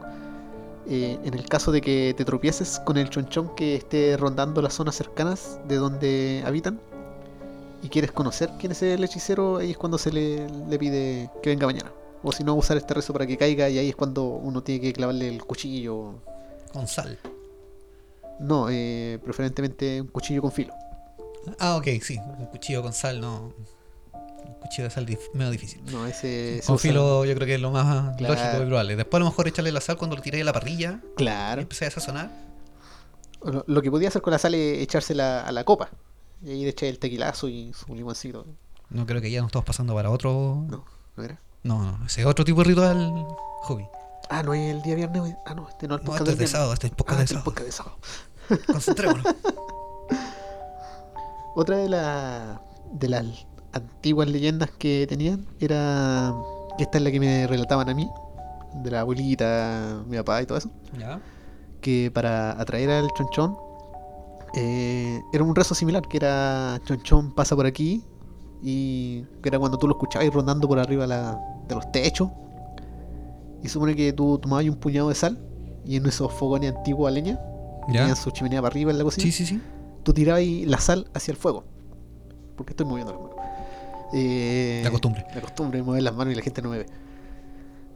Eh, 0.88 1.18
en 1.22 1.34
el 1.34 1.48
caso 1.48 1.70
de 1.70 1.80
que 1.80 2.12
te 2.16 2.24
tropieces 2.24 2.80
con 2.84 2.96
el 2.96 3.08
chonchón 3.08 3.54
que 3.54 3.76
esté 3.76 4.16
rondando 4.16 4.60
las 4.62 4.74
zonas 4.74 4.96
cercanas 4.96 5.60
de 5.68 5.76
donde 5.76 6.42
habitan 6.44 6.80
y 7.82 7.88
quieres 7.88 8.10
conocer 8.10 8.50
quién 8.58 8.72
es 8.72 8.82
el 8.82 9.02
hechicero, 9.04 9.58
ahí 9.58 9.70
es 9.70 9.78
cuando 9.78 9.96
se 9.98 10.12
le, 10.12 10.48
le 10.68 10.78
pide 10.78 11.30
que 11.42 11.50
venga 11.50 11.66
mañana. 11.66 11.92
O 12.24 12.30
si 12.32 12.44
no, 12.44 12.54
usar 12.54 12.76
este 12.76 12.94
rezo 12.94 13.12
para 13.12 13.26
que 13.26 13.36
caiga 13.36 13.68
y 13.68 13.78
ahí 13.78 13.88
es 13.88 13.96
cuando 13.96 14.24
uno 14.24 14.62
tiene 14.62 14.80
que 14.80 14.92
clavarle 14.92 15.28
el 15.28 15.44
cuchillo. 15.44 16.14
Con 16.72 16.86
sal. 16.86 17.18
No, 18.40 18.66
eh, 18.70 19.18
preferentemente 19.24 20.00
un 20.00 20.08
cuchillo 20.08 20.42
con 20.42 20.50
filo. 20.52 20.72
Ah, 21.58 21.76
ok, 21.76 21.86
sí. 22.02 22.18
Un 22.38 22.46
cuchillo 22.46 22.82
con 22.82 22.92
sal, 22.92 23.20
no. 23.20 23.52
Un 24.12 24.54
cuchillo 24.60 24.84
de 24.84 24.90
sal 24.90 25.06
dif- 25.06 25.32
medio 25.34 25.50
difícil. 25.50 25.82
No, 25.90 26.06
ese 26.06 26.60
se 26.60 26.66
Con 26.66 26.78
filo 26.78 27.24
yo 27.24 27.34
creo 27.34 27.46
que 27.46 27.54
es 27.56 27.60
lo 27.60 27.70
más 27.70 28.16
Claro. 28.16 28.34
lógico 28.34 28.62
y 28.62 28.66
probable. 28.66 28.96
Después 28.96 29.20
a 29.20 29.24
lo 29.24 29.30
mejor 29.30 29.48
echarle 29.48 29.72
la 29.72 29.80
sal 29.80 29.96
cuando 29.96 30.16
lo 30.16 30.22
tiráis 30.22 30.42
a 30.42 30.46
la 30.46 30.52
parrilla 30.52 31.00
y 31.12 31.14
Claro. 31.16 31.62
empezáis 31.62 31.96
a 31.96 32.00
sazonar. 32.00 32.30
Lo, 33.44 33.64
lo 33.66 33.82
que 33.82 33.90
podía 33.90 34.08
hacer 34.08 34.22
con 34.22 34.32
la 34.32 34.38
sal 34.38 34.54
es 34.54 34.78
echársela 34.82 35.42
a 35.42 35.52
la 35.52 35.64
copa. 35.64 35.90
Y 36.44 36.50
ahí 36.50 36.62
le 36.62 36.70
echáis 36.70 36.90
el 36.92 36.98
tequilazo 36.98 37.48
y 37.48 37.72
su 37.72 37.94
limoncito. 37.94 38.46
No 38.90 39.06
creo 39.06 39.20
que 39.20 39.30
ya 39.30 39.40
nos 39.40 39.48
estamos 39.48 39.64
pasando 39.66 39.94
para 39.94 40.10
otro... 40.10 40.64
No, 40.68 40.84
¿no 41.16 41.22
era? 41.24 41.40
No, 41.64 41.82
no, 41.82 42.06
ese 42.06 42.20
es 42.20 42.26
otro 42.26 42.44
tipo 42.44 42.58
de 42.62 42.68
ritual 42.68 43.24
hobby. 43.62 43.84
Ah, 44.28 44.42
no 44.42 44.54
es 44.54 44.74
el 44.74 44.82
día 44.82 44.94
viernes. 44.96 45.34
Ah, 45.46 45.54
no, 45.54 45.68
este 45.68 45.86
no 45.88 45.94
es 45.96 46.00
el 46.00 46.04
No, 46.06 46.10
podcast 46.12 46.20
esto 46.20 46.32
es 46.32 46.38
de 46.38 46.46
sábado, 46.46 46.72
este 46.72 46.86
es 46.88 46.92
Ah, 46.92 46.96
podcast 46.96 47.20
este 47.22 47.34
es 47.36 47.42
podcast 47.42 47.66
de 47.66 47.72
sábado. 47.72 47.96
Concentrémonos. 48.66 49.24
Otra 51.54 51.76
de, 51.76 51.88
la, 51.88 52.60
de 52.92 53.08
las 53.08 53.24
antiguas 53.72 54.28
leyendas 54.28 54.70
que 54.78 55.06
tenían 55.08 55.46
era. 55.60 56.32
que 56.78 56.84
esta 56.84 56.98
es 56.98 57.04
la 57.04 57.10
que 57.10 57.20
me 57.20 57.46
relataban 57.46 57.88
a 57.88 57.94
mí. 57.94 58.08
De 58.82 58.90
la 58.90 59.00
abuelita, 59.00 60.02
mi 60.06 60.16
papá 60.18 60.42
y 60.42 60.46
todo 60.46 60.58
eso. 60.58 60.70
ya. 60.98 61.20
que 61.82 62.10
para 62.14 62.52
atraer 62.60 62.90
al 62.90 63.08
chonchón 63.12 63.56
eh, 64.54 65.20
era 65.32 65.42
un 65.44 65.54
rezo 65.54 65.74
similar, 65.74 66.06
que 66.06 66.16
era 66.18 66.80
chonchón 66.84 67.34
pasa 67.34 67.56
por 67.56 67.66
aquí 67.66 68.04
y 68.62 69.22
que 69.42 69.48
era 69.48 69.58
cuando 69.58 69.76
tú 69.78 69.88
lo 69.88 69.94
escuchabas 69.94 70.26
ir 70.26 70.32
rondando 70.32 70.68
por 70.68 70.78
arriba 70.78 71.06
la- 71.06 71.38
de 71.68 71.74
los 71.74 71.90
techos 71.90 72.28
y 73.62 73.68
supone 73.68 73.94
que 73.96 74.12
tú 74.12 74.38
tomabas 74.38 74.64
un 74.66 74.76
puñado 74.76 75.08
de 75.08 75.14
sal 75.16 75.38
y 75.84 75.96
en 75.96 76.06
esos 76.06 76.32
fogones 76.32 76.72
antiguos 76.74 77.08
a 77.08 77.10
leña 77.10 77.38
Ya. 77.88 78.00
tenían 78.00 78.14
su 78.16 78.30
chimenea 78.30 78.62
para 78.62 78.70
arriba 78.72 78.92
en 78.92 78.98
la 78.98 79.04
cocina 79.04 79.24
Sí, 79.24 79.32
sí, 79.32 79.44
sí. 79.46 79.60
Tú 80.02 80.12
tirabas 80.12 80.42
la 80.44 80.78
sal 80.78 81.08
hacia 81.14 81.32
el 81.32 81.38
fuego 81.38 81.64
porque 82.56 82.72
estoy 82.72 82.86
moviendo 82.86 83.12
las 83.12 83.20
manos 83.22 83.36
Eh, 84.14 84.80
La 84.84 84.90
costumbre. 84.90 85.24
la 85.34 85.40
costumbre 85.40 85.78
de 85.78 85.84
mover 85.84 86.02
las 86.02 86.14
manos 86.14 86.32
y 86.34 86.36
la 86.36 86.42
gente 86.42 86.60
no 86.62 86.68
me 86.68 86.78
ve. 86.78 86.86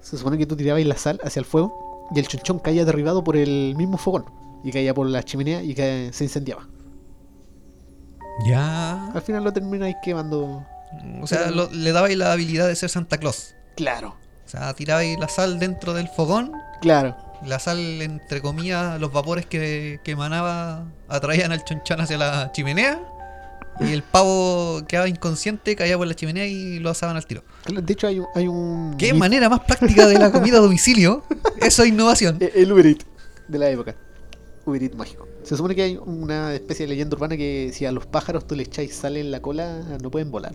Se 0.01 0.17
supone 0.17 0.39
que 0.39 0.47
tú 0.47 0.57
tirabas 0.57 0.85
la 0.87 0.97
sal 0.97 1.21
hacia 1.25 1.41
el 1.41 1.47
fuego 1.47 2.09
y 2.15 2.19
el 2.19 2.27
chonchón 2.29 2.59
caía 2.59 2.85
derribado 2.85 3.23
por 3.25 3.37
el 3.37 3.75
mismo 3.77 3.99
fogón. 3.99 4.25
Y 4.65 4.73
caía 4.73 4.95
por 4.95 5.07
la 5.09 5.23
chimenea 5.23 5.63
y 5.63 5.75
se 5.75 6.25
incendiaba. 6.25 6.67
Ya. 8.47 9.11
Al 9.13 9.23
final 9.23 9.45
lo 9.45 9.53
termináis 9.53 9.97
quemando. 10.03 10.65
O 11.21 11.27
sea, 11.27 11.51
lo- 11.51 11.71
le 11.71 11.93
dabais 11.93 12.17
la 12.17 12.33
habilidad 12.33 12.67
de 12.69 12.77
ser 12.77 12.89
Santa 12.91 13.19
Claus. 13.19 13.55
Claro, 13.77 14.17
O 14.45 14.49
sea, 14.49 14.73
tirabais 14.75 15.19
la 15.19 15.29
sal 15.29 15.59
dentro 15.59 15.93
del 15.95 16.09
fogón. 16.09 16.53
claro. 16.81 17.17
La 17.45 17.59
sal, 17.59 17.79
entre 18.03 18.41
comillas, 18.41 19.01
los 19.01 19.13
vapores 19.13 19.47
que, 19.47 20.01
que 20.03 20.13
emanaba 20.13 20.87
atraían 21.09 21.53
al 21.53 21.65
chonchón 21.65 22.01
hacia 22.01 22.19
la 22.19 22.53
chimenea. 22.53 23.01
Y 23.81 23.93
el 23.93 24.03
pavo 24.03 24.83
quedaba 24.89 25.09
inconsciente, 25.09 25.77
caía 25.77 25.99
por 25.99 26.07
la 26.07 26.15
chimenea 26.15 26.47
y 26.47 26.79
lo 26.79 26.91
asaban 26.91 27.17
al 27.17 27.27
tiro. 27.27 27.43
De 27.67 27.93
hecho, 27.93 28.07
hay 28.07 28.21
un. 28.21 28.27
Hay 28.35 28.49
un 28.49 28.95
¿Qué 28.97 29.13
manera 29.13 29.49
más 29.49 29.61
práctica 29.61 30.07
de 30.07 30.19
la 30.19 30.33
comida 30.33 30.59
a 30.59 30.61
domicilio? 30.61 31.25
Eso 31.61 31.83
es 31.83 31.89
innovación. 31.91 32.39
El 32.41 32.73
Uber 32.73 32.87
Eats 32.87 33.05
de 33.49 33.59
la 33.59 33.69
época. 33.69 33.95
Uber 34.65 34.83
Eats 34.83 34.97
mágico. 34.97 35.29
Se 35.43 35.57
supone 35.57 35.75
que 35.75 35.83
hay 35.83 35.97
una 35.97 36.55
especie 36.55 36.87
de 36.87 36.91
leyenda 36.91 37.17
urbana 37.17 37.37
que 37.37 37.71
si 37.73 37.85
a 37.85 37.93
los 37.93 38.07
pájaros 38.07 38.47
tú 38.47 38.57
le 38.57 38.63
echáis 38.63 38.95
sal 38.95 39.17
en 39.17 39.31
la 39.31 39.41
cola, 39.41 39.83
no 40.03 40.11
pueden 40.11 40.31
volar. 40.31 40.55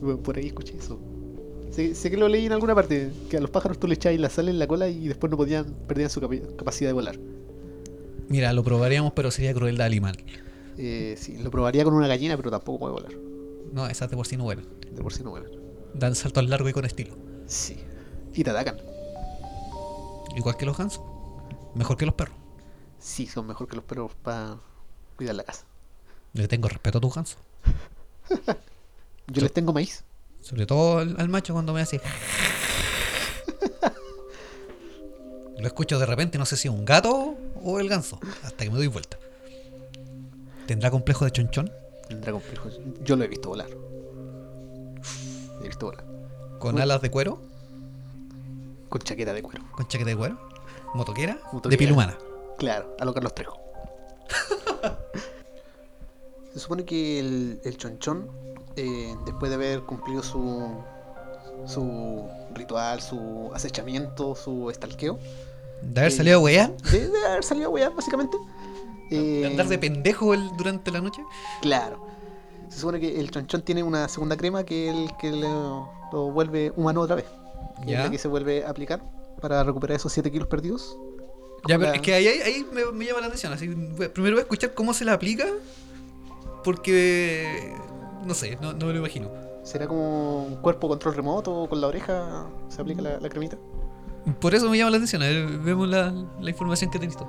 Bueno, 0.00 0.20
Por 0.20 0.36
ahí 0.36 0.48
escuché 0.48 0.76
eso. 0.76 0.98
Sé, 1.74 1.94
sé 1.96 2.08
que 2.08 2.16
lo 2.16 2.28
leí 2.28 2.46
en 2.46 2.52
alguna 2.52 2.72
parte, 2.72 3.10
que 3.28 3.36
a 3.36 3.40
los 3.40 3.50
pájaros 3.50 3.80
tú 3.80 3.88
le 3.88 3.94
echáis 3.94 4.20
la 4.20 4.30
sal 4.30 4.48
en 4.48 4.60
la 4.60 4.68
cola 4.68 4.88
y 4.88 5.08
después 5.08 5.28
no 5.28 5.36
podían, 5.36 5.64
perdían 5.88 6.08
su 6.08 6.20
capacidad 6.56 6.90
de 6.90 6.92
volar. 6.92 7.18
Mira, 8.28 8.52
lo 8.52 8.62
probaríamos, 8.62 9.12
pero 9.12 9.32
sería 9.32 9.52
crueldad 9.52 9.86
animal. 9.86 10.16
Eh, 10.78 11.16
sí, 11.18 11.36
lo 11.38 11.50
probaría 11.50 11.82
con 11.82 11.94
una 11.94 12.06
gallina, 12.06 12.36
pero 12.36 12.52
tampoco 12.52 12.78
puede 12.78 12.92
volar. 12.92 13.12
No, 13.72 13.88
esas 13.88 14.08
de 14.08 14.16
por 14.16 14.24
sí 14.24 14.36
no 14.36 14.44
vuelan. 14.44 14.66
De 14.92 15.02
por 15.02 15.12
sí 15.12 15.24
no 15.24 15.30
vuelan. 15.30 15.50
Dan 15.94 16.14
saltos 16.14 16.48
largos 16.48 16.70
y 16.70 16.72
con 16.72 16.84
estilo. 16.84 17.16
Sí. 17.46 17.76
Y 18.32 18.44
te 18.44 18.50
atacan. 18.50 18.76
Igual 20.36 20.56
que 20.56 20.66
los 20.66 20.78
gansos. 20.78 21.02
Mejor 21.74 21.96
que 21.96 22.06
los 22.06 22.14
perros. 22.14 22.36
Sí, 23.00 23.26
son 23.26 23.48
mejor 23.48 23.66
que 23.66 23.74
los 23.74 23.84
perros 23.84 24.12
para 24.22 24.58
cuidar 25.16 25.34
la 25.34 25.42
casa. 25.42 25.64
Le 26.34 26.46
tengo 26.46 26.68
respeto 26.68 26.98
a 26.98 27.00
tus 27.00 27.14
gansos. 27.14 27.38
Yo 29.26 29.42
les 29.42 29.52
tengo 29.52 29.72
maíz. 29.72 30.04
Sobre 30.44 30.66
todo 30.66 30.98
al, 30.98 31.16
al 31.18 31.28
macho 31.30 31.54
cuando 31.54 31.72
me 31.72 31.80
hace. 31.80 32.02
Lo 35.58 35.66
escucho 35.66 35.98
de 35.98 36.04
repente, 36.04 36.36
no 36.36 36.44
sé 36.44 36.58
si 36.58 36.68
un 36.68 36.84
gato 36.84 37.34
o 37.62 37.80
el 37.80 37.88
ganso. 37.88 38.20
Hasta 38.42 38.64
que 38.64 38.70
me 38.70 38.76
doy 38.76 38.88
vuelta. 38.88 39.18
¿Tendrá 40.66 40.90
complejo 40.90 41.24
de 41.24 41.30
chonchón? 41.30 41.72
Tendrá 42.08 42.32
complejo. 42.32 42.68
Yo 43.02 43.16
lo 43.16 43.24
he 43.24 43.28
visto 43.28 43.48
volar. 43.48 43.70
He 45.62 45.66
visto 45.66 45.86
volar. 45.86 46.04
¿Con 46.58 46.78
alas 46.78 47.00
de 47.00 47.10
cuero? 47.10 47.40
Con 48.90 49.00
chaqueta 49.00 49.32
de 49.32 49.40
cuero. 49.42 49.64
¿Con 49.72 49.88
chaqueta 49.88 50.10
de 50.10 50.16
cuero? 50.16 50.38
¿Motoquera? 50.92 51.38
De 51.70 51.78
piel 51.78 51.92
humana. 51.92 52.18
Claro, 52.58 52.94
a 53.00 53.04
lo 53.06 53.14
Carlos 53.14 53.34
Trejo. 53.34 53.58
Se 56.54 56.60
supone 56.60 56.84
que 56.84 57.18
el, 57.18 57.60
el 57.64 57.76
chonchón, 57.76 58.28
eh, 58.76 59.14
después 59.26 59.50
de 59.50 59.56
haber 59.56 59.80
cumplido 59.82 60.22
su, 60.22 60.72
su 61.66 62.24
ritual, 62.54 63.00
su 63.02 63.50
acechamiento, 63.54 64.34
su 64.34 64.70
estalqueo, 64.70 65.18
¿De 65.82 66.00
haber 66.00 66.12
Eh, 66.12 66.16
salido 66.16 66.38
a 66.38 66.42
huear? 66.42 66.76
de, 66.78 67.08
de 67.08 67.26
haber 67.26 67.44
salido 67.44 67.66
a 67.66 67.70
huear, 67.70 67.94
básicamente. 67.94 68.36
¿De 69.10 69.42
eh, 69.42 69.46
andar 69.46 69.66
de 69.68 69.76
pendejo 69.78 70.32
el- 70.32 70.48
durante 70.56 70.90
la 70.90 71.00
noche? 71.02 71.20
Claro. 71.60 72.06
Se 72.70 72.78
supone 72.80 73.00
que 73.00 73.20
el 73.20 73.30
chonchón 73.30 73.62
tiene 73.62 73.82
una 73.82 74.08
segunda 74.08 74.36
crema 74.36 74.64
que 74.64 74.88
el 74.88 75.10
que 75.20 75.30
lo, 75.30 75.90
lo 76.12 76.30
vuelve 76.30 76.72
humano 76.76 77.00
otra 77.02 77.16
vez. 77.16 77.26
Es 77.82 77.86
Ya. 77.86 78.04
la 78.04 78.10
que 78.10 78.16
se 78.18 78.28
vuelve 78.28 78.64
a 78.64 78.70
aplicar 78.70 79.02
para 79.42 79.62
recuperar 79.62 79.96
esos 79.96 80.10
7 80.12 80.30
kilos 80.32 80.48
perdidos. 80.48 80.96
Ya, 81.68 81.76
pero 81.78 81.90
la- 81.90 81.96
es 81.96 82.00
que 82.00 82.14
ahí, 82.14 82.26
ahí, 82.28 82.64
me, 82.72 82.84
me 82.92 83.04
llama 83.04 83.20
la 83.20 83.26
atención. 83.26 83.52
Así, 83.52 83.68
primero 83.68 84.36
voy 84.36 84.38
a 84.38 84.42
escuchar 84.42 84.72
cómo 84.72 84.94
se 84.94 85.04
la 85.04 85.12
aplica. 85.12 85.44
Porque. 86.64 87.74
No 88.24 88.34
sé, 88.34 88.58
no, 88.60 88.72
no 88.72 88.86
me 88.86 88.92
lo 88.92 88.98
imagino. 88.98 89.30
¿Será 89.62 89.86
como 89.86 90.44
un 90.44 90.56
cuerpo 90.56 90.88
control 90.88 91.14
remoto 91.14 91.66
con 91.68 91.80
la 91.80 91.86
oreja 91.86 92.46
se 92.68 92.80
aplica 92.82 93.00
la, 93.02 93.18
la 93.20 93.28
cremita? 93.28 93.56
Por 94.40 94.54
eso 94.54 94.68
me 94.70 94.78
llama 94.78 94.90
la 94.90 94.96
atención. 94.96 95.22
A 95.22 95.26
ver, 95.26 95.46
vemos 95.46 95.88
la, 95.88 96.12
la 96.40 96.50
información 96.50 96.90
que 96.90 96.98
tenés 96.98 97.16
tú. 97.16 97.24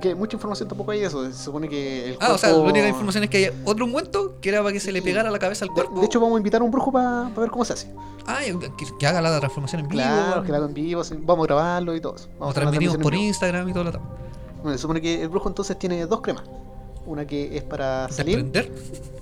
Que 0.00 0.14
mucha 0.14 0.34
información 0.34 0.68
tampoco 0.68 0.90
hay 0.90 1.00
de 1.00 1.06
eso. 1.06 1.24
Se 1.30 1.44
supone 1.44 1.68
que 1.68 2.10
el 2.10 2.18
Ah, 2.20 2.32
o 2.32 2.38
sea, 2.38 2.50
la 2.50 2.56
única 2.58 2.88
información 2.88 3.24
es 3.24 3.30
que 3.30 3.36
hay 3.36 3.62
otro 3.64 3.84
ungüento 3.84 4.40
que 4.40 4.48
era 4.48 4.60
para 4.60 4.72
que 4.72 4.80
se 4.80 4.90
le 4.90 5.00
pegara 5.02 5.30
la 5.30 5.38
cabeza 5.38 5.64
al 5.64 5.70
cuerpo. 5.70 6.00
de 6.00 6.06
hecho, 6.06 6.20
vamos 6.20 6.36
a 6.36 6.38
invitar 6.38 6.60
a 6.60 6.64
un 6.64 6.70
brujo 6.72 6.90
para 6.90 7.28
ver 7.36 7.50
cómo 7.50 7.64
se 7.64 7.74
hace. 7.74 7.94
Ah, 8.26 8.40
que, 8.44 8.86
que 8.98 9.06
haga 9.06 9.20
la 9.20 9.38
transformación 9.38 9.82
en 9.82 9.88
vivo. 9.88 10.02
Claro, 10.02 10.42
que 10.42 10.48
lo 10.48 10.56
hagan 10.56 10.68
en 10.70 10.74
vivo, 10.74 11.02
vamos 11.20 11.44
a 11.44 11.46
grabarlo 11.46 11.94
y 11.94 12.00
todo 12.00 12.16
eso. 12.16 12.28
Vamos 12.40 12.56
a 12.56 12.60
transmitimos 12.60 12.96
por. 12.96 13.14
Instagram 13.14 13.68
y 13.68 13.72
todo 13.72 13.84
lo 13.84 13.92
demás. 13.92 14.08
Bueno, 14.62 14.72
se 14.72 14.82
supone 14.82 15.00
que 15.00 15.22
el 15.22 15.28
brujo 15.28 15.48
entonces 15.48 15.78
tiene 15.78 16.04
dos 16.06 16.20
cremas. 16.20 16.44
Una 17.06 17.26
que 17.26 17.56
es 17.56 17.62
para 17.62 18.08
salir, 18.10 18.44
Desprender. 18.44 18.72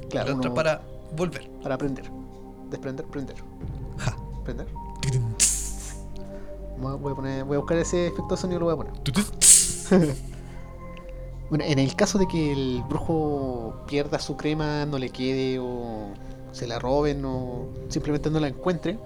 claro, 0.09 0.31
la 0.33 0.37
otra 0.37 0.55
para 0.55 0.83
volver. 1.17 1.51
para 1.63 1.77
prender. 1.79 2.05
Desprender, 2.71 3.05
prender. 3.07 3.37
Ja. 3.99 4.17
Prender. 4.45 4.67
Voy 6.79 6.93
a- 6.93 6.97
Voy 6.97 7.13
a, 7.13 7.15
poner, 7.17 7.45
voy 7.45 7.57
a 7.57 7.59
buscar 7.59 7.79
ese 7.79 8.07
efecto 8.09 8.35
de 8.35 8.41
sonido 8.41 8.59
y 8.59 8.61
lo 8.61 8.67
voy 8.67 8.75
a 8.75 8.77
poner. 8.77 10.13
Bueno, 11.51 11.65
en 11.67 11.79
el 11.79 11.95
caso 11.95 12.19
de 12.19 12.27
que 12.27 12.51
el 12.51 12.83
brujo 12.89 13.75
pierda 13.87 14.19
su 14.19 14.39
crema, 14.39 14.87
no 14.87 14.97
le 14.99 15.11
quede 15.11 15.59
o 15.59 16.07
se 16.53 16.67
la 16.67 16.79
roben 16.79 17.23
o 17.27 17.69
simplemente 17.91 18.31
no 18.31 18.41
la 18.41 18.49
encuentre, 18.49 18.99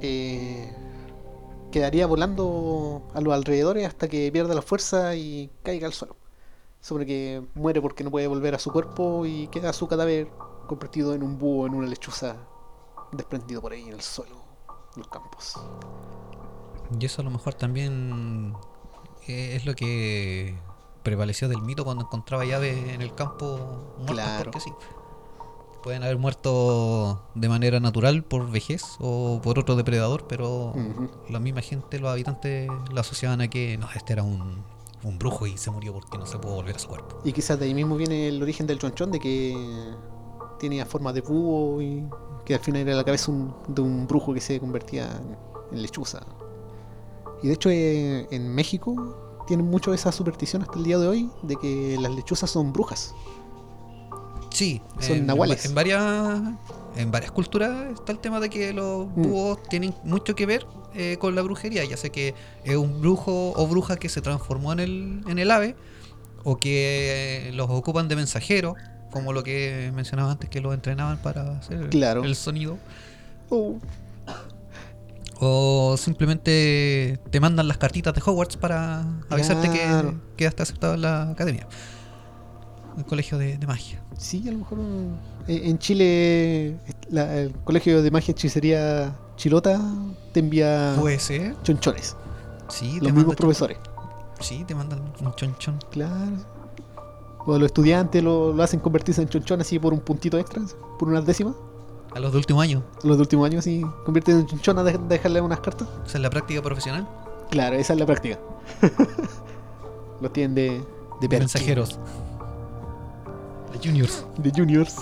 eh, 0.00 0.70
quedaría 1.72 2.06
volando 2.06 3.02
a 3.14 3.20
los 3.20 3.34
alrededores 3.34 3.84
hasta 3.84 4.06
que 4.06 4.30
pierda 4.30 4.54
la 4.54 4.62
fuerza 4.62 5.16
y 5.16 5.50
caiga 5.64 5.88
al 5.88 5.92
suelo. 5.92 6.14
Sobre 6.88 7.04
que 7.04 7.42
muere 7.54 7.82
porque 7.82 8.02
no 8.02 8.10
puede 8.10 8.26
volver 8.28 8.54
a 8.54 8.58
su 8.58 8.72
cuerpo 8.72 9.26
y 9.26 9.48
queda 9.48 9.74
su 9.74 9.86
cadáver 9.88 10.30
convertido 10.66 11.12
en 11.12 11.22
un 11.22 11.36
búho, 11.38 11.66
en 11.66 11.74
una 11.74 11.86
lechuza, 11.86 12.36
desprendido 13.12 13.60
por 13.60 13.72
ahí 13.72 13.82
en 13.82 13.92
el 13.92 14.00
suelo, 14.00 14.36
en 14.96 15.02
los 15.02 15.08
campos. 15.08 15.54
Y 16.98 17.04
eso 17.04 17.20
a 17.20 17.24
lo 17.26 17.30
mejor 17.30 17.52
también 17.52 18.54
eh, 19.26 19.54
es 19.54 19.66
lo 19.66 19.74
que 19.74 20.58
prevaleció 21.02 21.46
del 21.50 21.60
mito 21.60 21.84
cuando 21.84 22.04
encontraba 22.04 22.46
llaves 22.46 22.78
en 22.88 23.02
el 23.02 23.14
campo 23.14 23.94
muertas 23.98 24.14
Claro. 24.26 24.44
porque 24.44 24.60
sí. 24.60 24.72
Pueden 25.82 26.02
haber 26.02 26.16
muerto 26.16 27.22
de 27.34 27.50
manera 27.50 27.80
natural 27.80 28.24
por 28.24 28.50
vejez 28.50 28.96
o 28.98 29.40
por 29.42 29.58
otro 29.58 29.76
depredador, 29.76 30.26
pero 30.26 30.72
la 31.28 31.38
misma 31.38 31.60
gente, 31.60 31.98
los 31.98 32.10
habitantes, 32.10 32.70
lo 32.90 32.98
asociaban 33.00 33.42
a 33.42 33.48
que 33.48 33.76
no, 33.76 33.88
este 33.94 34.14
era 34.14 34.22
un, 34.22 34.64
un 35.04 35.18
brujo 35.18 35.46
y 35.46 35.56
se 35.56 35.70
murió 35.70 35.92
porque 35.92 36.18
no 36.18 36.26
se 36.26 36.38
pudo 36.38 36.54
volver 36.54 36.76
a 36.76 36.78
su 36.78 36.88
cuerpo. 36.88 37.20
Y 37.24 37.32
quizás 37.32 37.58
de 37.58 37.66
ahí 37.66 37.74
mismo 37.74 37.96
viene 37.96 38.28
el 38.28 38.42
origen 38.42 38.66
del 38.66 38.78
chonchón, 38.78 39.10
de 39.10 39.20
que 39.20 39.54
tenía 40.58 40.84
forma 40.86 41.12
de 41.12 41.20
búho 41.20 41.80
y 41.80 42.04
que 42.44 42.54
al 42.54 42.60
final 42.60 42.82
era 42.82 42.96
la 42.96 43.04
cabeza 43.04 43.32
de 43.68 43.80
un 43.80 44.06
brujo 44.06 44.34
que 44.34 44.40
se 44.40 44.58
convertía 44.58 45.04
en, 45.04 45.36
en 45.76 45.82
lechuza. 45.82 46.20
Y 47.42 47.48
de 47.48 47.54
hecho 47.54 47.70
eh, 47.70 48.26
en 48.30 48.54
México 48.54 49.44
tienen 49.46 49.66
mucho 49.66 49.94
esa 49.94 50.12
superstición 50.12 50.62
hasta 50.62 50.76
el 50.76 50.84
día 50.84 50.98
de 50.98 51.08
hoy 51.08 51.30
de 51.42 51.56
que 51.56 51.96
las 52.00 52.14
lechuzas 52.14 52.50
son 52.50 52.72
brujas. 52.72 53.14
Sí, 54.50 54.80
Son 55.00 55.16
en, 55.18 55.26
nahuales. 55.26 55.64
En 55.64 55.74
varias, 55.74 56.02
en 56.96 57.10
varias 57.10 57.30
culturas 57.32 57.70
está 57.94 58.12
el 58.12 58.18
tema 58.18 58.40
de 58.40 58.48
que 58.50 58.72
los 58.72 59.06
Mm. 59.08 59.22
búhos 59.22 59.62
tienen 59.68 59.94
mucho 60.04 60.34
que 60.34 60.46
ver 60.46 60.66
eh, 60.94 61.16
con 61.20 61.34
la 61.34 61.42
brujería, 61.42 61.84
ya 61.84 61.96
sea 61.96 62.10
que 62.10 62.34
es 62.64 62.76
un 62.76 63.00
brujo 63.00 63.52
o 63.54 63.66
bruja 63.68 63.96
que 63.96 64.08
se 64.08 64.20
transformó 64.20 64.72
en 64.72 64.80
el, 64.80 65.22
en 65.28 65.38
el 65.38 65.50
ave, 65.50 65.76
o 66.44 66.56
que 66.56 67.50
los 67.54 67.68
ocupan 67.70 68.08
de 68.08 68.16
mensajeros, 68.16 68.74
como 69.12 69.32
lo 69.32 69.42
que 69.42 69.92
mencionaba 69.94 70.32
antes, 70.32 70.48
que 70.50 70.60
los 70.60 70.72
entrenaban 70.74 71.18
para 71.18 71.58
hacer 71.58 71.88
Claro. 71.90 72.24
el 72.24 72.34
sonido. 72.34 72.78
Oh, 73.50 73.78
O 75.40 75.96
simplemente 75.96 77.20
te 77.30 77.38
mandan 77.38 77.68
las 77.68 77.78
cartitas 77.78 78.12
de 78.12 78.20
Hogwarts 78.24 78.56
para 78.56 79.04
avisarte 79.30 79.68
Claro. 79.70 80.10
que 80.12 80.16
quedaste 80.38 80.62
aceptado 80.64 80.94
en 80.94 81.02
la 81.02 81.30
academia. 81.30 81.68
El 82.96 83.04
colegio 83.04 83.38
de, 83.38 83.58
de 83.58 83.66
magia. 83.66 84.00
sí, 84.16 84.48
a 84.48 84.52
lo 84.52 84.58
mejor 84.58 84.78
eh, 85.46 85.60
en 85.64 85.78
Chile 85.78 86.76
la- 87.10 87.36
el 87.36 87.52
colegio 87.64 88.02
de 88.02 88.10
magia 88.10 88.32
hechicería 88.32 89.14
Chilota 89.36 89.80
te 90.32 90.40
envía 90.40 90.96
ser. 91.18 91.54
chonchones, 91.62 92.16
Sí, 92.68 92.94
los 92.98 93.06
te 93.08 93.12
mismos 93.12 93.36
profesores. 93.36 93.78
sí, 94.40 94.64
te 94.66 94.74
mandan 94.74 95.00
un 95.20 95.34
chonchón. 95.34 95.78
Claro. 95.90 96.36
O 97.46 97.56
los 97.56 97.66
estudiantes 97.66 98.22
lo, 98.22 98.52
lo 98.52 98.62
hacen 98.62 98.80
convertirse 98.80 99.22
en 99.22 99.28
chonchón 99.28 99.60
así 99.60 99.78
por 99.78 99.92
un 99.94 100.00
puntito 100.00 100.36
extra, 100.38 100.60
por 100.98 101.08
unas 101.08 101.24
décimas. 101.24 101.54
A 102.14 102.18
los 102.20 102.32
de 102.32 102.38
último 102.38 102.60
año. 102.60 102.82
Los 103.04 103.16
de 103.16 103.20
último 103.22 103.44
año 103.44 103.60
así 103.60 103.84
convierten 104.04 104.40
en 104.40 104.46
chonchón 104.46 104.78
a 104.78 104.82
de- 104.82 104.98
dejarle 105.08 105.40
unas 105.40 105.60
cartas. 105.60 105.86
O 106.04 106.08
sea, 106.08 106.18
en 106.18 106.22
la 106.22 106.30
práctica 106.30 106.60
profesional. 106.62 107.06
Claro, 107.50 107.76
esa 107.76 107.92
es 107.94 107.98
la 108.00 108.06
práctica. 108.06 108.38
los 110.20 110.32
tienen 110.32 110.54
de, 110.54 110.84
de 111.20 111.28
mensajeros. 111.28 111.98
De 113.72 113.78
juniors. 113.88 114.24
De 114.38 114.50
juniors. 114.50 114.96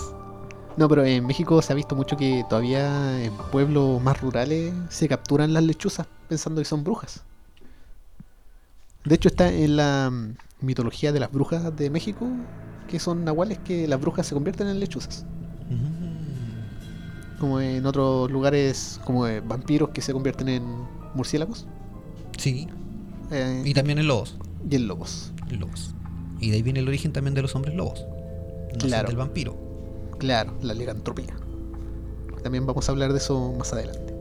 No, 0.75 0.87
pero 0.87 1.03
en 1.05 1.25
México 1.25 1.59
se 1.61 1.73
ha 1.73 1.75
visto 1.75 1.95
mucho 1.95 2.17
que 2.17 2.45
todavía 2.49 3.23
en 3.23 3.33
pueblos 3.51 4.01
más 4.01 4.21
rurales 4.21 4.73
se 4.89 5.07
capturan 5.07 5.53
las 5.53 5.63
lechuzas 5.63 6.05
pensando 6.29 6.61
que 6.61 6.65
son 6.65 6.83
brujas. 6.83 7.23
De 9.03 9.15
hecho 9.15 9.29
está 9.29 9.49
en 9.51 9.75
la 9.77 10.09
mm, 10.11 10.35
mitología 10.65 11.11
de 11.11 11.19
las 11.19 11.31
brujas 11.31 11.75
de 11.75 11.89
México, 11.89 12.27
que 12.87 12.99
son 12.99 13.23
nahuales 13.25 13.57
que 13.59 13.87
las 13.87 13.99
brujas 13.99 14.27
se 14.27 14.35
convierten 14.35 14.67
en 14.67 14.79
lechuzas. 14.79 15.25
Mm. 15.69 17.39
Como 17.39 17.59
en 17.61 17.85
otros 17.85 18.29
lugares, 18.31 18.99
como 19.05 19.25
eh, 19.27 19.39
vampiros 19.41 19.89
que 19.89 20.01
se 20.01 20.11
convierten 20.13 20.49
en 20.49 20.63
murciélagos 21.13 21.65
Sí. 22.37 22.67
eh, 23.31 23.63
Y 23.65 23.73
también 23.73 23.97
en 23.99 24.07
lobos. 24.07 24.37
y 24.69 24.75
en 24.75 24.87
lobos. 24.87 25.31
En 25.49 25.59
lobos. 25.59 25.95
Y 26.39 26.49
de 26.51 26.57
ahí 26.57 26.61
viene 26.61 26.79
el 26.81 26.87
origen 26.87 27.13
también 27.13 27.33
de 27.33 27.41
los 27.41 27.55
hombres 27.55 27.73
lobos. 27.75 28.05
No 28.73 28.79
son 28.81 28.89
Claro. 28.89 29.07
del 29.07 29.17
vampiro. 29.17 29.55
Claro, 30.17 30.53
la 30.61 30.73
licantropía. 30.73 31.35
También 32.43 32.65
vamos 32.65 32.87
a 32.87 32.91
hablar 32.91 33.11
de 33.11 33.17
eso 33.19 33.53
más 33.57 33.73
adelante. 33.73 34.13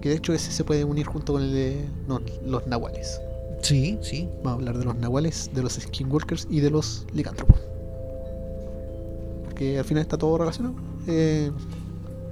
Que 0.00 0.08
de 0.10 0.16
hecho 0.16 0.32
ese 0.32 0.50
se 0.50 0.64
puede 0.64 0.84
unir 0.84 1.06
junto 1.06 1.34
con 1.34 1.42
el 1.42 1.52
de 1.52 1.84
no, 2.08 2.20
los 2.44 2.66
nahuales. 2.66 3.20
Sí, 3.62 3.98
sí. 4.02 4.28
Vamos 4.42 4.52
a 4.52 4.54
hablar 4.54 4.78
de 4.78 4.84
los 4.84 4.96
nahuales, 4.96 5.50
de 5.54 5.62
los 5.62 5.74
skinwalkers 5.74 6.46
y 6.50 6.60
de 6.60 6.70
los 6.70 7.06
licántropos. 7.12 7.58
Porque 9.44 9.78
al 9.78 9.84
final 9.84 10.02
está 10.02 10.16
todo 10.16 10.38
relacionado. 10.38 10.74
Eh, 11.06 11.50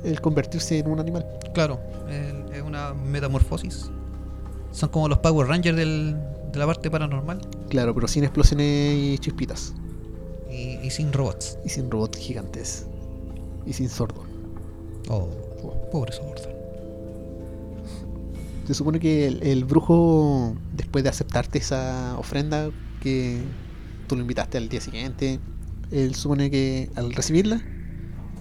el 0.05 0.21
convertirse 0.21 0.79
en 0.79 0.89
un 0.91 1.01
animal. 1.01 1.27
Claro. 1.55 1.79
es 2.53 2.63
una 2.63 2.95
metamorfosis. 2.95 3.91
Son 4.73 4.89
como 4.89 5.09
los 5.09 5.19
Power 5.19 5.47
Rangers 5.49 5.77
del- 5.77 6.17
de 6.53 6.59
la 6.59 6.67
parte 6.67 6.91
paranormal. 6.91 7.41
Claro, 7.69 7.95
pero 7.95 8.09
sin 8.09 8.25
explosiones 8.25 8.95
y 8.97 9.19
chispitas. 9.19 9.75
Y, 10.51 10.79
y 10.85 10.91
sin 10.91 11.13
robots. 11.13 11.59
Y 11.65 11.69
sin 11.69 11.91
robots 11.91 12.19
gigantes. 12.19 12.87
Y 13.67 13.73
sin 13.73 13.89
sordo. 13.89 14.25
Oh, 15.09 15.29
pobre 15.91 16.13
Sordon. 16.13 16.59
Se 18.67 18.75
supone 18.75 19.01
que 19.01 19.27
el, 19.27 19.43
el 19.43 19.65
brujo, 19.65 20.55
después 20.75 21.03
de 21.03 21.11
aceptarte 21.11 21.59
esa 21.59 22.19
ofrenda 22.19 22.71
que 23.01 23.41
tú 24.07 24.17
lo 24.17 24.21
invitaste 24.21 24.59
al 24.59 24.69
día 24.69 24.81
siguiente, 24.81 25.41
él 25.91 26.15
supone 26.15 26.51
que 26.51 26.91
al 26.95 27.15
recibirla, 27.15 27.63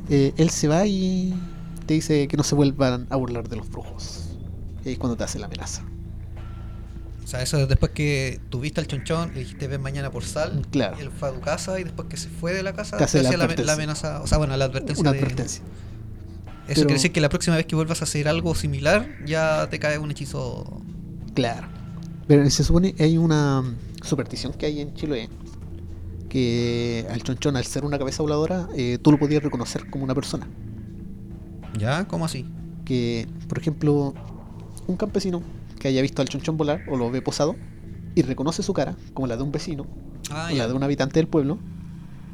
eh, 0.09 0.33
él 0.37 0.49
se 0.49 0.67
va 0.67 0.85
y 0.85 1.33
te 1.85 1.93
dice 1.93 2.27
que 2.27 2.37
no 2.37 2.43
se 2.43 2.55
vuelvan 2.55 3.07
a 3.09 3.15
burlar 3.15 3.47
de 3.47 3.55
los 3.55 3.69
brujos. 3.69 4.29
Y 4.83 4.91
es 4.91 4.97
cuando 4.97 5.15
te 5.15 5.23
hace 5.23 5.39
la 5.39 5.45
amenaza. 5.45 5.83
O 7.27 7.29
sea, 7.29 7.41
eso 7.41 7.57
es 7.57 7.67
después 7.67 7.91
que 7.91 8.39
tuviste 8.49 8.79
al 8.79 8.87
chonchón, 8.87 9.33
le 9.33 9.41
dijiste 9.41 9.67
ven 9.67 9.81
mañana 9.81 10.09
por 10.09 10.23
sal. 10.23 10.65
Claro. 10.71 10.95
Y 10.97 11.01
él 11.01 11.11
fue 11.11 11.27
a 11.27 11.33
tu 11.33 11.41
casa 11.41 11.77
y 11.77 11.83
después 11.83 12.07
que 12.07 12.15
se 12.15 12.29
fue 12.29 12.53
de 12.53 12.63
la 12.63 12.71
casa, 12.71 12.95
Te 12.95 13.03
hace 13.03 13.21
la 13.21 13.27
hacía 13.27 13.37
la, 13.65 13.73
amenaza. 13.73 14.21
O 14.21 14.27
sea, 14.27 14.37
bueno, 14.37 14.55
la 14.55 14.63
advertencia. 14.63 15.01
Una 15.01 15.11
de- 15.11 15.19
advertencia. 15.19 15.61
Eso 15.61 15.67
Pero- 16.67 16.75
quiere 16.75 16.93
decir 16.93 17.11
que 17.11 17.19
la 17.19 17.27
próxima 17.27 17.57
vez 17.57 17.65
que 17.65 17.75
vuelvas 17.75 17.99
a 17.99 18.05
hacer 18.05 18.29
algo 18.29 18.55
similar, 18.55 19.09
ya 19.25 19.67
te 19.69 19.77
cae 19.77 19.97
un 19.97 20.09
hechizo. 20.09 20.81
Claro. 21.33 21.67
Pero 22.29 22.49
se 22.49 22.63
supone 22.63 22.93
que 22.93 23.03
hay 23.03 23.17
una 23.17 23.61
superstición 24.03 24.53
que 24.53 24.67
hay 24.67 24.79
en 24.79 24.93
Chile 24.93 25.27
que 26.29 27.05
al 27.11 27.23
chonchón, 27.23 27.57
al 27.57 27.65
ser 27.65 27.83
una 27.83 27.99
cabeza 27.99 28.23
voladora, 28.23 28.69
eh, 28.77 28.99
tú 29.01 29.11
lo 29.11 29.19
podías 29.19 29.43
reconocer 29.43 29.89
como 29.89 30.05
una 30.05 30.15
persona. 30.15 30.47
¿Ya? 31.77 32.07
¿Cómo 32.07 32.23
así? 32.23 32.45
que, 32.85 33.27
por 33.49 33.59
ejemplo, 33.59 34.13
un 34.87 34.95
campesino 34.95 35.43
que 35.79 35.87
haya 35.87 36.01
visto 36.01 36.21
al 36.21 36.27
chonchón 36.29 36.57
volar 36.57 36.81
o 36.89 36.97
lo 36.97 37.09
ve 37.11 37.21
posado 37.21 37.55
y 38.15 38.21
reconoce 38.23 38.63
su 38.63 38.73
cara 38.73 38.95
como 39.13 39.27
la 39.27 39.37
de 39.37 39.43
un 39.43 39.51
vecino 39.51 39.85
Ah, 40.31 40.47
o 40.51 40.55
ya. 40.55 40.63
la 40.63 40.67
de 40.67 40.73
un 40.73 40.83
habitante 40.83 41.19
del 41.19 41.27
pueblo, 41.27 41.59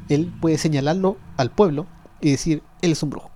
él 0.08 0.32
puede 0.40 0.58
señalarlo 0.58 1.16
al 1.36 1.50
pueblo 1.50 1.86
y 2.20 2.30
decir, 2.30 2.62
él 2.82 2.92
es 2.92 3.02
un 3.02 3.10
brujo. 3.10 3.30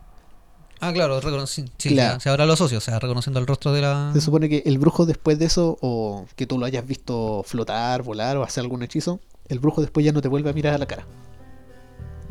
Ah, 0.80 0.92
claro, 0.92 1.20
sí, 1.46 1.64
Claro. 1.78 2.14
ya, 2.14 2.20
se 2.20 2.28
ahora 2.30 2.46
lo 2.46 2.52
asocio, 2.52 2.78
o 2.78 2.80
sea, 2.80 2.98
reconociendo 3.00 3.40
el 3.40 3.46
rostro 3.46 3.72
de 3.72 3.80
la. 3.82 4.10
Se 4.14 4.20
supone 4.20 4.48
que 4.48 4.62
el 4.64 4.78
brujo 4.78 5.06
después 5.06 5.38
de 5.38 5.46
eso, 5.46 5.76
o 5.80 6.26
que 6.36 6.46
tú 6.46 6.56
lo 6.58 6.66
hayas 6.66 6.86
visto 6.86 7.42
flotar, 7.44 8.02
volar 8.02 8.36
o 8.36 8.44
hacer 8.44 8.62
algún 8.62 8.82
hechizo, 8.84 9.18
el 9.48 9.58
brujo 9.58 9.80
después 9.80 10.06
ya 10.06 10.12
no 10.12 10.20
te 10.22 10.28
vuelve 10.28 10.50
a 10.50 10.52
mirar 10.52 10.74
a 10.74 10.78
la 10.78 10.86
cara. 10.86 11.04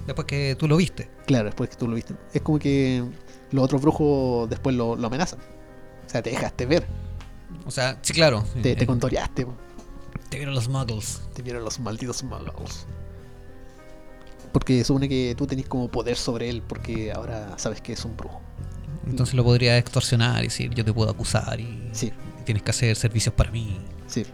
Después 0.06 0.26
que 0.28 0.56
tú 0.58 0.68
lo 0.70 0.78
viste. 0.78 1.10
Claro, 1.26 1.46
después 1.46 1.70
que 1.70 1.76
tú 1.76 1.88
lo 1.90 1.96
viste. 1.96 2.16
Es 2.34 2.42
como 2.42 2.58
que 2.60 3.04
los 3.52 3.64
otros 3.66 3.82
brujos 3.82 4.50
después 4.50 4.76
lo, 4.76 4.96
lo 4.96 5.08
amenazan. 5.08 5.40
O 6.06 6.10
sea, 6.10 6.22
te 6.22 6.30
dejaste 6.30 6.66
ver, 6.66 6.88
O 7.68 7.72
sea, 7.72 8.00
sí, 8.02 8.14
claro. 8.14 8.44
te, 8.64 8.76
te 8.76 8.84
Eh, 8.84 8.88
contoreaste. 8.88 9.46
po. 9.46 9.54
Te 10.30 10.38
vieron 10.38 10.56
los 10.56 10.68
muggles. 10.70 11.22
Te 11.36 11.42
vieron 11.42 11.64
los 11.64 11.80
malditos 11.80 12.24
muggles. 12.24 12.88
Porque 14.52 14.84
supone 14.84 15.08
que 15.10 15.36
tú 15.38 15.46
tenés 15.46 15.68
como 15.68 15.90
poder 15.90 16.16
sobre 16.16 16.50
él 16.50 16.64
porque 16.68 17.12
ahora 17.12 17.54
sabes 17.58 17.82
que 17.82 17.94
es 17.94 18.04
un 18.06 18.16
brujo. 18.18 18.42
Entonces 19.06 19.36
lo 19.36 19.44
podría 19.44 19.78
extorsionar 19.78 20.40
y 20.44 20.48
decir, 20.48 20.74
yo 20.74 20.84
te 20.84 20.92
puedo 20.94 21.10
acusar 21.10 21.60
y 21.60 21.90
Sí, 21.94 22.12
tienes 22.46 22.64
que 22.64 22.72
hacer 22.72 22.96
servicios 22.96 23.34
para 23.36 23.52
mí. 23.52 23.78
sí. 24.08 24.26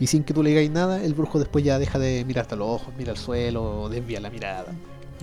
Y 0.00 0.08
sin 0.08 0.24
que 0.24 0.34
tú 0.34 0.42
le 0.42 0.50
digáis 0.50 0.70
nada, 0.70 1.02
el 1.04 1.14
brujo 1.14 1.38
después 1.38 1.64
ya 1.64 1.78
deja 1.78 1.96
de 1.98 2.24
mirarte 2.24 2.54
a 2.54 2.58
los 2.58 2.68
ojos, 2.68 2.92
mira 2.98 3.12
al 3.12 3.18
suelo, 3.18 3.88
desvía 3.88 4.18
la 4.20 4.30
mirada. 4.30 4.66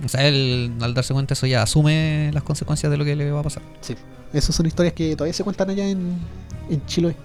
O 0.02 0.08
sea, 0.08 0.26
él 0.26 0.72
al 0.80 0.94
darse 0.94 1.12
cuenta 1.12 1.34
de 1.34 1.34
eso 1.34 1.46
ya 1.46 1.62
asume 1.62 2.30
las 2.32 2.42
consecuencias 2.42 2.90
de 2.90 2.96
lo 2.96 3.04
que 3.04 3.14
le 3.14 3.30
va 3.30 3.40
a 3.40 3.42
pasar. 3.42 3.62
Sí. 3.82 3.94
Esas 4.32 4.54
son 4.54 4.66
historias 4.66 4.94
que 4.94 5.16
todavía 5.16 5.32
se 5.32 5.42
cuentan 5.42 5.70
allá 5.70 5.88
en, 5.88 6.18
en 6.68 6.86
Chiloé. 6.86 7.16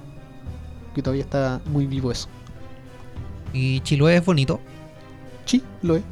Que 0.93 1.01
todavía 1.01 1.23
está 1.23 1.61
muy 1.65 1.85
vivo 1.85 2.11
eso. 2.11 2.27
Y 3.53 3.79
Chiloé 3.81 4.17
es 4.17 4.25
bonito. 4.25 4.59
Sí, 5.45 5.63
lo 5.81 5.95
es. 5.95 6.03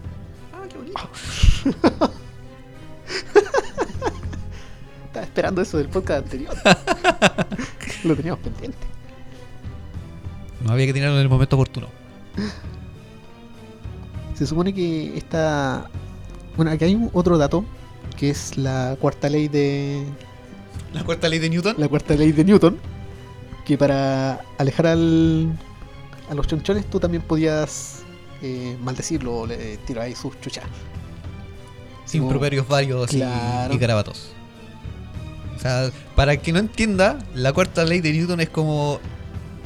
Ah, 0.53 0.63
qué 0.69 0.77
bonito. 0.77 0.99
Estaba 5.07 5.25
esperando 5.25 5.61
eso 5.61 5.77
del 5.77 5.89
podcast 5.89 6.23
anterior. 6.25 6.55
lo 8.03 8.15
teníamos 8.15 8.39
pendiente. 8.43 8.77
No 10.63 10.71
había 10.71 10.85
que 10.85 10.93
tirarlo 10.93 11.17
en 11.17 11.23
el 11.23 11.29
momento 11.29 11.55
oportuno. 11.55 11.87
Se 14.35 14.45
supone 14.47 14.73
que 14.73 15.17
esta. 15.17 15.89
Bueno, 16.55 16.71
aquí 16.71 16.85
hay 16.85 17.09
otro 17.13 17.37
dato. 17.37 17.65
Que 18.17 18.29
es 18.29 18.57
la 18.57 18.95
cuarta 18.99 19.29
ley 19.29 19.47
de. 19.47 20.05
La 20.93 21.03
cuarta 21.03 21.27
ley 21.29 21.39
de 21.39 21.49
Newton. 21.49 21.75
La 21.77 21.87
cuarta 21.87 22.13
ley 22.15 22.31
de 22.31 22.43
Newton. 22.45 22.77
Que 23.65 23.77
para 23.77 24.41
alejar 24.57 24.87
al, 24.87 25.57
a 26.29 26.33
los 26.33 26.47
chonchones 26.47 26.89
tú 26.89 26.99
también 26.99 27.23
podías 27.23 28.03
eh, 28.41 28.77
maldecirlo 28.81 29.35
o 29.39 29.47
le 29.47 29.77
tirar 29.77 30.05
ahí 30.05 30.15
sus 30.15 30.39
chuchas. 30.41 30.65
Así 32.05 32.17
como- 32.19 32.29
Improperios 32.29 32.67
varios 32.67 33.13
y- 33.13 33.17
y, 33.23 33.77
garabatos. 33.77 34.29
O 35.55 35.59
sea, 35.59 35.91
para 36.15 36.33
el 36.33 36.39
que 36.41 36.51
no 36.51 36.59
entienda, 36.59 37.19
la 37.35 37.53
cuarta 37.53 37.85
ley 37.85 38.01
de 38.01 38.11
Newton 38.11 38.41
es 38.41 38.49
como 38.49 38.99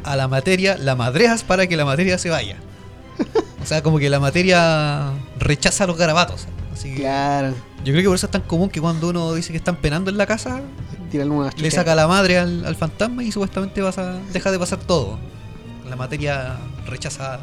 a 0.03 0.15
la 0.15 0.27
materia 0.27 0.77
la 0.77 0.95
madreas 0.95 1.43
para 1.43 1.65
que 1.67 1.75
la 1.75 1.85
materia 1.85 2.17
se 2.19 2.29
vaya. 2.29 2.57
O 3.61 3.65
sea, 3.65 3.81
como 3.81 3.97
que 3.97 4.09
la 4.09 4.19
materia 4.19 5.11
rechaza 5.39 5.87
los 5.87 5.97
garabatos. 5.97 6.45
Así 6.71 6.89
que 6.91 6.97
Claro. 7.01 7.49
yo 7.83 7.91
creo 7.91 8.01
que 8.03 8.05
por 8.07 8.15
eso 8.15 8.27
es 8.27 8.31
tan 8.31 8.43
común 8.43 8.69
que 8.69 8.79
cuando 8.79 9.09
uno 9.09 9.33
dice 9.33 9.51
que 9.51 9.57
están 9.57 9.77
penando 9.77 10.11
en 10.11 10.17
la 10.17 10.27
casa, 10.27 10.61
Tirarle 11.11 11.31
unas 11.33 11.59
le 11.59 11.71
saca 11.71 11.95
la 11.95 12.07
madre 12.07 12.37
al, 12.37 12.65
al 12.65 12.75
fantasma 12.75 13.23
y 13.23 13.31
supuestamente 13.31 13.81
pasa, 13.81 14.19
deja 14.33 14.51
de 14.51 14.59
pasar 14.59 14.79
todo. 14.79 15.17
La 15.89 15.95
materia 15.95 16.57
rechaza. 16.85 17.39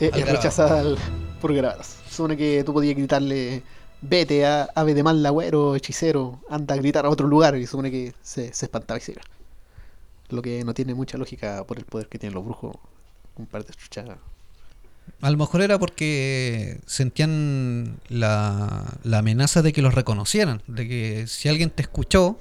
Eh, 0.00 0.10
al 0.12 0.20
es 0.20 0.28
rechazada 0.30 0.80
al- 0.80 0.98
por 1.40 1.52
garabatos. 1.54 1.86
Se 2.08 2.14
supone 2.14 2.36
que 2.36 2.62
tú 2.64 2.72
podías 2.72 2.96
gritarle, 2.96 3.62
vete, 4.02 4.46
a, 4.46 4.64
ave 4.74 4.94
de 4.94 5.02
mal 5.02 5.24
agüero, 5.26 5.74
hechicero, 5.74 6.40
anda 6.48 6.74
a 6.74 6.78
gritar 6.78 7.06
a 7.06 7.10
otro 7.10 7.26
lugar. 7.26 7.56
Y 7.56 7.66
supone 7.66 7.90
que 7.90 8.14
se, 8.22 8.52
se 8.54 8.66
espantaba 8.66 8.98
y 8.98 9.00
se 9.00 9.12
iba. 9.12 9.22
Lo 10.28 10.42
que 10.42 10.62
no 10.64 10.74
tiene 10.74 10.94
mucha 10.94 11.18
lógica 11.18 11.64
por 11.64 11.78
el 11.78 11.84
poder 11.84 12.08
que 12.08 12.18
tienen 12.18 12.34
los 12.34 12.44
brujos. 12.44 12.76
Un 13.36 13.46
par 13.46 13.64
de 13.64 13.74
chuchas. 13.74 14.08
A 15.20 15.30
lo 15.30 15.36
mejor 15.36 15.60
era 15.62 15.78
porque 15.78 16.80
sentían 16.86 17.98
la, 18.08 18.84
la 19.04 19.18
amenaza 19.18 19.62
de 19.62 19.72
que 19.72 19.82
los 19.82 19.94
reconocieran, 19.94 20.62
de 20.66 20.88
que 20.88 21.26
si 21.26 21.48
alguien 21.48 21.70
te 21.70 21.82
escuchó 21.82 22.38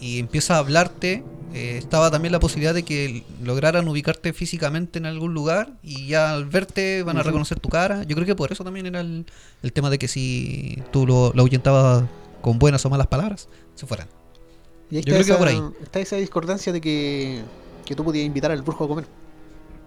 y 0.00 0.18
empieza 0.18 0.56
a 0.56 0.58
hablarte, 0.58 1.24
eh, 1.54 1.76
estaba 1.78 2.10
también 2.10 2.32
la 2.32 2.40
posibilidad 2.40 2.74
de 2.74 2.82
que 2.82 3.24
lograran 3.42 3.88
ubicarte 3.88 4.32
físicamente 4.32 4.98
en 4.98 5.06
algún 5.06 5.34
lugar 5.34 5.72
y 5.82 6.06
ya 6.06 6.32
al 6.32 6.44
verte 6.44 7.02
van 7.02 7.16
a 7.18 7.22
reconocer 7.22 7.58
tu 7.58 7.68
cara. 7.68 8.02
Yo 8.04 8.14
creo 8.14 8.26
que 8.26 8.34
por 8.36 8.52
eso 8.52 8.64
también 8.64 8.86
era 8.86 9.00
el, 9.00 9.26
el 9.62 9.72
tema 9.72 9.88
de 9.90 9.98
que 9.98 10.08
si 10.08 10.82
tú 10.92 11.06
lo, 11.06 11.32
lo 11.34 11.42
ahuyentabas 11.42 12.04
con 12.42 12.58
buenas 12.58 12.84
o 12.84 12.90
malas 12.90 13.06
palabras, 13.06 13.48
se 13.74 13.86
fueran. 13.86 14.08
Y 14.90 14.96
ahí 14.98 15.02
Yo 15.04 15.14
creo 15.14 15.26
que 15.26 15.34
por 15.34 15.48
ahí. 15.48 15.60
está 15.82 16.00
esa 16.00 16.16
discordancia 16.16 16.72
de 16.72 16.80
que, 16.80 17.42
que 17.84 17.94
tú 17.94 18.04
podías 18.04 18.24
invitar 18.26 18.50
al 18.50 18.62
brujo 18.62 18.84
a 18.84 18.88
comer. 18.88 19.06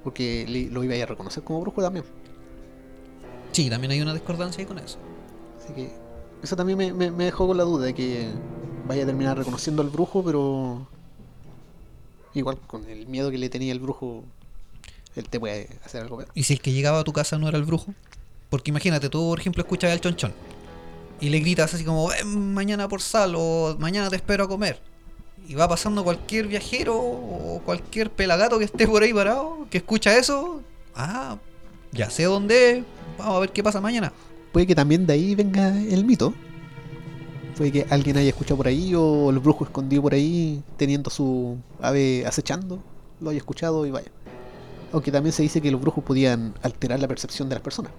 Porque 0.04 0.46
le- 0.48 0.70
lo 0.72 0.84
iba 0.84 0.96
a 0.96 1.06
reconocer 1.06 1.44
como 1.44 1.62
brujo 1.62 1.82
también. 1.82 2.06
Sí, 3.52 3.70
también 3.70 3.92
hay 3.92 4.02
una 4.02 4.14
discordancia 4.14 4.62
ahí 4.62 4.66
con 4.66 4.80
eso. 4.80 4.98
Así 5.64 5.74
que 5.74 5.92
eso 6.44 6.56
también 6.56 6.98
me, 6.98 7.12
dejó 7.12 7.48
con 7.48 7.58
la 7.58 7.64
duda 7.64 7.86
de 7.86 7.94
que 7.94 8.30
vaya 8.88 9.04
a 9.04 9.06
terminar 9.06 9.38
reconociendo 9.38 9.82
al 9.82 9.90
brujo, 9.90 10.24
pero 10.24 10.88
igual 12.34 12.58
con 12.68 12.90
el 12.90 13.08
miedo 13.08 13.30
que 13.30 13.38
le 13.38 13.50
tenía 13.50 13.72
el 13.72 13.80
brujo, 13.80 14.24
él 15.16 15.30
te 15.30 15.40
puede 15.40 15.70
hacer 15.86 16.02
algo. 16.02 16.24
¿Y 16.34 16.44
si 16.44 16.54
el 16.54 16.62
que 16.62 16.72
llegaba 16.72 17.00
a 17.00 17.04
tu 17.04 17.14
casa 17.14 17.38
no 17.38 17.48
era 17.48 17.58
el 17.58 17.64
brujo? 17.64 17.94
Porque 18.50 18.72
imagínate, 18.72 19.10
tú 19.10 19.30
por 19.30 19.40
ejemplo 19.40 19.62
escuchas 19.62 19.92
al 19.92 20.02
chonchón 20.02 20.34
y 21.20 21.30
le 21.30 21.40
gritas 21.40 21.74
así 21.74 21.84
como, 21.84 22.10
"Ven 22.10 22.54
mañana 22.54 22.88
por 22.88 23.02
sal 23.02 23.34
o 23.38 23.76
mañana 23.80 24.10
te 24.10 24.16
espero 24.16 24.46
a 24.46 24.48
comer. 24.48 24.80
Y 25.48 25.56
va 25.56 25.68
pasando 25.68 26.04
cualquier 26.04 26.48
viajero 26.48 26.98
o 26.98 27.62
cualquier 27.66 28.10
pelagato 28.10 28.58
que 28.58 28.66
esté 28.66 28.88
por 28.88 29.04
ahí 29.04 29.14
parado, 29.14 29.68
que 29.70 29.78
escucha 29.80 30.18
eso. 30.18 30.62
Ah, 30.96 31.38
ya 31.92 32.10
sé 32.10 32.24
dónde 32.24 32.72
es, 32.72 32.84
vamos 33.18 33.36
a 33.36 33.40
ver 33.40 33.52
qué 33.52 33.64
pasa 33.64 33.82
mañana. 33.82 34.14
Puede 34.52 34.68
que 34.68 34.76
también 34.76 35.06
de 35.06 35.14
ahí 35.14 35.36
venga 35.36 35.70
el 35.82 36.06
mito. 36.06 36.34
Puede 37.58 37.72
que 37.72 37.86
alguien 37.90 38.18
haya 38.18 38.30
escuchado 38.30 38.58
por 38.58 38.68
ahí 38.68 38.94
o 38.96 39.30
el 39.30 39.40
brujo 39.40 39.64
escondido 39.66 40.02
por 40.02 40.14
ahí 40.14 40.62
teniendo 40.78 41.10
su 41.10 41.58
ave 41.82 42.26
acechando, 42.26 42.82
lo 43.20 43.30
haya 43.30 43.38
escuchado 43.38 43.86
y 43.86 43.92
vaya. 43.92 44.10
Aunque 44.94 45.12
también 45.12 45.32
se 45.34 45.44
dice 45.44 45.62
que 45.62 45.72
los 45.72 45.80
brujos 45.80 46.04
podían 46.04 46.54
alterar 46.64 47.00
la 47.00 47.08
percepción 47.08 47.48
de 47.50 47.56
las 47.56 47.62
personas. 47.64 47.92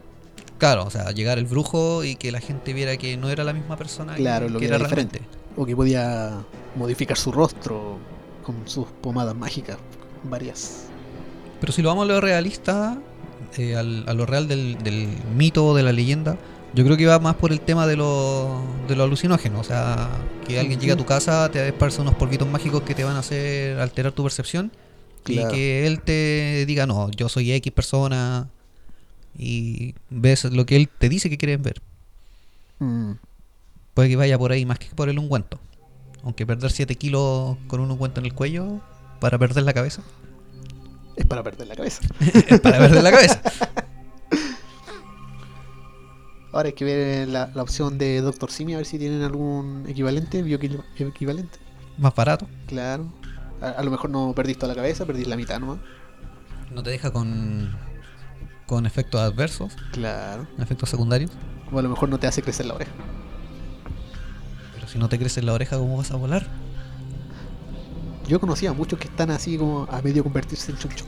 Claro, 0.58 0.84
o 0.84 0.90
sea, 0.90 1.10
llegar 1.12 1.38
el 1.38 1.46
brujo 1.46 2.04
y 2.04 2.16
que 2.16 2.30
la 2.32 2.40
gente 2.40 2.72
viera 2.72 2.96
que 2.96 3.16
no 3.16 3.30
era 3.30 3.44
la 3.44 3.52
misma 3.52 3.76
persona 3.76 4.14
que- 4.14 4.22
Claro, 4.22 4.48
lo 4.48 4.58
que 4.58 4.66
era 4.66 4.78
diferente. 4.78 5.18
realmente. 5.18 5.38
O 5.56 5.64
que 5.66 5.74
podía 5.76 6.44
modificar 6.76 7.16
su 7.16 7.32
rostro 7.32 7.98
con 8.44 8.56
sus 8.66 8.86
pomadas 9.00 9.34
mágicas, 9.34 9.78
varias. 10.24 10.84
Pero 11.60 11.72
si 11.72 11.82
lo 11.82 11.88
vamos 11.90 12.04
a 12.04 12.12
lo 12.12 12.20
realista, 12.20 12.98
eh, 13.58 13.76
al- 13.76 14.04
a 14.08 14.14
lo 14.14 14.26
real 14.26 14.48
del, 14.48 14.78
del 14.82 15.08
mito 15.36 15.66
o 15.66 15.74
de 15.76 15.82
la 15.82 15.92
leyenda, 15.92 16.36
yo 16.74 16.84
creo 16.84 16.96
que 16.96 17.06
va 17.06 17.18
más 17.18 17.34
por 17.36 17.52
el 17.52 17.60
tema 17.60 17.86
de 17.86 17.96
lo, 17.96 18.62
de 18.88 18.96
lo 18.96 19.04
alucinógeno. 19.04 19.60
O 19.60 19.64
sea, 19.64 20.08
que 20.46 20.58
alguien 20.58 20.80
llegue 20.80 20.92
a 20.92 20.96
tu 20.96 21.04
casa, 21.04 21.50
te 21.50 21.66
esparce 21.68 22.00
unos 22.00 22.14
polvitos 22.14 22.48
mágicos 22.48 22.82
que 22.82 22.94
te 22.94 23.04
van 23.04 23.16
a 23.16 23.20
hacer 23.20 23.78
alterar 23.78 24.12
tu 24.12 24.22
percepción 24.22 24.72
Claro. 25.24 25.50
y 25.50 25.54
que 25.54 25.86
él 25.86 26.00
te 26.00 26.64
diga, 26.66 26.86
no, 26.86 27.08
yo 27.10 27.28
soy 27.28 27.52
X 27.52 27.72
persona 27.72 28.48
y 29.38 29.94
ves 30.10 30.44
lo 30.46 30.66
que 30.66 30.76
él 30.76 30.88
te 30.88 31.08
dice 31.08 31.30
que 31.30 31.38
quieren 31.38 31.62
ver. 31.62 31.80
Mm, 32.80 33.12
Puede 33.94 34.08
que 34.08 34.16
vaya 34.16 34.38
por 34.38 34.52
ahí 34.52 34.64
más 34.64 34.78
que 34.78 34.86
por 34.94 35.08
el 35.10 35.18
ungüento. 35.18 35.60
Aunque 36.24 36.46
perder 36.46 36.70
7 36.70 36.94
kilos 36.96 37.56
con 37.66 37.80
un 37.80 37.90
ungüento 37.90 38.20
en 38.20 38.26
el 38.26 38.32
cuello 38.32 38.80
para 39.20 39.38
perder 39.38 39.64
la 39.64 39.72
cabeza. 39.74 40.02
Es 41.16 41.26
para 41.26 41.42
perder 41.42 41.68
la 41.68 41.76
cabeza. 41.76 42.02
es 42.20 42.60
para 42.60 42.78
perder 42.78 43.02
la 43.02 43.10
cabeza. 43.10 43.40
Ahora 46.52 46.66
hay 46.68 46.74
que 46.74 46.84
ver 46.84 47.28
la, 47.28 47.50
la 47.54 47.62
opción 47.62 47.96
de 47.96 48.20
Doctor 48.20 48.50
Simi 48.50 48.74
a 48.74 48.76
ver 48.76 48.84
si 48.86 48.98
tienen 48.98 49.22
algún 49.22 49.86
equivalente, 49.88 50.42
bioequivalente. 50.42 51.58
Más 51.96 52.14
barato. 52.14 52.46
Claro. 52.66 53.10
A, 53.62 53.68
a 53.70 53.82
lo 53.82 53.90
mejor 53.90 54.10
no 54.10 54.32
perdís 54.34 54.58
toda 54.58 54.68
la 54.68 54.74
cabeza, 54.74 55.06
perdís 55.06 55.26
la 55.26 55.36
mitad 55.36 55.58
nomás. 55.60 55.78
No 56.70 56.82
te 56.82 56.90
deja 56.90 57.10
con, 57.10 57.74
con 58.66 58.84
efectos 58.84 59.20
adversos, 59.20 59.74
Claro. 59.92 60.46
efectos 60.58 60.90
secundarios. 60.90 61.30
O 61.70 61.78
a 61.78 61.82
lo 61.82 61.88
mejor 61.88 62.10
no 62.10 62.18
te 62.18 62.26
hace 62.26 62.42
crecer 62.42 62.66
la 62.66 62.74
oreja. 62.74 62.92
Pero 64.74 64.88
si 64.88 64.98
no 64.98 65.08
te 65.08 65.18
crece 65.18 65.40
la 65.40 65.54
oreja, 65.54 65.78
¿cómo 65.78 65.96
vas 65.96 66.10
a 66.10 66.16
volar? 66.16 66.46
Yo 68.28 68.40
conocía 68.40 68.70
a 68.70 68.72
muchos 68.72 68.98
que 68.98 69.08
están 69.08 69.30
así 69.30 69.56
como 69.58 69.86
a 69.90 70.00
medio 70.02 70.22
convertirse 70.22 70.70
en 70.72 70.78
choncho. 70.78 71.04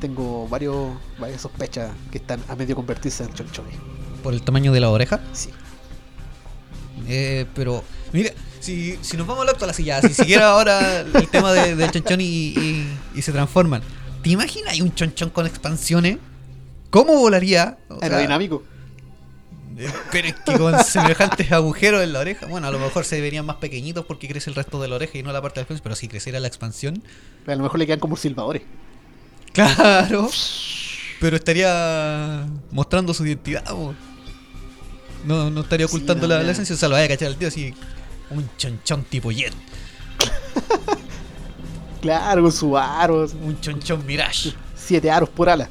Tengo 0.00 0.48
varios, 0.48 0.92
varias 1.18 1.40
sospechas 1.42 1.90
que 2.10 2.18
están 2.18 2.40
a 2.48 2.56
medio 2.56 2.74
convertirse 2.76 3.24
en 3.24 3.32
chonchones. 3.34 3.74
Por 4.22 4.32
el 4.34 4.42
tamaño 4.42 4.72
de 4.72 4.80
la 4.80 4.90
oreja. 4.90 5.20
Sí. 5.32 5.50
Eh, 7.06 7.46
pero, 7.54 7.82
mira, 8.12 8.30
si, 8.60 8.98
si 9.02 9.16
nos 9.16 9.26
vamos 9.26 9.42
al 9.42 9.50
actual 9.50 9.70
así 9.70 9.84
ya, 9.84 10.00
si 10.02 10.12
siguiera 10.14 10.50
ahora 10.50 11.00
el 11.00 11.28
tema 11.28 11.52
de- 11.52 11.74
del 11.76 11.90
chonchón 11.90 12.20
y, 12.20 12.24
y- 12.26 12.98
y 13.14 13.22
se 13.22 13.32
transforman, 13.32 13.82
¿te 14.22 14.30
imaginas 14.30 14.78
un 14.80 14.94
chonchón 14.94 15.30
con 15.30 15.46
expansiones? 15.46 16.18
¿Cómo 16.90 17.14
volaría? 17.18 17.78
O 17.88 17.98
Aerodinámico. 18.02 18.62
Pero 20.10 20.28
es 20.28 20.34
que 20.34 20.58
con 20.58 20.84
semejantes 20.84 21.52
agujeros 21.52 22.02
en 22.02 22.12
la 22.12 22.20
oreja, 22.20 22.46
bueno, 22.46 22.66
a 22.66 22.70
lo 22.70 22.78
mejor 22.78 23.04
se 23.04 23.20
verían 23.20 23.46
más 23.46 23.56
pequeñitos 23.56 24.04
porque 24.04 24.28
crece 24.28 24.50
el 24.50 24.56
resto 24.56 24.80
de 24.80 24.88
la 24.88 24.96
oreja 24.96 25.18
y 25.18 25.22
no 25.22 25.32
la 25.32 25.40
parte 25.42 25.60
del 25.60 25.66
frente, 25.66 25.82
pero 25.82 25.94
si 25.94 26.08
creciera 26.08 26.40
la 26.40 26.48
expansión, 26.48 27.02
A 27.46 27.54
lo 27.54 27.62
mejor 27.62 27.78
le 27.78 27.86
quedan 27.86 28.00
como 28.00 28.16
silbadores. 28.16 28.62
Claro. 29.52 30.30
Pero 31.20 31.36
estaría 31.36 32.46
mostrando 32.70 33.12
su 33.14 33.26
identidad. 33.26 33.64
No, 35.24 35.50
no 35.50 35.60
estaría 35.62 35.86
Sí, 35.88 35.96
ocultando 35.96 36.28
no, 36.28 36.34
la, 36.34 36.42
la 36.42 36.52
esencia. 36.52 36.74
O 36.74 36.78
sea, 36.78 36.88
lo 36.88 36.94
vaya 36.94 37.06
a 37.06 37.08
cachar 37.08 37.28
al 37.28 37.36
tío 37.36 37.48
así. 37.48 37.74
Un 38.30 38.48
chonchón 38.56 39.04
tipo 39.04 39.30
jet. 39.30 39.52
Claro, 42.00 42.42
con 42.42 42.52
su 42.52 42.78
aro. 42.78 43.26
Un 43.42 43.60
chonchón 43.60 44.06
Mirage. 44.06 44.52
Siete 44.76 45.10
aros 45.10 45.28
por 45.28 45.48
ala. 45.48 45.68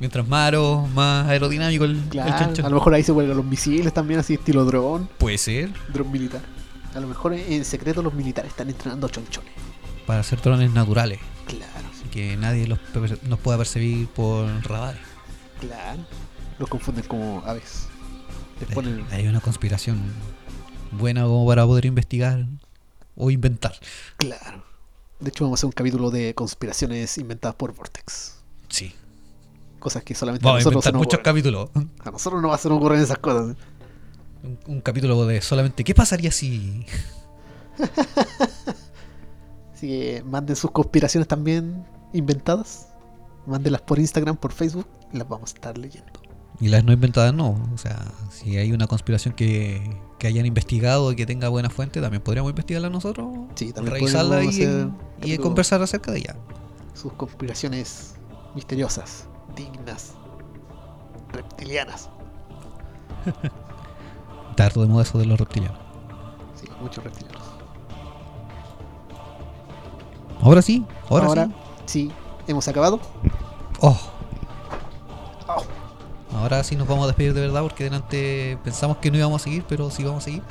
Mientras 0.00 0.26
más 0.26 0.48
aro, 0.48 0.86
más 0.94 1.26
aerodinámico 1.28 1.84
el, 1.84 1.92
el 1.96 2.08
Claro. 2.08 2.30
chanchón. 2.38 2.66
A 2.66 2.68
lo 2.68 2.76
mejor 2.76 2.94
ahí 2.94 3.02
se 3.02 3.12
vuelven 3.12 3.36
los 3.36 3.46
misiles 3.46 3.92
también, 3.94 4.20
así 4.20 4.34
estilo 4.34 4.64
dron. 4.64 5.08
Puede 5.18 5.38
ser. 5.38 5.70
Dron 5.92 6.10
militar. 6.10 6.42
A 6.94 7.00
lo 7.00 7.06
mejor 7.08 7.32
en 7.34 7.64
secreto 7.64 8.02
los 8.02 8.12
militares 8.14 8.50
están 8.50 8.68
entrenando 8.70 9.08
chonchones. 9.08 9.52
Para 10.06 10.20
hacer 10.20 10.40
drones 10.42 10.70
naturales. 10.72 11.18
Claro, 11.46 11.88
Así 11.92 12.04
que 12.10 12.36
nadie 12.36 12.66
los, 12.66 12.78
nos 13.28 13.38
pueda 13.38 13.56
percibir 13.58 14.06
por 14.08 14.46
radares. 14.64 15.00
claro. 15.60 16.04
Los 16.58 16.68
confunden 16.68 17.04
como 17.06 17.42
aves. 17.46 17.88
Ponen. 18.74 19.04
Hay 19.10 19.26
una 19.26 19.40
conspiración 19.40 20.00
buena 20.92 21.22
como 21.24 21.44
para 21.46 21.66
poder 21.66 21.86
investigar 21.86 22.46
o 23.16 23.30
inventar. 23.30 23.74
Claro. 24.18 24.62
De 25.18 25.30
hecho, 25.30 25.44
vamos 25.44 25.58
a 25.58 25.60
hacer 25.60 25.66
un 25.66 25.72
capítulo 25.72 26.10
de 26.10 26.32
conspiraciones 26.34 27.18
inventadas 27.18 27.56
por 27.56 27.74
Vortex. 27.74 28.36
Sí. 28.68 28.94
Cosas 29.84 30.02
que 30.02 30.14
solamente 30.14 30.44
Vamos 30.46 30.64
a 30.66 30.70
a 30.70 30.72
nosotros 30.72 30.92
nos 30.94 31.00
muchos 31.00 31.20
ocurren. 31.20 31.22
capítulos. 31.22 31.70
A 32.04 32.10
nosotros 32.10 32.40
no 32.40 32.56
se 32.56 32.68
nos 32.70 32.78
ocurren 32.78 33.00
esas 33.02 33.18
cosas. 33.18 33.54
Un, 34.42 34.58
un 34.66 34.80
capítulo 34.80 35.26
de 35.26 35.40
solamente 35.42 35.84
¿qué 35.84 35.94
pasaría 35.94 36.32
si 36.32 36.86
Así 39.74 39.88
que 39.88 40.22
manden 40.24 40.56
sus 40.56 40.70
conspiraciones 40.70 41.28
también 41.28 41.84
inventadas. 42.12 42.88
Mándenlas 43.46 43.82
por 43.82 43.98
Instagram, 43.98 44.36
por 44.36 44.52
Facebook. 44.52 44.86
Y 45.12 45.18
las 45.18 45.28
vamos 45.28 45.52
a 45.52 45.54
estar 45.56 45.76
leyendo. 45.76 46.12
Y 46.60 46.68
las 46.68 46.82
no 46.84 46.92
inventadas 46.92 47.34
no. 47.34 47.50
O 47.74 47.78
sea, 47.78 48.00
si 48.30 48.56
hay 48.56 48.72
una 48.72 48.86
conspiración 48.86 49.34
que, 49.34 49.98
que 50.18 50.28
hayan 50.28 50.46
investigado 50.46 51.12
y 51.12 51.16
que 51.16 51.26
tenga 51.26 51.48
buena 51.48 51.68
fuente, 51.68 52.00
también 52.00 52.22
podríamos 52.22 52.50
investigarla 52.50 52.88
nosotros. 52.88 53.28
Sí, 53.56 53.72
también 53.72 53.94
revisarla 53.96 54.44
y, 54.44 54.90
y 55.24 55.36
conversar 55.38 55.82
acerca 55.82 56.12
de 56.12 56.18
ella. 56.20 56.36
Sus 56.94 57.12
conspiraciones 57.14 58.14
misteriosas, 58.54 59.26
dignas, 59.54 60.14
reptilianas. 61.32 62.08
Harto 64.58 64.82
de 64.82 64.88
moda 64.88 65.02
eso 65.02 65.18
de 65.18 65.26
los 65.26 65.38
reptilianos. 65.38 65.78
Sí, 66.54 66.66
muchos 66.80 67.02
reptilianos. 67.04 67.42
Ahora 70.40 70.62
sí, 70.62 70.84
ahora, 71.08 71.46
sí. 71.46 71.52
sí, 71.86 72.12
hemos 72.46 72.68
acabado. 72.68 73.00
Oh, 73.80 73.98
Oh, 75.46 75.62
ahora 76.38 76.62
sí 76.64 76.76
nos 76.76 76.86
vamos 76.88 77.04
a 77.04 77.06
despedir 77.08 77.34
de 77.34 77.40
verdad 77.42 77.62
porque 77.62 77.84
delante 77.84 78.58
pensamos 78.64 78.98
que 78.98 79.10
no 79.10 79.18
íbamos 79.18 79.42
a 79.42 79.44
seguir, 79.44 79.64
pero 79.68 79.90
sí 79.90 80.04
vamos 80.04 80.22
a 80.22 80.24
seguir. 80.24 80.42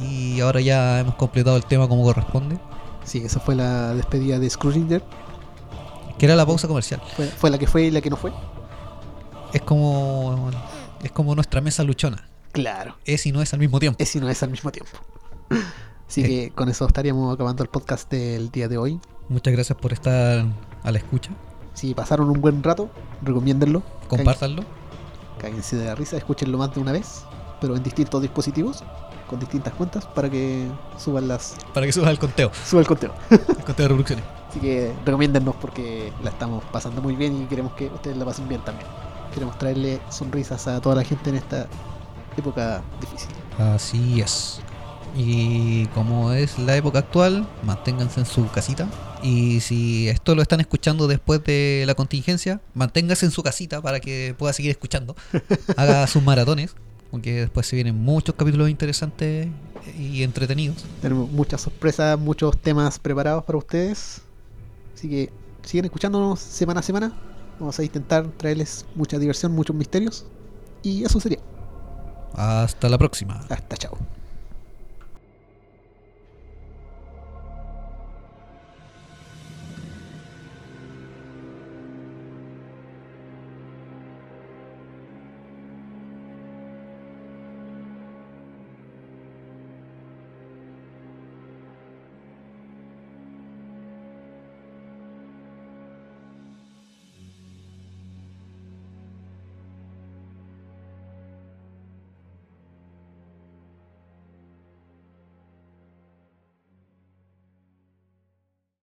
Y 0.00 0.40
ahora 0.40 0.60
ya 0.60 1.00
hemos 1.00 1.14
completado 1.14 1.56
el 1.56 1.64
tema 1.64 1.88
como 1.88 2.02
corresponde. 2.04 2.58
Sí, 3.04 3.22
esa 3.24 3.40
fue 3.40 3.54
la 3.54 3.94
despedida 3.94 4.38
de 4.38 4.50
Scrooge. 4.50 5.02
Que 6.18 6.26
era 6.26 6.34
la 6.36 6.46
pausa 6.46 6.66
comercial. 6.68 7.00
Fue, 7.16 7.26
fue 7.26 7.50
la 7.50 7.58
que 7.58 7.66
fue 7.66 7.84
y 7.84 7.90
la 7.90 8.00
que 8.00 8.10
no 8.10 8.16
fue. 8.16 8.32
Es 9.52 9.62
como. 9.62 10.50
Es 11.02 11.12
como 11.12 11.34
nuestra 11.34 11.60
mesa 11.60 11.82
luchona. 11.84 12.28
Claro. 12.52 12.96
Es 13.04 13.26
y 13.26 13.32
no 13.32 13.42
es 13.42 13.52
al 13.52 13.58
mismo 13.60 13.78
tiempo. 13.78 13.96
Es 14.02 14.16
y 14.16 14.20
no 14.20 14.28
es 14.28 14.42
al 14.42 14.50
mismo 14.50 14.70
tiempo. 14.72 14.92
Así 16.08 16.22
Eh. 16.22 16.26
que 16.26 16.50
con 16.54 16.68
eso 16.68 16.86
estaríamos 16.86 17.34
acabando 17.34 17.62
el 17.62 17.68
podcast 17.68 18.10
del 18.10 18.50
día 18.50 18.68
de 18.68 18.78
hoy. 18.78 19.00
Muchas 19.28 19.52
gracias 19.52 19.76
por 19.78 19.92
estar 19.92 20.44
a 20.82 20.90
la 20.90 20.98
escucha. 20.98 21.30
Si 21.74 21.94
pasaron 21.94 22.30
un 22.30 22.40
buen 22.40 22.62
rato, 22.62 22.88
recomiéndenlo. 23.22 23.82
Compártanlo. 24.08 24.64
Cáguense 25.38 25.76
de 25.76 25.84
la 25.84 25.94
risa, 25.94 26.16
escúchenlo 26.16 26.56
más 26.56 26.74
de 26.74 26.80
una 26.80 26.92
vez, 26.92 27.24
pero 27.60 27.76
en 27.76 27.82
distintos 27.82 28.22
dispositivos, 28.22 28.82
con 29.28 29.38
distintas 29.38 29.74
cuentas, 29.74 30.06
para 30.06 30.30
que 30.30 30.66
suban 30.96 31.28
las 31.28 31.56
Para 31.74 31.84
que 31.84 31.92
subas 31.92 32.10
el 32.10 32.18
conteo. 32.18 32.50
suba 32.64 32.80
el 32.80 32.86
conteo. 32.86 33.12
El 33.30 33.38
conteo 33.38 33.74
de 33.74 33.88
reproducciones. 33.88 34.24
Así 34.56 34.66
que 34.66 34.90
recomiéndennos 35.04 35.54
porque 35.56 36.10
la 36.24 36.30
estamos 36.30 36.64
pasando 36.72 37.02
muy 37.02 37.14
bien 37.14 37.42
y 37.42 37.44
queremos 37.44 37.74
que 37.74 37.88
ustedes 37.88 38.16
la 38.16 38.24
pasen 38.24 38.48
bien 38.48 38.62
también. 38.64 38.88
Queremos 39.34 39.58
traerle 39.58 40.00
sonrisas 40.08 40.66
a 40.66 40.80
toda 40.80 40.94
la 40.94 41.04
gente 41.04 41.28
en 41.28 41.36
esta 41.36 41.66
época 42.38 42.82
difícil. 42.98 43.28
Así 43.58 44.22
es. 44.22 44.60
Y 45.14 45.84
como 45.88 46.32
es 46.32 46.58
la 46.58 46.74
época 46.74 47.00
actual, 47.00 47.46
manténganse 47.64 48.20
en 48.20 48.24
su 48.24 48.48
casita. 48.48 48.88
Y 49.22 49.60
si 49.60 50.08
esto 50.08 50.34
lo 50.34 50.40
están 50.40 50.60
escuchando 50.60 51.06
después 51.06 51.44
de 51.44 51.84
la 51.86 51.94
contingencia, 51.94 52.62
manténgase 52.72 53.26
en 53.26 53.32
su 53.32 53.42
casita 53.42 53.82
para 53.82 54.00
que 54.00 54.34
pueda 54.38 54.54
seguir 54.54 54.70
escuchando. 54.70 55.16
Haga 55.76 56.06
sus 56.06 56.22
maratones, 56.22 56.74
porque 57.10 57.40
después 57.40 57.66
se 57.66 57.76
vienen 57.76 58.02
muchos 58.02 58.34
capítulos 58.34 58.70
interesantes 58.70 59.48
y 59.98 60.22
entretenidos. 60.22 60.82
Tenemos 61.02 61.30
muchas 61.30 61.60
sorpresas, 61.60 62.18
muchos 62.18 62.56
temas 62.56 62.98
preparados 62.98 63.44
para 63.44 63.58
ustedes. 63.58 64.22
Así 64.96 65.10
que 65.10 65.30
siguen 65.62 65.84
escuchándonos 65.84 66.40
semana 66.40 66.80
a 66.80 66.82
semana. 66.82 67.12
Vamos 67.60 67.78
a 67.78 67.84
intentar 67.84 68.26
traerles 68.38 68.86
mucha 68.94 69.18
diversión, 69.18 69.52
muchos 69.52 69.76
misterios. 69.76 70.24
Y 70.82 71.04
eso 71.04 71.20
sería. 71.20 71.40
Hasta 72.32 72.88
la 72.88 72.96
próxima. 72.96 73.44
Hasta 73.50 73.76
chao. 73.76 73.98